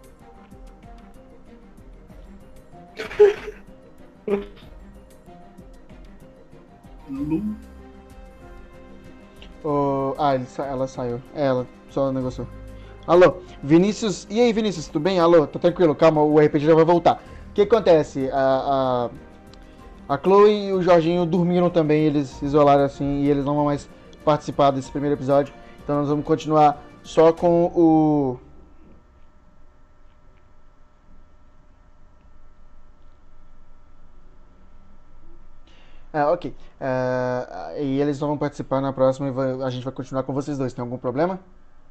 Oh, 9.64 10.14
ah, 10.18 10.34
ele, 10.34 10.46
ela 10.58 10.88
saiu. 10.88 11.22
É, 11.34 11.46
ela 11.46 11.66
só 11.92 12.10
negociou. 12.12 12.46
Alô, 13.06 13.36
Vinícius. 13.62 14.26
E 14.30 14.40
aí, 14.40 14.52
Vinícius, 14.52 14.86
tudo 14.86 15.00
bem? 15.00 15.18
Alô, 15.18 15.46
tá 15.46 15.58
tranquilo, 15.58 15.94
calma, 15.94 16.22
o 16.22 16.38
RPG 16.38 16.66
já 16.66 16.74
vai 16.74 16.84
voltar. 16.84 17.22
O 17.50 17.52
que 17.52 17.62
acontece? 17.62 18.30
A, 18.32 19.10
a, 20.08 20.14
a 20.14 20.18
Chloe 20.18 20.68
e 20.68 20.72
o 20.72 20.82
Jorginho 20.82 21.26
dormiram 21.26 21.68
também, 21.68 22.04
eles 22.04 22.40
isolaram 22.42 22.84
assim 22.84 23.22
e 23.22 23.30
eles 23.30 23.44
não 23.44 23.56
vão 23.56 23.64
mais 23.66 23.88
participar 24.24 24.70
desse 24.70 24.90
primeiro 24.90 25.16
episódio. 25.16 25.52
Então 25.82 25.96
nós 25.96 26.08
vamos 26.08 26.24
continuar 26.24 26.82
só 27.02 27.32
com 27.32 27.64
o 27.74 28.38
Ah, 36.12 36.30
ok. 36.30 36.54
Uh, 36.80 37.80
e 37.80 38.00
eles 38.00 38.20
não 38.20 38.28
vão 38.28 38.38
participar 38.38 38.80
na 38.82 38.92
próxima 38.92 39.28
e 39.28 39.62
a 39.62 39.70
gente 39.70 39.82
vai 39.84 39.92
continuar 39.92 40.22
com 40.24 40.32
vocês 40.34 40.58
dois. 40.58 40.72
Tem 40.74 40.82
algum 40.82 40.98
problema? 40.98 41.40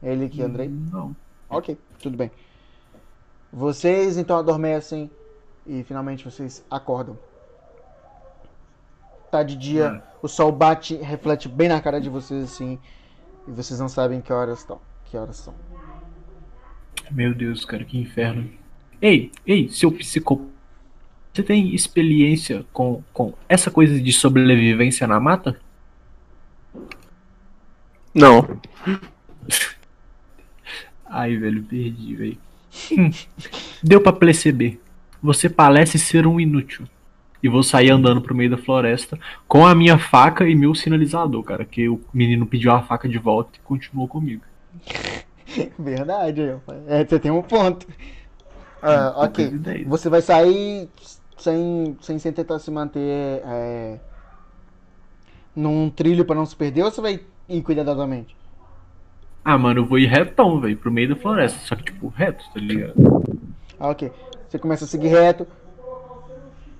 Ele 0.01 0.29
que 0.29 0.41
Andrei? 0.41 0.67
Não. 0.69 1.15
Ok, 1.49 1.77
tudo 2.01 2.17
bem. 2.17 2.31
Vocês 3.51 4.17
então 4.17 4.37
adormecem 4.37 5.09
e 5.65 5.83
finalmente 5.83 6.23
vocês 6.25 6.65
acordam. 6.69 7.17
Tá 9.29 9.43
de 9.43 9.55
dia, 9.55 10.03
é. 10.03 10.15
o 10.21 10.27
sol 10.27 10.51
bate, 10.51 10.95
reflete 10.95 11.47
bem 11.47 11.69
na 11.69 11.79
cara 11.81 12.01
de 12.01 12.09
vocês 12.09 12.43
assim, 12.43 12.77
e 13.47 13.51
vocês 13.51 13.79
não 13.79 13.87
sabem 13.87 14.21
que 14.21 14.33
horas 14.33 14.59
estão. 14.59 14.79
Que 15.05 15.17
horas 15.17 15.37
são. 15.37 15.53
Meu 17.09 17.33
Deus, 17.33 17.63
cara, 17.65 17.83
que 17.83 17.97
inferno. 17.97 18.49
Ei, 19.01 19.31
ei, 19.45 19.69
seu 19.69 19.91
psicopata 19.91 20.51
você 21.33 21.43
tem 21.43 21.73
experiência 21.73 22.65
com, 22.73 23.01
com 23.13 23.33
essa 23.47 23.71
coisa 23.71 23.99
de 23.99 24.11
sobrevivência 24.11 25.07
na 25.07 25.19
mata? 25.19 25.57
Não. 28.13 28.59
Ai, 31.11 31.35
velho, 31.35 31.61
perdi, 31.63 32.15
velho. 32.15 32.37
Deu 33.83 33.99
pra 33.99 34.13
perceber. 34.13 34.79
Você 35.21 35.49
parece 35.49 35.99
ser 35.99 36.25
um 36.25 36.39
inútil. 36.39 36.87
E 37.43 37.49
vou 37.49 37.63
sair 37.63 37.89
andando 37.91 38.21
pro 38.21 38.35
meio 38.35 38.51
da 38.51 38.57
floresta 38.57 39.19
com 39.47 39.65
a 39.65 39.75
minha 39.75 39.97
faca 39.97 40.47
e 40.47 40.55
meu 40.55 40.73
sinalizador, 40.73 41.43
cara. 41.43 41.65
Que 41.65 41.89
o 41.89 41.99
menino 42.13 42.45
pediu 42.45 42.71
a 42.71 42.81
faca 42.81 43.09
de 43.09 43.17
volta 43.17 43.51
e 43.57 43.59
continuou 43.59 44.07
comigo. 44.07 44.43
Verdade, 45.77 46.55
é, 46.87 47.03
você 47.03 47.19
tem 47.19 47.29
um 47.29 47.41
ponto. 47.41 47.85
Ah, 48.81 49.13
ok. 49.17 49.51
Você 49.85 50.07
vai 50.07 50.21
sair 50.21 50.87
sem, 51.37 51.97
sem, 51.99 52.19
sem 52.19 52.31
tentar 52.31 52.57
se 52.59 52.71
manter 52.71 53.41
é, 53.45 53.99
num 55.53 55.89
trilho 55.89 56.23
para 56.23 56.35
não 56.35 56.45
se 56.45 56.55
perder 56.55 56.83
ou 56.83 56.91
você 56.91 57.01
vai 57.01 57.19
ir 57.49 57.61
cuidadosamente? 57.61 58.33
Ah, 59.43 59.57
mano, 59.57 59.81
eu 59.81 59.85
vou 59.85 59.97
ir 59.97 60.05
retão, 60.05 60.59
velho, 60.59 60.77
pro 60.77 60.91
meio 60.91 61.09
da 61.09 61.15
floresta. 61.15 61.59
Só 61.65 61.75
que, 61.75 61.83
tipo, 61.83 62.07
reto, 62.07 62.43
tá 62.53 62.59
ligado? 62.59 62.93
Ah, 63.79 63.89
ok. 63.89 64.11
Você 64.47 64.59
começa 64.59 64.85
a 64.85 64.87
seguir 64.87 65.07
reto. 65.07 65.47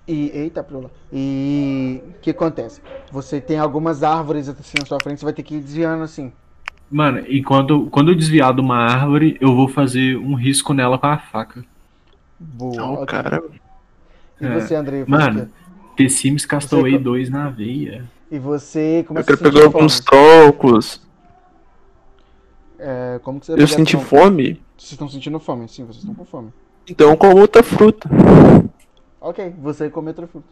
E. 0.07 0.29
Eita, 0.33 0.63
pula. 0.63 0.91
E. 1.11 2.01
O 2.09 2.19
que 2.21 2.29
acontece? 2.29 2.81
Você 3.11 3.41
tem 3.41 3.57
algumas 3.57 4.03
árvores 4.03 4.47
assim 4.47 4.77
na 4.79 4.85
sua 4.85 4.99
frente, 5.01 5.19
você 5.19 5.25
vai 5.25 5.33
ter 5.33 5.43
que 5.43 5.55
ir 5.55 5.61
desviando 5.61 6.03
assim. 6.03 6.31
Mano, 6.89 7.23
e 7.27 7.41
quando, 7.41 7.87
quando 7.87 8.11
eu 8.11 8.15
desviar 8.15 8.53
de 8.53 8.59
uma 8.59 8.77
árvore, 8.77 9.37
eu 9.39 9.55
vou 9.55 9.67
fazer 9.67 10.17
um 10.17 10.33
risco 10.33 10.73
nela 10.73 10.97
com 10.97 11.07
a 11.07 11.17
faca. 11.17 11.63
Boa. 12.37 12.83
Oh, 12.83 12.93
okay. 12.95 13.05
cara. 13.05 13.43
E 14.41 14.47
você, 14.47 14.75
André? 14.75 15.05
Mano, 15.07 15.49
The 15.95 16.09
Sims 16.09 16.45
Castaway 16.45 16.93
você... 16.93 16.99
2 16.99 17.29
na 17.29 17.49
veia. 17.49 18.03
E 18.29 18.37
você 18.37 19.05
começa 19.07 19.31
Eu 19.31 19.37
quero 19.37 19.51
pegar 19.51 19.65
alguns 19.65 19.99
troncos. 19.99 21.01
É, 22.83 23.19
como 23.19 23.39
que 23.39 23.45
você 23.45 23.53
Eu 23.53 23.67
senti 23.67 23.95
fome? 23.95 24.59
Vocês 24.75 24.93
estão 24.93 25.07
sentindo 25.07 25.39
fome, 25.39 25.67
sim, 25.67 25.85
vocês 25.85 25.97
estão 25.97 26.15
com 26.15 26.25
fome. 26.25 26.51
Então 26.89 27.15
como 27.15 27.39
outra 27.39 27.61
fruta. 27.61 28.09
Ok, 29.19 29.53
você 29.59 29.87
come 29.87 30.07
outra 30.07 30.25
fruta. 30.25 30.47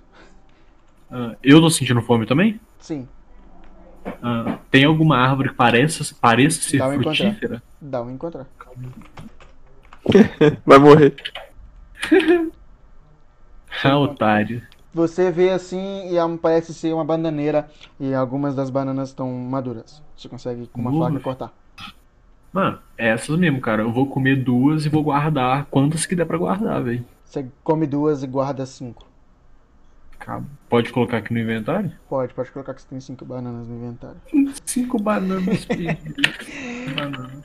Uh, 1.10 1.36
eu 1.42 1.60
tô 1.60 1.72
sentindo 1.72 2.04
fome 2.04 2.28
também? 2.28 2.60
Sim. 2.80 3.08
Uh, 4.06 4.60
tem 4.70 4.86
alguma 4.86 5.18
árvore 5.18 5.50
que 5.50 5.56
pareça, 5.56 6.16
pareça 6.22 6.62
ser 6.62 6.78
Dá 6.78 6.94
frutífera? 6.94 7.32
Encontrar. 7.32 7.64
Dá 7.82 8.04
um 8.04 8.12
encontrar. 8.12 8.48
Vai 10.64 10.78
morrer. 10.78 11.16
ah, 13.84 13.98
otário. 13.98 14.62
Você 14.94 15.32
vê 15.32 15.50
assim 15.50 16.12
e 16.12 16.38
parece 16.38 16.76
ser 16.76 16.94
uma 16.94 17.04
bananeira 17.04 17.68
e 18.00 18.14
algumas 18.14 18.54
das 18.54 18.70
bananas 18.70 19.10
estão 19.10 19.32
maduras. 19.32 20.02
Você 20.16 20.30
consegue 20.30 20.68
com 20.68 20.80
uma 20.82 21.08
faca 21.08 21.20
cortar. 21.20 21.54
Mano, 22.52 22.80
é 22.98 23.10
essas 23.10 23.38
mesmo, 23.38 23.62
cara. 23.62 23.84
Eu 23.84 23.92
vou 23.92 24.08
comer 24.08 24.36
duas 24.44 24.86
e 24.86 24.90
vou 24.90 25.04
guardar 25.04 25.66
quantas 25.66 26.06
que 26.06 26.16
der 26.16 26.26
pra 26.26 26.38
guardar, 26.38 26.84
velho. 26.84 27.06
Você 27.24 27.46
come 27.64 27.86
duas 27.86 28.24
e 28.24 28.28
guarda 28.28 28.66
cinco. 28.66 29.08
Pode 30.68 30.92
colocar 30.92 31.18
aqui 31.18 31.34
no 31.34 31.40
inventário? 31.40 31.92
Pode, 32.08 32.34
pode 32.34 32.52
colocar 32.52 32.74
que 32.74 32.82
você 32.82 32.88
tem 32.88 33.00
cinco 33.00 33.26
bananas 33.26 33.68
no 33.68 33.76
inventário. 33.76 34.18
cinco 34.66 35.02
bananas, 35.02 35.68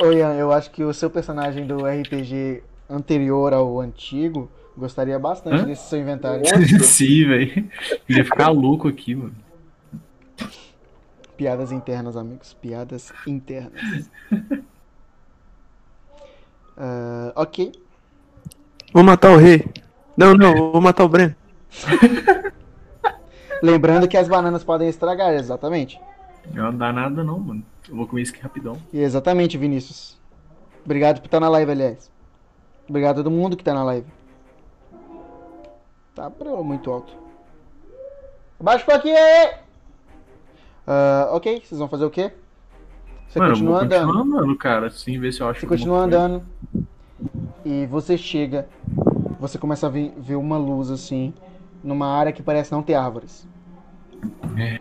Oi, 0.02 0.16
Ian, 0.18 0.35
eu 0.35 0.52
acho 0.52 0.70
que 0.70 0.85
o 0.85 0.93
seu 0.93 1.09
personagem 1.09 1.66
do 1.66 1.86
RPG 1.86 2.62
anterior 2.90 3.55
ao 3.55 3.81
antigo 3.81 4.51
gostaria 4.76 5.18
bastante 5.18 5.62
Hã? 5.62 5.64
desse 5.64 5.89
seu 5.89 5.98
inventário. 6.01 6.43
Sim, 6.85 7.26
velho. 7.28 7.70
Ia 8.09 8.24
ficar 8.24 8.48
louco 8.51 8.89
aqui, 8.89 9.14
mano. 9.14 9.35
Piadas 11.36 11.72
internas, 11.72 12.16
amigos. 12.16 12.55
Piadas 12.55 13.12
internas. 13.26 14.10
Uh, 16.77 17.33
ok. 17.37 17.73
Vou 18.93 19.03
matar 19.03 19.33
o 19.33 19.37
rei. 19.37 19.65
Não, 20.17 20.35
não, 20.35 20.73
vou 20.73 20.81
matar 20.81 21.05
o 21.05 21.09
Breno. 21.09 21.35
Lembrando 23.63 24.07
que 24.07 24.17
as 24.17 24.29
bananas 24.29 24.63
podem 24.63 24.89
estragar, 24.89 25.35
exatamente. 25.35 26.01
Não 26.53 26.77
dá 26.77 26.93
nada 26.93 27.25
não, 27.25 27.39
mano. 27.39 27.65
Eu 27.89 27.97
vou 27.97 28.07
comer 28.07 28.23
isso 28.23 28.33
aqui 28.33 28.43
rapidão. 28.43 28.77
E 28.93 29.01
exatamente, 29.01 29.57
Vinícius. 29.59 30.19
Obrigado 30.85 31.21
por 31.21 31.27
estar 31.27 31.41
na 31.41 31.49
live, 31.49 31.73
aliás. 31.73 32.11
Obrigado 32.89 33.21
a 33.21 33.25
todo 33.25 33.31
mundo 33.31 33.57
que 33.57 33.65
tá 33.65 33.73
na 33.73 33.83
live. 33.85 34.07
Tá 36.15 36.31
muito 36.63 36.91
alto. 36.91 37.13
Abaixa 38.61 38.85
um 38.85 38.87
pouquinho 38.87 39.17
aí! 39.17 39.55
Uh, 40.87 41.35
ok, 41.35 41.63
vocês 41.65 41.79
vão 41.79 41.89
fazer 41.89 42.05
o 42.05 42.11
quê? 42.11 42.33
Você 43.29 43.39
Mano, 43.39 43.53
continua 43.53 43.83
andando. 43.83 44.19
andando, 44.19 44.57
cara, 44.57 44.87
assim, 44.87 45.19
ver 45.19 45.33
se 45.33 45.41
eu 45.41 45.49
acho 45.49 45.61
Você 45.61 45.67
continua 45.67 45.99
andando. 45.99 46.43
E 47.65 47.87
você 47.87 48.17
chega. 48.17 48.69
Você 49.41 49.59
começa 49.59 49.87
a 49.87 49.91
ver, 49.91 50.15
ver 50.19 50.37
uma 50.37 50.57
luz 50.57 50.91
assim. 50.91 51.33
Numa 51.83 52.07
área 52.07 52.33
que 52.33 52.43
parece 52.43 52.73
não 52.73 52.83
ter 52.83 52.95
árvores. 52.95 53.47
É. 54.57 54.81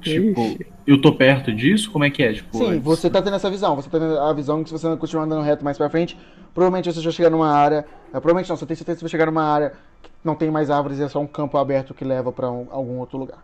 Tipo, 0.00 0.58
eu 0.86 1.00
tô 1.00 1.12
perto 1.12 1.52
disso? 1.52 1.90
Como 1.90 2.04
é 2.04 2.10
que 2.10 2.22
é? 2.22 2.32
Tipo, 2.32 2.58
Sim, 2.58 2.80
você 2.80 3.08
tá 3.08 3.22
tendo 3.22 3.36
essa 3.36 3.48
visão. 3.48 3.76
Você 3.76 3.88
tá 3.88 3.98
tendo 4.00 4.18
a 4.18 4.32
visão 4.32 4.62
que 4.62 4.70
se 4.70 4.78
você 4.78 4.96
continuar 4.96 5.24
andando 5.24 5.42
reto 5.42 5.64
mais 5.64 5.78
pra 5.78 5.88
frente, 5.88 6.18
provavelmente 6.52 6.92
você 6.92 7.00
já 7.00 7.10
chegar 7.10 7.30
numa 7.30 7.52
área. 7.52 7.86
Eh, 8.08 8.10
provavelmente 8.12 8.48
não, 8.48 8.56
você 8.56 8.66
tem 8.66 8.76
certeza 8.76 8.96
que 8.96 9.00
você 9.00 9.04
vai 9.04 9.10
chegar 9.10 9.26
numa 9.26 9.44
área 9.44 9.74
que 10.02 10.10
não 10.24 10.34
tem 10.34 10.50
mais 10.50 10.70
árvores 10.70 10.98
e 10.98 11.02
é 11.04 11.08
só 11.08 11.20
um 11.20 11.26
campo 11.26 11.56
aberto 11.56 11.94
que 11.94 12.04
leva 12.04 12.32
pra 12.32 12.50
um, 12.50 12.66
algum 12.70 12.98
outro 12.98 13.16
lugar. 13.16 13.38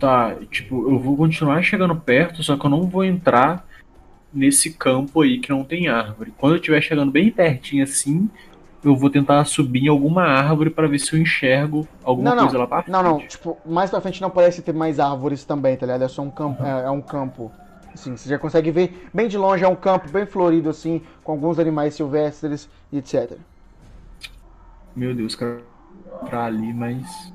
Tá, 0.00 0.34
tipo, 0.50 0.90
eu 0.90 0.98
vou 0.98 1.14
continuar 1.14 1.62
chegando 1.62 1.94
perto, 1.94 2.42
só 2.42 2.56
que 2.56 2.64
eu 2.64 2.70
não 2.70 2.86
vou 2.86 3.04
entrar 3.04 3.66
nesse 4.32 4.72
campo 4.72 5.20
aí 5.20 5.38
que 5.38 5.50
não 5.50 5.62
tem 5.62 5.88
árvore. 5.88 6.32
Quando 6.38 6.54
eu 6.54 6.56
estiver 6.56 6.80
chegando 6.80 7.12
bem 7.12 7.30
pertinho 7.30 7.84
assim, 7.84 8.30
eu 8.82 8.96
vou 8.96 9.10
tentar 9.10 9.44
subir 9.44 9.84
em 9.84 9.88
alguma 9.88 10.22
árvore 10.22 10.70
para 10.70 10.88
ver 10.88 10.98
se 10.98 11.12
eu 11.12 11.20
enxergo 11.20 11.86
alguma 12.02 12.34
não, 12.34 12.44
coisa 12.44 12.58
lá 12.58 12.66
pra 12.66 12.82
frente. 12.82 12.92
Não, 12.92 13.02
não, 13.02 13.18
tipo, 13.18 13.58
mais 13.66 13.90
pra 13.90 14.00
frente 14.00 14.22
não 14.22 14.30
parece 14.30 14.62
ter 14.62 14.72
mais 14.72 14.98
árvores 14.98 15.44
também, 15.44 15.76
tá 15.76 15.84
ligado? 15.84 16.02
É 16.02 16.08
só 16.08 16.22
um 16.22 16.30
campo, 16.30 16.64
é, 16.64 16.86
é 16.86 16.90
um 16.90 17.02
campo. 17.02 17.52
Assim, 17.92 18.16
você 18.16 18.28
já 18.28 18.38
consegue 18.38 18.70
ver 18.70 19.06
bem 19.12 19.28
de 19.28 19.36
longe, 19.36 19.64
é 19.64 19.68
um 19.68 19.76
campo 19.76 20.08
bem 20.08 20.24
florido, 20.24 20.70
assim, 20.70 21.02
com 21.22 21.32
alguns 21.32 21.58
animais 21.58 21.92
silvestres 21.92 22.70
e 22.90 22.96
etc. 22.96 23.32
Meu 24.96 25.14
Deus, 25.14 25.34
cara, 25.34 25.60
pra 26.24 26.46
ali, 26.46 26.72
mas. 26.72 27.34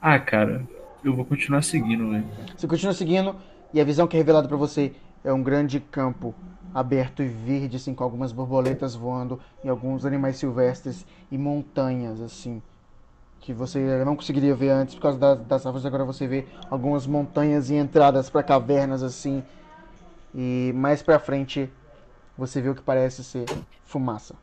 Ah, 0.00 0.18
cara, 0.18 0.66
eu 1.04 1.14
vou 1.14 1.24
continuar 1.24 1.62
seguindo, 1.62 2.10
velho. 2.10 2.24
Você 2.56 2.66
continua 2.66 2.94
seguindo, 2.94 3.36
e 3.72 3.80
a 3.80 3.84
visão 3.84 4.06
que 4.06 4.16
é 4.16 4.18
revelada 4.18 4.48
para 4.48 4.56
você 4.56 4.92
é 5.24 5.32
um 5.32 5.42
grande 5.42 5.80
campo 5.80 6.34
aberto 6.74 7.22
e 7.22 7.28
verde, 7.28 7.76
assim, 7.76 7.94
com 7.94 8.04
algumas 8.04 8.32
borboletas 8.32 8.94
voando 8.94 9.40
e 9.64 9.68
alguns 9.68 10.04
animais 10.04 10.36
silvestres 10.36 11.04
e 11.30 11.36
montanhas, 11.36 12.20
assim, 12.20 12.62
que 13.40 13.52
você 13.52 14.04
não 14.04 14.14
conseguiria 14.14 14.54
ver 14.54 14.70
antes 14.70 14.94
por 14.94 15.02
causa 15.02 15.18
das, 15.18 15.40
das 15.46 15.66
árvores. 15.66 15.86
Agora 15.86 16.04
você 16.04 16.26
vê 16.26 16.46
algumas 16.70 17.06
montanhas 17.06 17.70
e 17.70 17.74
entradas 17.74 18.30
para 18.30 18.42
cavernas, 18.42 19.02
assim, 19.02 19.42
e 20.34 20.72
mais 20.74 21.02
para 21.02 21.18
frente 21.18 21.68
você 22.36 22.60
vê 22.60 22.70
o 22.70 22.74
que 22.74 22.82
parece 22.82 23.24
ser 23.24 23.44
fumaça. 23.84 24.34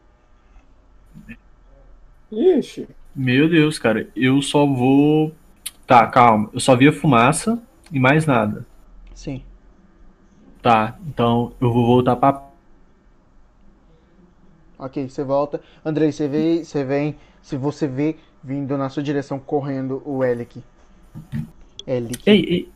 Ixi. 2.31 2.87
Meu 3.15 3.49
Deus, 3.49 3.79
cara, 3.79 4.07
eu 4.15 4.41
só 4.41 4.65
vou. 4.65 5.33
Tá, 5.87 6.05
calma. 6.07 6.49
Eu 6.53 6.59
só 6.59 6.75
vi 6.75 6.89
a 6.89 6.93
fumaça 6.93 7.57
e 7.89 7.99
mais 7.99 8.25
nada. 8.25 8.67
Sim. 9.15 9.41
Tá, 10.61 10.97
então 11.07 11.53
eu 11.61 11.71
vou 11.71 11.85
voltar 11.85 12.17
pra. 12.17 12.45
Ok, 14.77 15.09
você 15.09 15.23
volta. 15.23 15.61
Andrei, 15.85 16.11
você 16.11 16.27
vê, 16.27 16.63
você 16.63 16.83
vem. 16.83 17.15
Se 17.41 17.55
você 17.55 17.87
vê 17.87 18.17
vindo 18.43 18.77
na 18.77 18.89
sua 18.89 19.01
direção 19.01 19.39
correndo 19.39 20.01
o 20.05 20.23
Elic. 20.23 20.61
Elic. 21.87 22.21
Ei, 22.25 22.45
ei, 22.49 22.71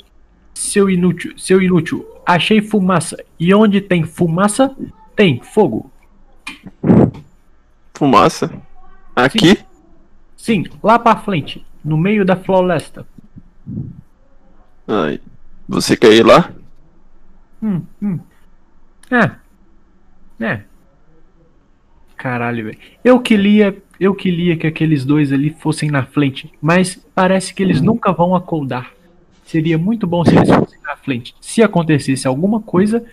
seu 0.53 0.89
inútil, 0.89 1.37
seu 1.37 1.61
inútil, 1.61 2.07
achei 2.25 2.61
fumaça. 2.61 3.17
E 3.37 3.53
onde 3.53 3.81
tem 3.81 4.03
fumaça, 4.05 4.73
tem 5.15 5.41
fogo. 5.41 5.91
Fumaça? 7.93 8.51
Aqui? 9.15 9.57
Sim, 10.37 10.63
Sim 10.63 10.65
lá 10.81 10.97
pra 10.97 11.17
frente, 11.17 11.65
no 11.83 11.97
meio 11.97 12.25
da 12.25 12.35
floresta. 12.35 13.05
Ai, 14.87 15.19
você 15.67 15.95
quer 15.95 16.13
ir 16.13 16.25
lá? 16.25 16.51
Hum, 17.61 17.81
hum. 18.01 18.19
É. 19.09 19.31
É. 20.43 20.61
Caralho, 22.17 22.65
velho. 22.65 22.77
Eu 23.03 23.19
queria, 23.19 23.75
eu 23.99 24.13
queria 24.13 24.55
que 24.55 24.67
aqueles 24.67 25.05
dois 25.05 25.31
ali 25.31 25.49
fossem 25.49 25.89
na 25.89 26.05
frente, 26.05 26.51
mas 26.61 26.95
parece 27.15 27.53
que 27.53 27.63
eles 27.63 27.81
nunca 27.81 28.11
vão 28.11 28.35
acordar. 28.35 28.91
Seria 29.43 29.77
muito 29.77 30.07
bom 30.07 30.23
se 30.23 30.35
eles 30.35 30.49
fossem 30.49 30.79
na 30.83 30.95
frente. 30.95 31.35
Se 31.41 31.61
acontecesse 31.61 32.27
alguma 32.27 32.61
coisa, 32.61 33.03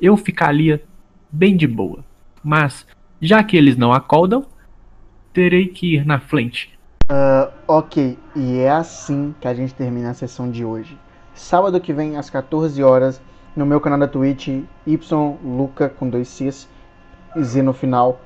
eu 0.00 0.16
ficaria 0.16 0.82
bem 1.30 1.56
de 1.56 1.66
boa. 1.66 2.04
Mas, 2.42 2.86
já 3.20 3.42
que 3.42 3.56
eles 3.56 3.76
não 3.76 3.92
acordam, 3.92 4.46
terei 5.32 5.66
que 5.66 5.94
ir 5.94 6.06
na 6.06 6.20
frente. 6.20 6.77
Uh, 7.10 7.50
ok, 7.66 8.18
e 8.36 8.58
é 8.58 8.70
assim 8.70 9.34
que 9.40 9.48
a 9.48 9.54
gente 9.54 9.72
termina 9.72 10.10
a 10.10 10.14
sessão 10.14 10.50
de 10.50 10.62
hoje. 10.62 10.98
Sábado 11.34 11.80
que 11.80 11.90
vem, 11.90 12.18
às 12.18 12.28
14 12.28 12.82
horas, 12.82 13.18
no 13.56 13.64
meu 13.64 13.80
canal 13.80 13.98
da 13.98 14.06
Twitch, 14.06 14.48
YLuca 14.86 15.88
com 15.88 16.06
dois 16.06 16.28
Cs 16.28 16.68
e 17.34 17.42
Z 17.42 17.62
no 17.62 17.72
final, 17.72 18.20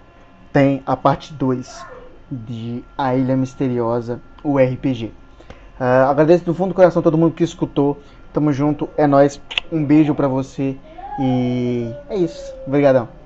tem 0.52 0.82
a 0.84 0.96
parte 0.96 1.32
2 1.32 1.86
de 2.28 2.82
A 2.98 3.14
Ilha 3.14 3.36
Misteriosa, 3.36 4.20
o 4.42 4.58
RPG. 4.58 5.06
Uh, 5.06 5.12
ah, 5.78 6.10
agradeço 6.10 6.44
do 6.44 6.52
fundo 6.52 6.70
do 6.70 6.74
coração 6.74 7.02
todo 7.02 7.16
mundo 7.16 7.34
que 7.34 7.44
escutou. 7.44 8.00
Tamo 8.32 8.52
junto, 8.52 8.88
é 8.96 9.06
nóis. 9.06 9.40
Um 9.70 9.84
beijo 9.84 10.12
pra 10.12 10.26
você 10.26 10.76
e 11.20 11.94
é 12.08 12.16
isso. 12.16 12.52
Obrigadão. 12.66 13.21